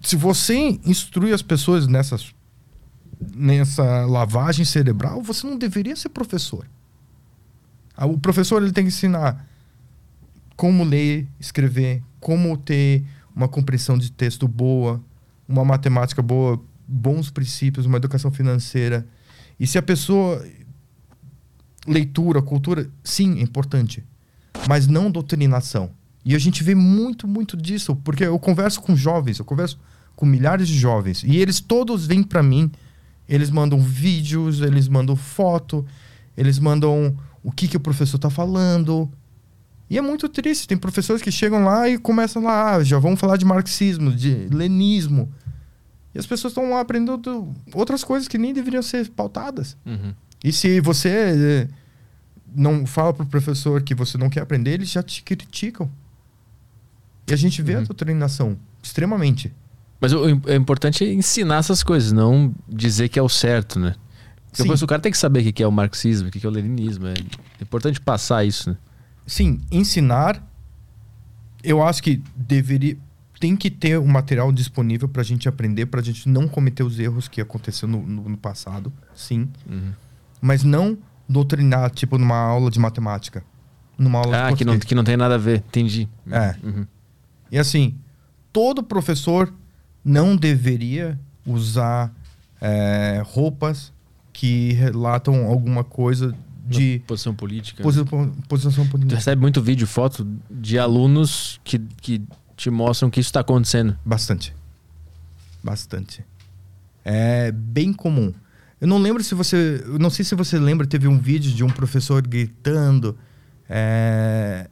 [0.01, 0.55] Se você
[0.85, 2.33] instrui as pessoas nessas,
[3.35, 6.67] nessa lavagem cerebral, você não deveria ser professor.
[7.97, 9.47] Ah, O professor ele tem que ensinar
[10.55, 13.03] como ler, escrever, como ter
[13.35, 15.01] uma compreensão de texto boa,
[15.47, 19.05] uma matemática boa, bons princípios, uma educação financeira.
[19.59, 20.45] E se a pessoa.
[21.87, 24.03] Leitura, cultura, sim, é importante.
[24.67, 25.91] mas não doutrinação.
[26.23, 29.77] E a gente vê muito, muito disso, porque eu converso com jovens, eu converso
[30.15, 32.71] com milhares de jovens, e eles todos vêm para mim,
[33.27, 35.85] eles mandam vídeos, eles mandam foto,
[36.35, 39.09] eles mandam o que, que o professor tá falando.
[39.89, 43.15] E é muito triste, tem professores que chegam lá e começam lá, ah, já vão
[43.15, 45.31] falar de marxismo, de lenismo.
[46.13, 49.77] E as pessoas estão lá aprendendo outras coisas que nem deveriam ser pautadas.
[49.85, 50.13] Uhum.
[50.45, 51.67] E se você eh,
[52.55, 55.89] não fala pro professor que você não quer aprender, eles já te criticam.
[57.27, 57.83] E a gente vê a Uhum.
[57.85, 59.51] doutrinação extremamente.
[59.99, 63.95] Mas o, o importante é ensinar essas coisas, não dizer que é o certo, né?
[64.49, 66.49] Porque depois o cara tem que saber o que é o marxismo, o que é
[66.49, 67.07] o leninismo.
[67.07, 67.13] É
[67.61, 68.77] importante passar isso, né?
[69.25, 70.41] Sim, ensinar,
[71.63, 72.95] eu acho que deveria.
[73.39, 77.27] Tem que ter um material disponível pra gente aprender, pra gente não cometer os erros
[77.27, 79.49] que aconteceu no, no- no passado, sim.
[79.69, 79.91] Uhum.
[80.41, 80.97] Mas não
[81.27, 83.43] doutrinar, tipo, numa aula de matemática.
[83.97, 85.63] Numa aula Ah, de que não, que não tem nada a ver.
[85.67, 86.07] Entendi.
[86.29, 86.55] É.
[86.63, 86.85] Uhum.
[87.51, 87.95] E assim,
[88.51, 89.53] todo professor
[90.03, 92.11] não deveria usar
[92.61, 93.93] é, roupas
[94.33, 96.35] que relatam alguma coisa
[96.67, 97.83] de Posição política.
[97.83, 98.03] posi
[98.49, 99.15] posição Tu política.
[99.15, 102.21] recebe muito vídeo, foto de alunos que, que
[102.57, 103.95] te mostram que isso está acontecendo.
[104.03, 104.53] Bastante.
[105.63, 106.25] Bastante.
[107.03, 108.33] É bem comum.
[108.85, 109.83] Eu não lembro se você.
[109.83, 113.17] Eu não sei se você lembra, teve um vídeo de um professor gritando
[113.67, 114.69] é,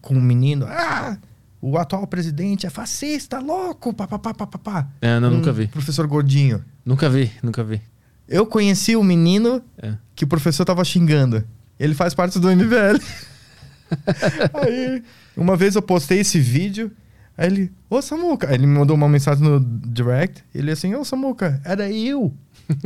[0.00, 0.66] com um menino.
[0.68, 1.16] Ah!
[1.62, 3.94] O atual presidente é fascista, louco!
[3.94, 4.88] Pá, pá, pá, pá, pá, pá.
[5.00, 5.68] É, não, Um nunca vi.
[5.68, 6.64] Professor gordinho.
[6.84, 7.80] Nunca vi, nunca vi.
[8.28, 9.94] Eu conheci o menino É.
[10.16, 11.44] que o professor tava xingando.
[11.78, 12.98] Ele faz parte do MBL.
[14.52, 15.00] aí,
[15.36, 16.90] uma vez eu postei esse vídeo,
[17.38, 21.04] aí ele, ô Samuca, aí ele me mandou uma mensagem no direct, ele assim, ô
[21.04, 22.34] Samuca, era eu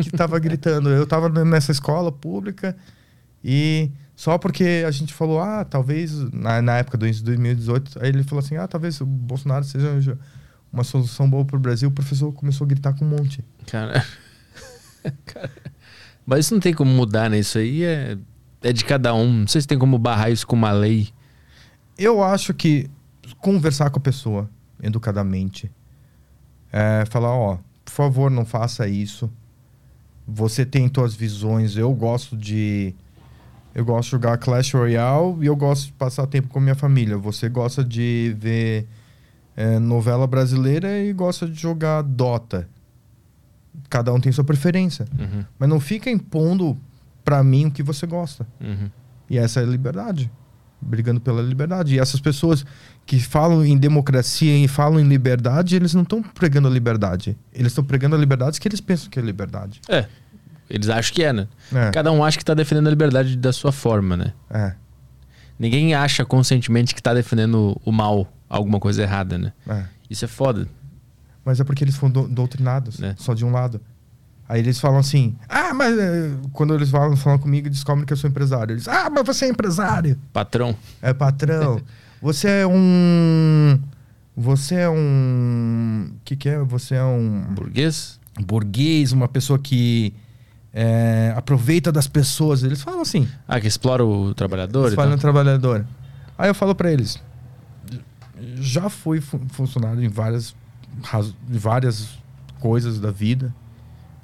[0.03, 2.77] que tava gritando, eu tava nessa escola pública
[3.45, 8.25] e só porque a gente falou, ah, talvez, na, na época do 2018, aí ele
[8.25, 10.19] falou assim, ah, talvez o Bolsonaro seja
[10.73, 13.45] uma solução boa pro Brasil, o professor começou a gritar com um monte.
[13.67, 14.05] Cara.
[15.25, 15.51] Cara.
[16.27, 17.39] Mas isso não tem como mudar, né?
[17.39, 18.19] Isso aí é,
[18.61, 19.33] é de cada um.
[19.33, 21.09] Não sei se tem como barrar isso com uma lei.
[21.97, 22.91] Eu acho que
[23.41, 24.51] conversar com a pessoa
[24.83, 25.71] educadamente,
[26.73, 29.31] é, falar, ó, por favor, não faça isso.
[30.31, 31.77] Você tem suas visões.
[31.77, 32.95] Eu gosto de
[33.75, 37.17] eu gosto de jogar Clash Royale e eu gosto de passar tempo com minha família.
[37.17, 38.87] Você gosta de ver
[39.57, 42.69] é, novela brasileira e gosta de jogar Dota.
[43.89, 46.77] Cada um tem sua preferência, Uhum, mas não fica impondo
[47.25, 48.47] pra mim o que você gosta.
[48.61, 48.91] uhum.
[49.31, 50.31] E essa é a liberdade.
[50.81, 51.95] Brigando pela liberdade.
[51.95, 52.65] E essas pessoas
[53.05, 57.37] que falam em democracia e falam em liberdade, eles não estão pregando a liberdade.
[57.53, 59.81] Eles estão pregando a liberdade que eles pensam que é liberdade.
[59.89, 60.07] É.
[60.71, 61.49] Eles acham que é, né?
[61.75, 64.33] É, Cada um acha que tá defendendo a liberdade da sua forma, né?
[64.51, 64.75] é,
[65.59, 69.53] Ninguém acha conscientemente que tá defendendo o mal, alguma coisa errada, né?
[69.69, 69.85] é.
[70.09, 70.69] Isso é foda.
[71.45, 73.15] Mas é porque eles foram do- doutrinados, É.
[73.19, 73.81] só de um lado.
[74.49, 78.17] Aí eles falam assim, ah, mas eh, quando eles falam, falam comigo, descobrem que eu
[78.17, 78.73] sou empresário.
[78.73, 80.19] Eles, ah, mas você é empresário.
[80.33, 80.75] Patrão.
[81.03, 81.81] É patrão.
[82.23, 83.79] você é um.
[84.35, 86.11] Você é um.
[86.17, 86.59] O que, que é?
[86.61, 87.43] Você é um.
[87.55, 88.19] Burguês?
[88.41, 90.15] burguês, uma pessoa que
[90.73, 92.63] é, aproveita das pessoas.
[92.63, 95.19] Eles falam assim, Ah, que explora o trabalhador eles e falam tal.
[95.19, 95.85] trabalhador.
[96.39, 97.21] Aí eu falo pra eles,
[98.61, 100.55] já fui fu- funcionário em várias,
[101.49, 102.09] várias
[102.61, 103.53] coisas da vida.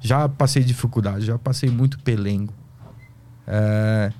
[0.05, 2.53] Já passei dificuldade, já passei muito pelengo.
[3.47, 4.13] É,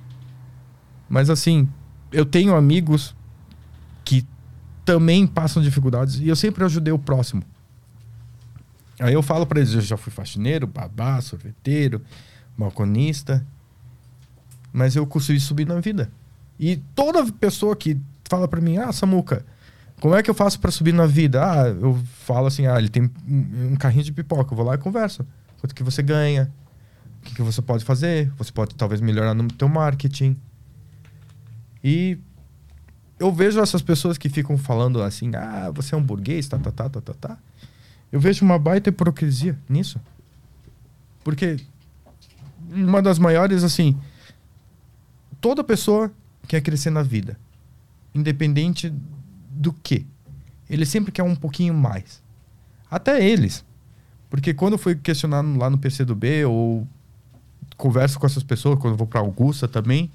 [1.08, 1.68] mas assim,
[2.10, 3.14] eu tenho amigos
[4.04, 4.26] que
[4.84, 7.44] também passam dificuldades e eu sempre ajudei o próximo.
[8.98, 12.02] Aí eu falo pra eles, eu já fui faxineiro, babá, sorveteiro,
[12.58, 13.46] balconista,
[14.72, 16.10] mas eu consegui subir na vida.
[16.58, 17.96] E toda pessoa que
[18.28, 19.46] fala pra mim, ah, Samuca,
[20.00, 21.44] como é que eu faço pra subir na vida?
[21.44, 21.94] Ah, eu
[22.24, 25.24] falo assim, ah, ele tem um carrinho de pipoca, eu vou lá e converso.
[25.66, 26.48] Quanto que você ganha?
[27.18, 28.30] O que, que você pode fazer?
[28.38, 30.36] Você pode talvez melhorar no teu marketing.
[31.82, 32.16] E
[33.18, 36.70] eu vejo essas pessoas que ficam falando assim, ah, você é um burguês, tá, tá,
[36.70, 37.38] tá, tá, tá, tá.
[38.12, 40.00] Eu vejo uma baita hipocrisia nisso.
[41.24, 41.56] Porque
[42.70, 43.98] uma das maiores, assim,
[45.40, 46.12] toda pessoa
[46.46, 47.36] quer crescer na vida,
[48.14, 48.94] independente
[49.50, 50.06] do que.
[50.70, 52.22] Ele sempre quer um pouquinho mais.
[52.88, 53.64] Até eles.
[54.36, 56.86] Porque quando eu fui questionar lá no PCdoB, ou
[57.76, 60.10] converso com essas pessoas, quando eu vou pra Augusta também,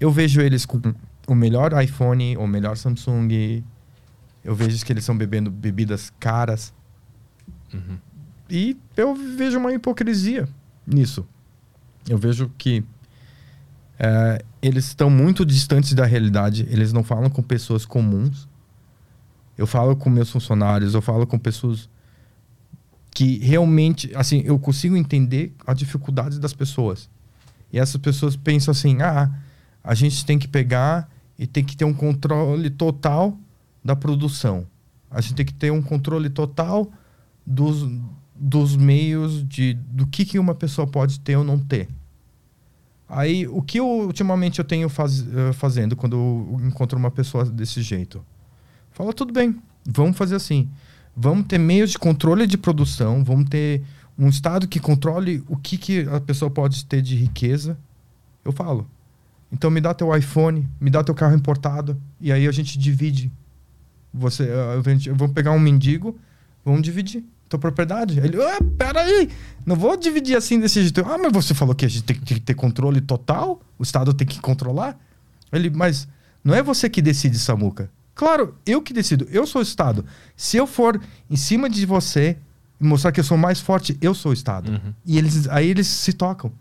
[0.00, 0.80] eu vejo eles com
[1.28, 3.62] o melhor iPhone, o melhor Samsung.
[4.44, 6.72] Eu vejo que eles estão bebendo bebidas caras.
[7.72, 7.98] Uhum.
[8.50, 10.48] E eu vejo uma hipocrisia
[10.86, 11.24] nisso.
[12.08, 12.84] Eu vejo que
[14.02, 18.48] É, eles estão muito distantes da realidade, eles não falam com pessoas comuns.
[19.58, 21.86] Eu falo com meus funcionários, eu falo com pessoas
[23.10, 27.08] que realmente, assim, eu consigo entender as dificuldades das pessoas.
[27.72, 29.30] E essas pessoas pensam assim: ah,
[29.82, 33.38] a gente tem que pegar e tem que ter um controle total
[33.84, 34.66] da produção.
[35.10, 36.90] A gente tem que ter um controle total
[37.46, 37.88] dos,
[38.34, 41.88] dos meios de do que, que uma pessoa pode ter ou não ter.
[43.08, 47.44] Aí, o que eu, ultimamente eu tenho faz, uh, fazendo quando eu encontro uma pessoa
[47.44, 48.24] desse jeito?
[48.92, 50.68] Fala, tudo bem, vamos fazer assim.
[51.16, 53.82] Vamos ter meios de controle de produção, vamos ter
[54.18, 57.78] um Estado que controle o que, que a pessoa pode ter de riqueza.
[58.44, 58.88] Eu falo.
[59.52, 63.30] Então me dá teu iPhone, me dá teu carro importado, e aí a gente divide.
[64.12, 64.48] Você,
[65.14, 66.18] vamos pegar um mendigo,
[66.64, 68.20] vamos dividir tua propriedade.
[68.20, 69.28] Ele, ah, peraí,
[69.66, 71.00] não vou dividir assim desse jeito.
[71.04, 73.60] Ah, mas você falou que a gente tem que ter controle total?
[73.76, 74.96] O Estado tem que controlar?
[75.52, 76.06] Ele, mas
[76.44, 77.90] não é você que decide, Samuca.
[78.20, 79.26] Claro, eu que decido.
[79.30, 80.04] Eu sou o Estado.
[80.36, 82.36] Se eu for em cima de você
[82.78, 84.72] e mostrar que eu sou mais forte, eu sou o Estado.
[84.72, 84.92] Uhum.
[85.06, 86.52] E eles, aí eles se tocam.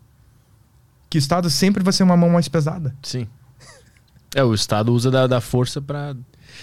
[1.10, 2.96] Que o Estado sempre vai ser uma mão mais pesada.
[3.04, 3.28] Sim.
[4.34, 6.16] É, o Estado usa da, da força para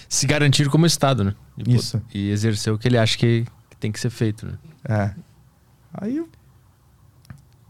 [0.09, 1.35] se garantir como Estado, né?
[1.59, 2.01] E, Isso.
[2.15, 4.55] E exercer o que ele acha que, que tem que ser feito, né?
[4.89, 5.15] É.
[5.93, 6.25] Aí.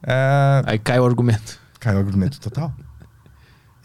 [0.04, 0.62] É...
[0.64, 1.58] Aí cai o argumento.
[1.80, 2.72] Cai o argumento total.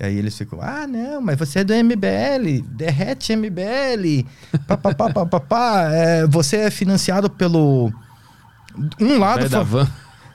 [0.02, 4.26] E aí eles ficam, ah, não, mas você é do MBL, derrete MBL,
[4.68, 7.94] papapá, papapá, é, você é financiado pelo.
[9.00, 9.48] Um lado.
[9.48, 9.62] Fa...
[9.62, 9.88] Van.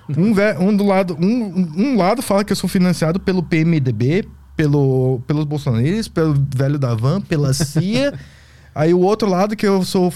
[0.08, 5.20] Um, um, do lado, um, um lado fala que eu sou financiado pelo PMDB, pelo,
[5.26, 8.16] pelos bolsonaristas, pelo velho da van, pela CIA.
[8.72, 10.12] Aí o outro lado que eu sou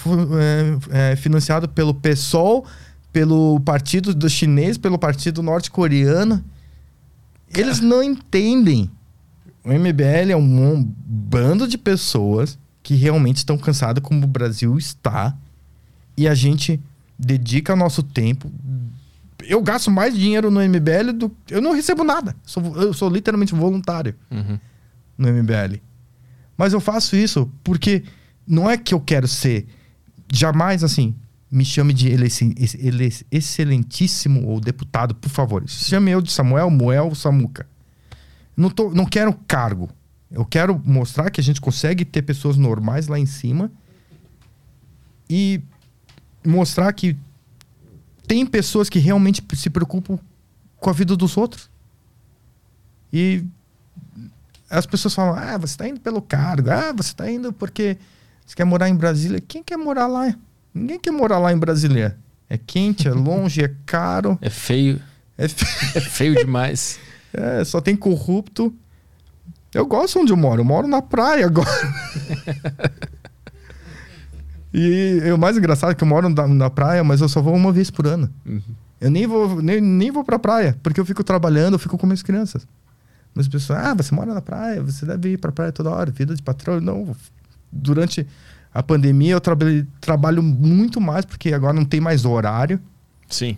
[0.93, 2.65] é, é, financiado pelo PSOL,
[3.13, 6.41] pelo partido do chinês, pelo partido norte-coreano.
[7.53, 8.89] Eles não entendem.
[9.65, 15.37] O MBL é um, bando de pessoas que realmente estão cansadas como o Brasil está.
[16.17, 16.81] E a gente
[17.19, 18.51] dedica nosso tempo.
[19.43, 22.35] Eu gasto mais dinheiro no MBL do eu não recebo nada.
[22.45, 24.59] Sou, eu sou literalmente voluntário uhum.
[25.17, 25.81] no MBL.
[26.57, 28.03] Mas eu faço isso porque
[28.47, 29.67] não é que eu quero ser
[30.33, 31.15] jamais assim.
[31.51, 32.09] Me chame de
[33.31, 35.65] excelentíssimo ou deputado, por favor.
[35.67, 37.67] Chame eu de Samuel Moel Samuca.
[38.61, 39.89] Não, tô, não quero cargo.
[40.31, 43.73] Eu quero mostrar que a gente consegue ter pessoas normais lá em cima
[45.29, 45.63] e
[46.47, 47.17] mostrar que
[48.29, 50.19] tem pessoas que realmente se preocupam
[50.77, 51.71] com a vida dos outros.
[53.11, 53.43] E
[54.69, 57.97] as pessoas falam: ah, você está indo pelo cargo, ah, você está indo porque
[58.47, 59.41] você quer morar em Brasília?
[59.41, 60.35] Quem quer morar lá?
[60.73, 62.17] Ninguém quer morar lá em Brasília.
[62.49, 64.39] É quente, é longe, é caro.
[64.43, 65.01] É feio.
[65.39, 65.65] É, fe...
[65.97, 67.01] é feio demais.
[67.33, 68.75] É, só tem corrupto.
[69.73, 70.61] Eu gosto onde eu moro.
[70.61, 71.69] Eu moro na praia agora.
[74.75, 77.55] e, o mais engraçado é que eu moro na, na, praia, mas eu só vou
[77.55, 78.29] uma vez por ano.
[78.45, 78.61] Uhum.
[79.01, 82.07] Eu nem vou, nem, nem vou pra praia, porque eu fico trabalhando, eu fico com
[82.07, 82.67] minhas crianças.
[83.35, 86.11] Mas as pessoas, ah, você mora na praia, você deve ir pra praia toda hora,
[86.11, 86.81] vida de patrão.
[86.81, 87.17] Não,
[87.73, 88.27] durante
[88.75, 92.81] a pandemia eu trabalho, trabalho muito mais, porque agora não tem mais horário.
[93.29, 93.57] Sim.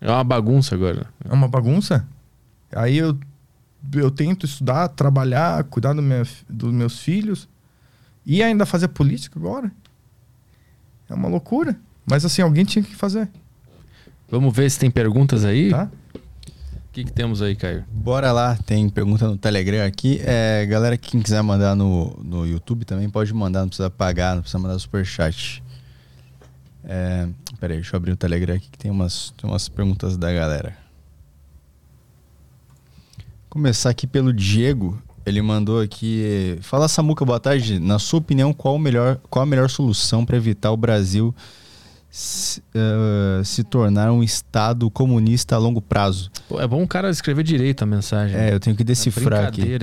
[0.00, 1.06] É uma bagunça agora.
[1.28, 2.06] É uma bagunça?
[2.72, 3.18] Aí eu,
[3.94, 7.48] eu tento estudar, trabalhar, cuidar do minha, dos meus filhos
[8.24, 9.72] e ainda fazer política agora.
[11.08, 11.78] É uma loucura.
[12.06, 13.28] Mas assim, alguém tinha que fazer.
[14.30, 15.70] Vamos ver se tem perguntas aí.
[15.70, 15.90] Tá.
[16.14, 17.84] O que, que, temos aí, Caio?
[17.90, 20.20] Bora lá, tem pergunta no Telegram aqui.
[20.24, 24.42] É, galera, quem quiser mandar no, no YouTube também pode mandar, não precisa pagar, não
[24.42, 25.62] precisa mandar superchat.
[26.84, 27.28] É,
[27.60, 30.76] peraí, deixa eu abrir o Telegram aqui que tem umas, tem umas perguntas da galera.
[33.50, 35.02] Começar aqui pelo Diego.
[35.26, 36.56] Ele mandou aqui.
[36.62, 37.80] Fala Samuca, boa tarde.
[37.80, 41.34] Na sua opinião, qual, o melhor, qual a melhor solução para evitar o Brasil
[42.08, 46.30] se, uh, se, tornar um Estado comunista a longo prazo.
[46.48, 48.36] Pô, é bom o cara escrever direito a mensagem.
[48.36, 49.78] É, eu tenho que decifrar é aqui.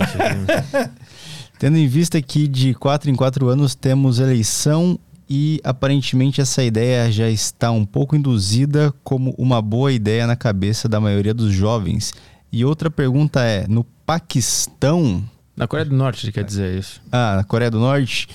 [1.60, 4.98] Tendo em vista que de quatro em quatro anos temos eleição
[5.30, 10.88] e aparentemente essa ideia já está um pouco induzida como uma boa ideia na cabeça
[10.88, 12.14] da maioria dos jovens.
[12.52, 15.24] E outra pergunta é: no Paquistão.
[15.56, 17.02] Na Coreia do Norte, quer dizer isso.
[17.11, 18.28] Ah, na Coreia do Norte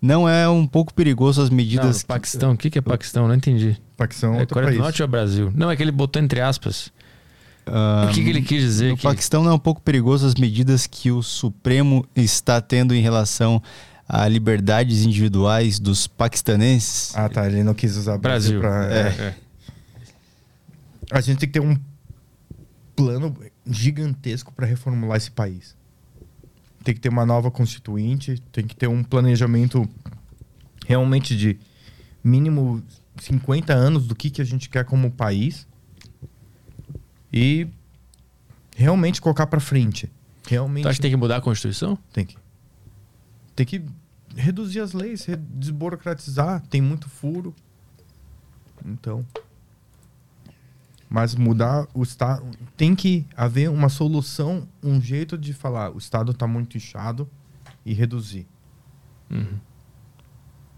[0.00, 1.86] não é um pouco perigoso as medidas.
[1.86, 2.06] Não, que...
[2.06, 3.26] Paquistão, o que, que é Paquistão?
[3.26, 3.76] Não entendi.
[3.96, 4.78] Paquistão é, é Coreia país.
[4.78, 5.52] do Norte ou é Brasil?
[5.54, 6.92] Não, é que ele botou entre aspas.
[7.66, 8.92] Um, o que, que, ele quis dizer?
[8.92, 9.02] O que...
[9.02, 13.62] Paquistão não é um pouco perigoso as medidas que o Supremo está tendo em relação
[14.08, 17.14] a liberdades individuais dos paquistanenses?
[17.14, 17.46] Ah, tá.
[17.46, 18.60] Ele não quis usar Brasil.
[18.60, 18.94] Brasil pra...
[18.94, 19.08] é.
[19.28, 19.34] É.
[21.10, 21.76] A gente tem que ter um
[22.98, 23.32] plano
[23.64, 25.76] gigantesco para reformular esse país.
[26.82, 29.88] Tem que ter uma nova constituinte, tem que ter um planejamento
[30.84, 31.60] realmente de
[32.24, 32.82] mínimo
[33.20, 35.64] 50 anos do que, que a gente quer como país
[37.32, 37.68] e
[38.74, 40.10] realmente colocar para frente.
[40.48, 41.96] Realmente Tu acha que tem que mudar a Constituição?
[42.12, 42.36] tem que
[43.54, 43.84] tem que
[44.34, 47.54] reduzir as leis, desburocratizar, tem muito furo.
[48.84, 49.24] Então,
[51.10, 52.44] mas mudar o estado
[52.76, 57.28] tem que haver uma solução, um jeito de falar, o estado está muito inchado
[57.84, 58.46] e reduzir.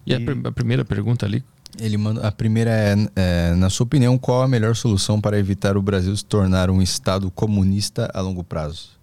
[0.07, 1.45] E, A, E- pr- a primeira pergunta ali,
[1.79, 5.77] Ele manda, a primeira é, é, na sua opinião, qual a melhor solução para evitar
[5.77, 8.99] o Brasil se tornar um estado comunista a longo prazo?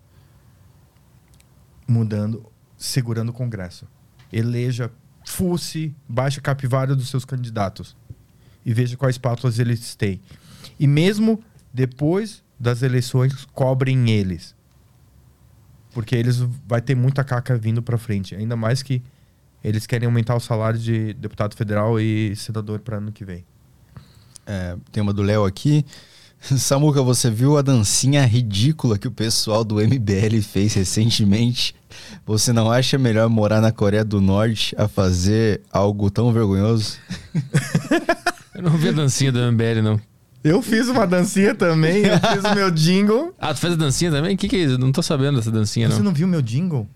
[1.87, 2.45] mudando,
[2.75, 3.87] segurando o Congresso.
[4.31, 4.91] Eleja,
[5.25, 7.95] fuce, baixa a capivara dos seus candidatos
[8.65, 10.19] e veja quais pautas eles têm.
[10.79, 11.41] E mesmo
[11.73, 14.55] depois das eleições, cobrem eles.
[15.91, 16.37] Porque eles
[16.67, 19.01] vai ter muita caca vindo para frente, ainda mais que
[19.63, 23.45] eles querem aumentar o salário de deputado federal e senador para ano que vem.
[24.45, 25.85] É, tem uma do Léo aqui.
[26.39, 31.75] Samuca, você viu a dancinha ridícula que o pessoal do MBL fez recentemente?
[32.25, 36.97] Você não acha melhor morar na Coreia do Norte a fazer algo tão vergonhoso?
[38.53, 39.99] eu não vi a dancinha do MBL, não.
[40.43, 43.33] Eu fiz uma dancinha também, eu fiz o meu jingle.
[43.39, 44.35] Ah, tu fez a dancinha também?
[44.35, 44.77] O que, que é isso?
[44.77, 46.05] Não tô sabendo dessa dancinha, Você não.
[46.05, 46.87] não viu meu jingle?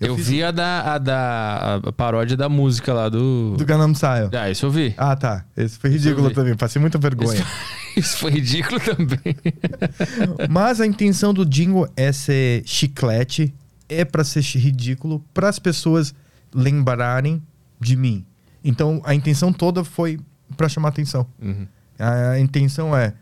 [0.00, 3.54] Eu, fiz vi a da, a da a paródia da música lá do.
[3.58, 4.30] do Gangnam Style.
[4.32, 4.94] Ah, isso eu vi.
[4.96, 5.44] Ah, tá.
[5.54, 6.56] Esse foi ridículo também.
[6.56, 7.44] Passei muita vergonha.
[7.94, 9.36] Isso foi ridículo também.
[10.48, 13.54] Mas a intenção do jingle é ser chiclete,
[13.90, 16.14] é pra ser ridículo, para as pessoas
[16.54, 17.42] lembrarem
[17.78, 18.24] de mim.
[18.64, 20.18] Então a intenção toda foi
[20.56, 21.26] pra chamar atenção.
[21.42, 21.66] Uhum.
[22.00, 23.14] A intenção é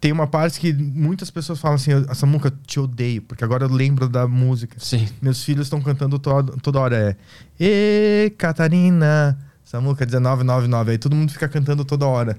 [0.00, 3.68] tem uma parte que muitas pessoas falam assim, essa música te odeio, porque agora eu
[3.68, 4.76] lembro da música.
[4.78, 5.08] Sim.
[5.20, 7.16] Meus filhos estão cantando toda, toda hora é
[7.58, 12.38] Ê, Catarina, Samuca 1999, aí todo mundo fica cantando toda hora.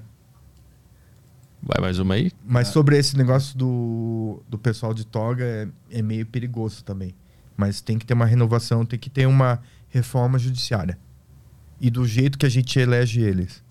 [1.62, 2.32] Vai mais uma aí?
[2.46, 7.14] Mas sobre esse negócio do, do pessoal de toga é, é meio perigoso também.
[7.54, 9.60] Mas tem que ter uma renovação, tem que ter uma
[9.90, 10.98] reforma judiciária.
[11.78, 13.62] E do jeito que a gente elege eles.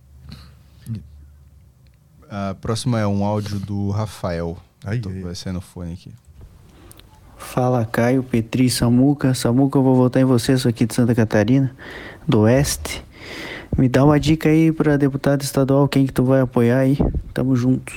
[2.30, 4.58] A próxima é um áudio do Rafael.
[4.86, 5.22] Aí, Tô- aí.
[5.22, 6.12] Vai sair no fone aqui.
[7.38, 9.34] Fala Caio, Petri, Samuca.
[9.34, 11.76] Samuca, eu vou votar em você, sou aqui de Santa Catarina,
[12.28, 13.04] do Oeste.
[13.78, 16.98] Me dá uma dica aí pra deputado estadual, quem que tu vai apoiar aí?
[17.34, 17.94] Tamo junto.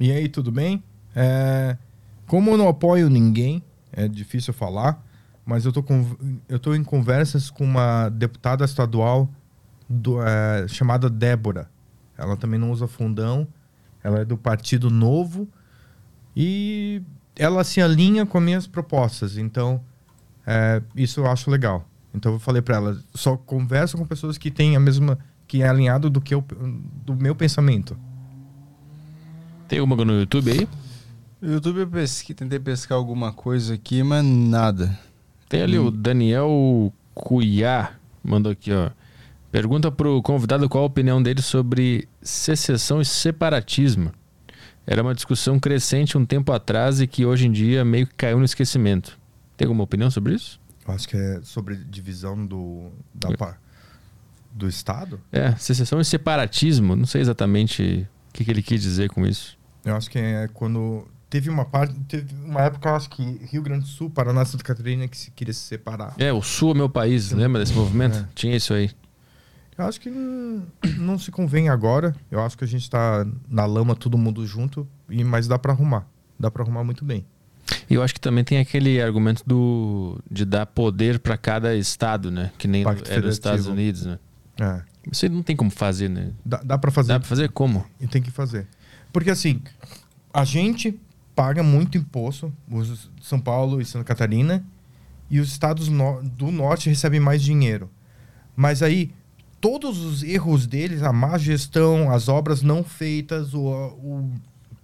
[0.00, 0.82] E aí, tudo bem?
[1.14, 1.76] É,
[2.26, 5.04] como eu não apoio ninguém, é difícil falar,
[5.44, 6.06] mas eu tô, com,
[6.48, 9.28] eu tô em conversas com uma deputada estadual
[9.92, 11.68] do, é, chamada Débora.
[12.16, 13.46] Ela também não usa fundão,
[14.02, 15.48] ela é do Partido Novo
[16.36, 17.02] e
[17.36, 19.36] ela se alinha com as minhas propostas.
[19.36, 19.80] Então,
[20.46, 21.88] é, isso eu acho legal.
[22.14, 25.68] Então eu falei para ela, só converso com pessoas que têm a mesma, que é
[25.68, 26.44] alinhado do que eu,
[27.04, 27.96] do meu pensamento.
[29.66, 30.68] Tem uma no YouTube aí?
[31.40, 34.98] No YouTube eu pesqui, tentei pescar alguma coisa aqui, mas nada.
[35.48, 37.92] Tem ali o Daniel Cuiá,
[38.22, 38.90] mandou aqui, ó.
[39.52, 44.10] Pergunta pro convidado qual a opinião dele sobre secessão e separatismo.
[44.86, 48.38] Era uma discussão crescente um tempo atrás e que hoje em dia meio que caiu
[48.38, 49.18] no esquecimento.
[49.54, 50.58] Tem alguma opinião sobre isso?
[50.88, 53.58] Eu acho que é sobre divisão do, da,
[54.50, 55.20] do Estado.
[55.30, 56.96] É, secessão e separatismo.
[56.96, 59.58] Não sei exatamente o que, que ele quis dizer com isso.
[59.84, 61.06] Eu acho que é quando.
[61.28, 61.94] Teve uma parte.
[62.08, 65.30] Teve uma época, eu acho que Rio Grande do Sul, Paraná, Santa Catarina, que se
[65.30, 66.14] queria se separar.
[66.16, 68.16] É, o Sul é meu país, lembra desse movimento?
[68.16, 68.28] É.
[68.34, 68.90] Tinha isso aí.
[69.76, 70.62] Eu acho que não,
[70.98, 72.14] não se convém agora.
[72.30, 75.72] Eu acho que a gente tá na lama, todo mundo junto, e mas dá pra
[75.72, 76.06] arrumar.
[76.38, 77.24] Dá pra arrumar muito bem.
[77.88, 82.30] E eu acho que também tem aquele argumento do de dar poder para cada estado,
[82.30, 82.50] né?
[82.58, 83.72] Que nem Pacto é dos Estados Federativo.
[83.72, 84.18] Unidos, né?
[84.60, 84.82] É.
[85.10, 86.32] Isso não tem como fazer, né?
[86.44, 87.08] Dá, dá pra fazer.
[87.08, 87.84] Dá pra fazer como?
[88.00, 88.66] E tem que fazer.
[89.12, 89.60] Porque assim,
[90.34, 91.00] a gente
[91.34, 94.62] paga muito imposto, os São Paulo e Santa Catarina,
[95.30, 97.88] e os estados no- do norte recebem mais dinheiro.
[98.54, 99.12] Mas aí,
[99.62, 104.30] todos os erros deles, a má gestão, as obras não feitas, o, o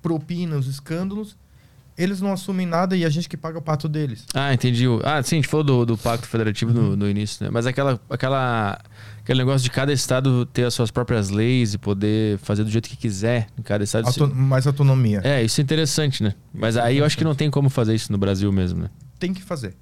[0.00, 1.36] propina, os escândalos,
[1.96, 4.24] eles não assumem nada e a gente que paga o pato deles.
[4.32, 4.84] Ah, entendi.
[5.02, 7.50] Ah, sim, a gente falou do, do Pacto Federativo no, no início, né?
[7.52, 8.80] Mas aquela, aquela,
[9.20, 12.88] aquele negócio de cada estado ter as suas próprias leis e poder fazer do jeito
[12.88, 14.06] que quiser em cada estado.
[14.06, 15.20] Auto- mais autonomia.
[15.24, 16.34] É, isso é interessante, né?
[16.54, 18.90] Mas aí eu acho que não tem como fazer isso no Brasil mesmo, né?
[19.18, 19.74] tem que fazer,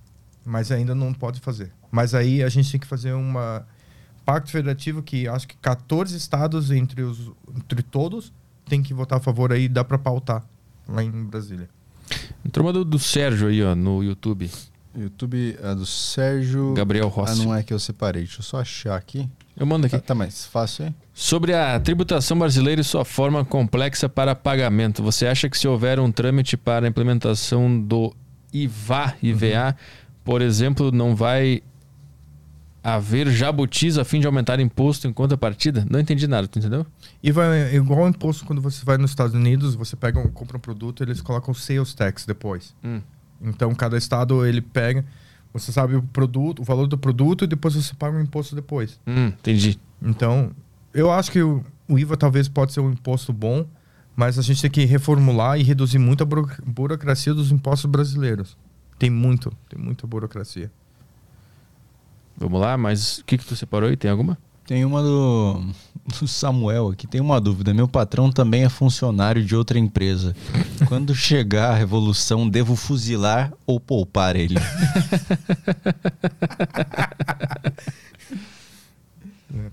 [0.43, 1.71] mas ainda não pode fazer.
[1.93, 3.67] Mas aí a gente tem que fazer uma
[4.27, 8.33] pacto federativo que acho que 14 estados entre os entre todos
[8.69, 10.45] tem que votar a favor aí, dá para pautar
[10.89, 11.69] lá em Brasília.
[12.53, 14.51] Turma do, do Sérgio aí, ó, no YouTube.
[14.97, 16.75] YouTube é do Sérgio.
[16.75, 17.45] Gabriel Ah, Rossi.
[17.45, 18.23] não é que eu separei.
[18.23, 19.29] Deixa eu só achar aqui.
[19.57, 19.97] Eu mando aqui.
[19.97, 20.95] Tá, tá mais fácil, hein?
[21.13, 25.99] Sobre a tributação brasileira e sua forma complexa para pagamento, você acha que se houver
[26.01, 28.15] um trâmite para a implementação do
[28.53, 29.77] IVA, IVA,
[30.25, 31.63] por exemplo, não vai
[32.95, 35.85] haver jabutis a fim de aumentar imposto em contrapartida?
[35.91, 36.87] Não entendi nada, tu entendeu?
[37.23, 40.29] E vai é igual ao imposto quando você vai nos Estados Unidos, você pega um,
[40.29, 42.75] compra um produto, eles colocam sales tax depois.
[42.85, 43.01] Hum.
[43.43, 45.05] Então cada estado ele pega,
[45.53, 49.01] você sabe o produto, o valor do produto e depois você paga o imposto depois.
[49.07, 49.79] Hum, entendi.
[50.01, 50.53] Então,
[50.95, 53.67] eu acho que o, o IVA talvez pode ser um imposto bom,
[54.15, 58.57] mas a gente tem que reformular e reduzir muito a buro- burocracia dos impostos brasileiros.
[58.99, 60.71] Tem muito, tem muita burocracia.
[62.37, 63.97] Vamos lá, mas o que, que tu separou aí?
[63.97, 64.37] Tem alguma?
[64.67, 65.65] Tem uma do,
[66.19, 67.07] do Samuel aqui.
[67.07, 67.73] Tem uma dúvida.
[67.73, 70.35] Meu patrão também é funcionário de outra empresa.
[70.89, 74.57] Quando chegar a revolução, devo fuzilar ou poupar ele?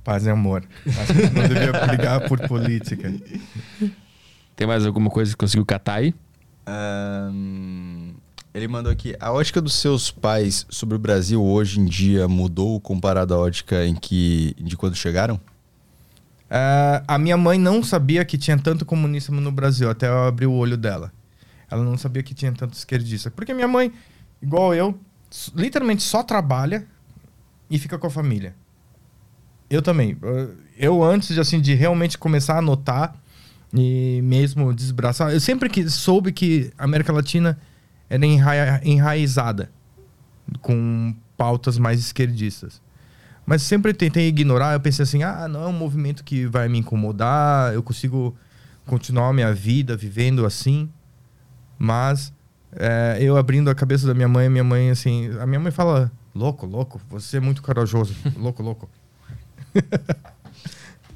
[0.03, 0.63] Paz e amor.
[0.85, 3.11] Acho que não devia brigar por política.
[4.55, 6.13] Tem mais alguma coisa que conseguiu catar aí?
[6.67, 7.62] Ahn,
[8.53, 9.15] ele mandou aqui.
[9.19, 13.85] A ótica dos seus pais sobre o Brasil hoje em dia mudou comparado à ótica
[13.85, 15.39] em que de quando chegaram?
[16.49, 20.45] Ah, a minha mãe não sabia que tinha tanto comunista no Brasil, até eu abrir
[20.45, 21.11] o olho dela.
[21.69, 23.31] Ela não sabia que tinha tanto esquerdista.
[23.31, 23.91] Porque minha mãe,
[24.39, 24.99] igual eu,
[25.55, 26.85] literalmente só trabalha
[27.71, 28.53] e fica com a família.
[29.67, 30.15] Eu também.
[30.77, 33.15] Eu, antes de, assim, de realmente começar a notar
[33.73, 37.59] e mesmo desbraçar, eu sempre que soube que a América Latina
[38.13, 39.71] era enra enraizada
[40.61, 42.79] com pautas mais esquerdistas.
[43.43, 44.73] Mas sempre tentei ignorar.
[44.73, 48.35] Eu pensei assim: ah, não é um movimento que vai me incomodar, eu consigo
[48.85, 50.87] continuar a minha vida vivendo assim.
[51.77, 52.31] Mas
[52.73, 56.11] é, eu abrindo a cabeça da minha mãe, minha mãe, assim, a minha mãe fala:
[56.35, 58.87] louco, louco, você é muito corajoso, louco, louco.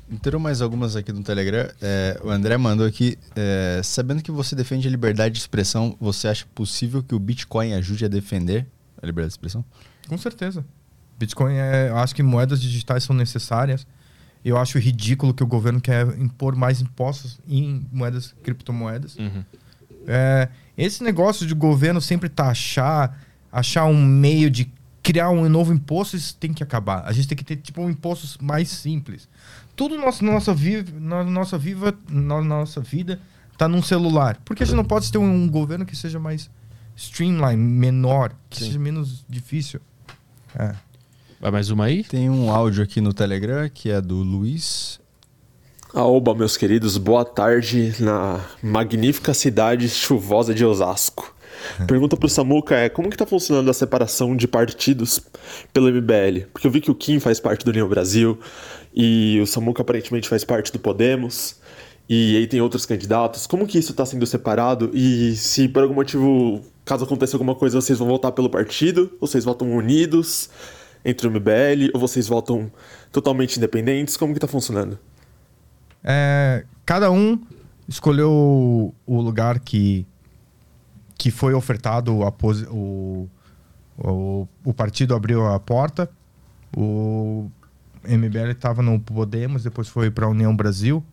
[0.09, 1.69] Entrou mais algumas aqui no Telegram.
[1.81, 3.17] É, o André mandou aqui.
[3.35, 7.73] é, sabendo que você defende a liberdade de expressão, você acha possível que o Bitcoin
[7.73, 8.65] ajude a defender
[9.01, 9.65] a liberdade de expressão?
[10.07, 10.63] Com certeza.
[11.19, 11.89] Bitcoin é.
[11.89, 13.85] Eu acho que moedas digitais são necessárias.
[14.45, 19.17] Eu acho ridículo que o governo quer impor mais impostos em moedas, criptomoedas.
[19.17, 19.43] Uhum.
[20.07, 20.47] É,
[20.77, 23.19] esse negócio de governo sempre taxar,
[23.51, 24.71] achar um meio de
[25.03, 27.03] criar um novo imposto, isso tem que acabar.
[27.05, 29.27] A gente tem que ter tipo um imposto mais simples.
[29.77, 33.21] Tudo nosso, na nossa, vi, na nossa viva, nossa vida
[33.55, 34.41] tá num celular.
[34.43, 36.49] Por que a gente não pode ter um governo que seja mais
[36.95, 38.65] streamline, menor, que Sim.
[38.65, 39.79] seja menos difícil?
[40.55, 40.73] É.
[41.39, 42.03] Vai mais uma aí?
[42.03, 44.99] Tem um áudio aqui no Telegram que é do Luiz.
[45.93, 51.36] Aoba, meus queridos, boa tarde na magnífica cidade chuvosa de Osasco.
[51.87, 55.21] Pergunta pro Samuca é como que tá funcionando a separação de partidos
[55.73, 56.47] pelo MBL?
[56.51, 58.39] Porque eu vi que o Kim faz parte do União Brasil
[58.93, 61.55] e o Samuca aparentemente faz parte do Podemos
[62.09, 63.45] e aí tem outros candidatos.
[63.45, 67.79] Como que isso tá sendo separado e se por algum motivo, caso aconteça alguma coisa,
[67.79, 69.11] vocês vão votar pelo partido?
[69.19, 70.49] Vocês votam unidos
[71.03, 72.71] entre o MBL ou vocês votam
[73.11, 74.17] totalmente independentes?
[74.17, 74.97] Como que tá funcionando?
[76.03, 77.39] É, cada um
[77.87, 80.05] escolheu o lugar que,
[81.17, 82.33] que foi ofertado, a
[82.69, 83.27] o,
[83.97, 86.09] o, o partido abriu a porta,
[86.75, 87.49] o
[88.03, 91.03] MBL estava no Podemos, depois foi para a União Brasil,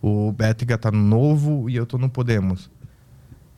[0.00, 2.70] o Bétega está no Novo e eu estou no Podemos.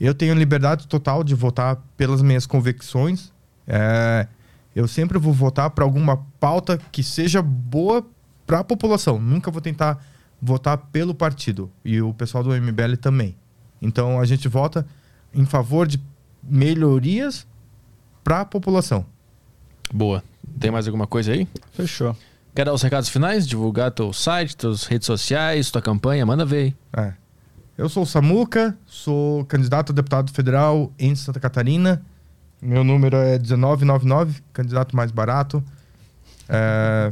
[0.00, 3.32] Eu tenho liberdade total de votar pelas minhas convicções.
[3.66, 4.26] É,
[4.74, 8.04] eu sempre vou votar para alguma pauta que seja boa
[8.46, 9.20] para a população.
[9.20, 10.04] Nunca vou tentar
[10.42, 11.70] votar pelo partido.
[11.84, 13.36] E o pessoal do MBL também.
[13.80, 14.84] Então a gente vota
[15.34, 16.00] em favor de
[16.42, 17.46] melhorias
[18.22, 19.04] para a população.
[19.92, 20.22] Boa.
[20.58, 21.48] Tem mais alguma coisa aí?
[21.72, 22.16] Fechou.
[22.54, 23.46] Quer dar os recados finais?
[23.46, 26.24] Divulgar teu site, tuas redes sociais, tua campanha?
[26.24, 27.04] Manda ver aí.
[27.04, 27.12] É.
[27.76, 32.00] Eu sou o Samuca, sou candidato a deputado federal em Santa Catarina.
[32.62, 35.62] Meu número é 1999, candidato mais barato.
[36.48, 37.10] É,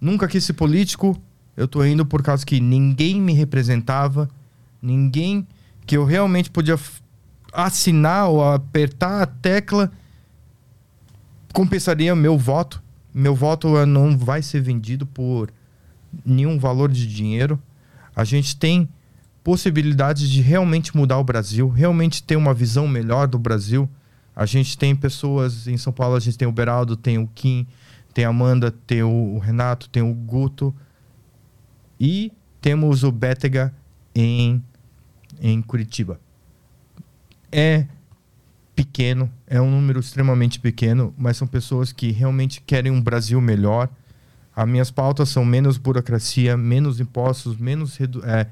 [0.00, 1.16] nunca quis ser político.
[1.56, 4.28] Eu tô indo por causa que ninguém me representava,
[4.82, 5.46] ninguém
[5.86, 6.76] que eu realmente podia
[7.52, 9.90] assinar ou apertar a tecla
[11.52, 12.82] compensaria meu voto.
[13.12, 15.52] Meu voto eh, não vai ser vendido por
[16.24, 17.60] nenhum valor de dinheiro.
[18.14, 18.88] A gente tem
[19.42, 23.88] possibilidades de realmente mudar o Brasil, realmente ter uma visão melhor do Brasil.
[24.34, 27.66] A gente tem pessoas em São Paulo, a gente tem o Beraldo, tem o Kim,
[28.14, 30.74] tem a Amanda, tem o Renato, tem o Guto.
[31.98, 33.74] E temos o Bétega
[34.14, 34.62] em
[35.40, 36.20] em Curitiba.
[37.52, 37.86] É
[38.74, 43.88] pequeno, é um número extremamente pequeno, mas são pessoas que realmente querem um Brasil melhor.
[44.56, 48.46] As minhas pautas são menos burocracia, menos impostos, menos é,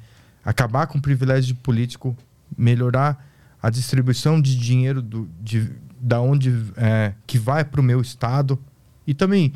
[0.44, 2.16] acabar com o privilégio político,
[2.56, 3.26] melhorar
[3.62, 5.70] a distribuição de dinheiro do, de,
[6.00, 8.58] da onde é, que vai para o meu estado
[9.06, 9.52] e também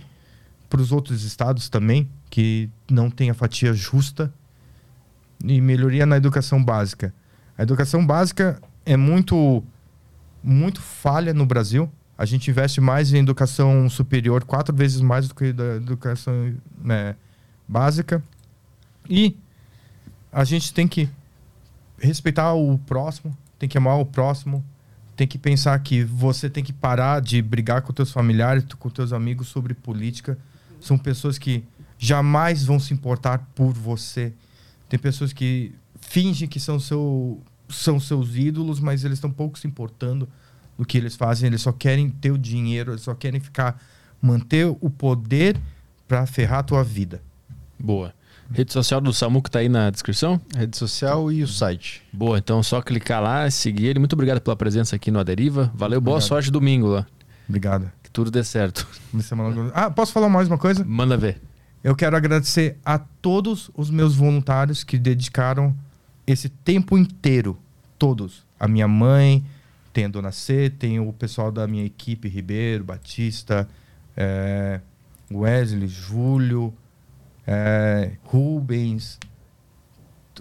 [0.69, 4.33] para os outros estados também que não tem a fatia justa
[5.45, 7.15] e melhoria na educação básica.
[7.59, 9.63] A educação básica é muito
[10.43, 11.91] muito falha no Brasil.
[12.19, 17.17] A gente investe mais em educação superior, quatro vezes mais do que da educação né,
[17.67, 18.23] básica.
[19.09, 19.37] E
[20.33, 21.09] a gente tem que
[21.99, 24.65] respeitar o próximo, tem que amar o próximo,
[25.17, 29.13] tem que pensar que você tem que parar de brigar com teus familiares, com teus
[29.13, 30.39] amigos sobre política.
[30.81, 31.65] São pessoas que
[31.99, 34.33] jamais vão se importar por você.
[34.89, 37.41] Tem pessoas que fingem que são, seu,
[37.73, 40.29] são seus ídolos, mas eles estão pouco se importando
[40.79, 41.47] do que eles fazem.
[41.47, 43.81] Eles só querem ter o dinheiro, eles só querem ficar,
[44.21, 45.59] manter o poder
[46.07, 47.23] para ferrar a tua vida.
[47.79, 48.15] Boa.
[48.53, 50.41] Rede social do Samu que tá aí na descrição?
[50.55, 52.03] Rede social e o site.
[52.13, 53.99] Boa, então só clicar lá, seguir ele.
[53.99, 55.73] Muito obrigado pela presença aqui no Aderiva.
[55.75, 56.29] Valeu, boa obrigado.
[56.29, 57.07] sorte domingo lá.
[57.49, 57.91] Obrigado.
[58.03, 58.87] Que tudo dê certo.
[59.73, 60.85] Ah, posso falar mais uma coisa?
[60.85, 61.41] Manda ver.
[61.83, 65.75] Eu quero agradecer a todos os meus voluntários que dedicaram
[66.33, 67.59] esse tempo inteiro.
[67.99, 68.45] Todos.
[68.59, 69.45] A minha mãe,
[69.93, 73.69] tem a Dona C, tem o pessoal da minha equipe, Ribeiro, Batista,
[74.17, 74.81] é,
[75.31, 76.73] Wesley, Júlio,
[77.47, 79.19] é, Rubens,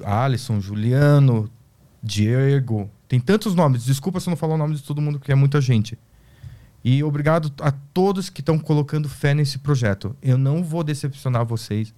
[0.04, 1.50] Alisson, Juliano,
[2.02, 2.90] Diego.
[3.08, 3.86] Tem tantos nomes.
[3.86, 5.98] Desculpa se eu não falar o nome de todo mundo, porque é muita gente.
[6.84, 10.16] E obrigado a todos que estão colocando fé nesse projeto.
[10.22, 11.94] Eu não vou decepcionar vocês.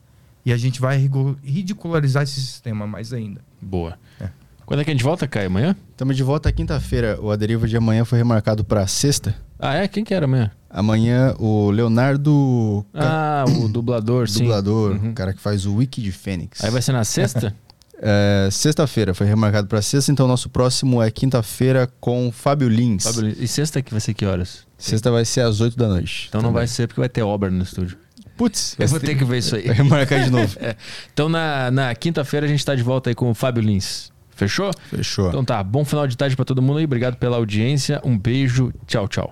[0.45, 0.97] E a gente vai
[1.41, 3.41] ridicularizar esse sistema mais ainda.
[3.63, 3.97] Boa.
[4.19, 4.29] É.
[4.65, 5.47] Quando é que a gente volta, Caio?
[5.47, 5.75] Amanhã?
[5.91, 7.19] Estamos de volta quinta-feira.
[7.21, 9.35] O Aderiva de amanhã foi remarcado para sexta.
[9.59, 9.87] Ah, é?
[9.87, 10.51] Quem que era amanhã?
[10.69, 12.85] Amanhã o Leonardo.
[12.93, 14.39] Ah, o dublador, sim.
[14.39, 15.11] Dublador, uhum.
[15.11, 16.63] o cara que faz o Wiki de Fênix.
[16.63, 17.55] Aí vai ser na sexta?
[18.01, 23.03] é, sexta-feira, foi remarcado para sexta, então nosso próximo é quinta-feira com Fábio Lins.
[23.03, 23.37] Fábio Lins.
[23.39, 24.65] E sexta que vai ser que horas?
[24.77, 26.25] Sexta vai ser às 8 da noite.
[26.27, 26.51] Então também.
[26.51, 27.97] não vai ser porque vai ter obra no estúdio.
[28.35, 29.67] Putz, eu vou ter que ver isso aí.
[29.71, 30.57] Remarcar de novo.
[30.59, 30.75] é.
[31.13, 34.11] Então na, na quinta-feira a gente está de volta aí com o Fábio Lins.
[34.35, 34.71] Fechou?
[34.89, 35.29] Fechou.
[35.29, 36.85] Então tá, bom final de tarde para todo mundo aí.
[36.85, 38.01] Obrigado pela audiência.
[38.03, 38.73] Um beijo.
[38.87, 39.31] Tchau, tchau.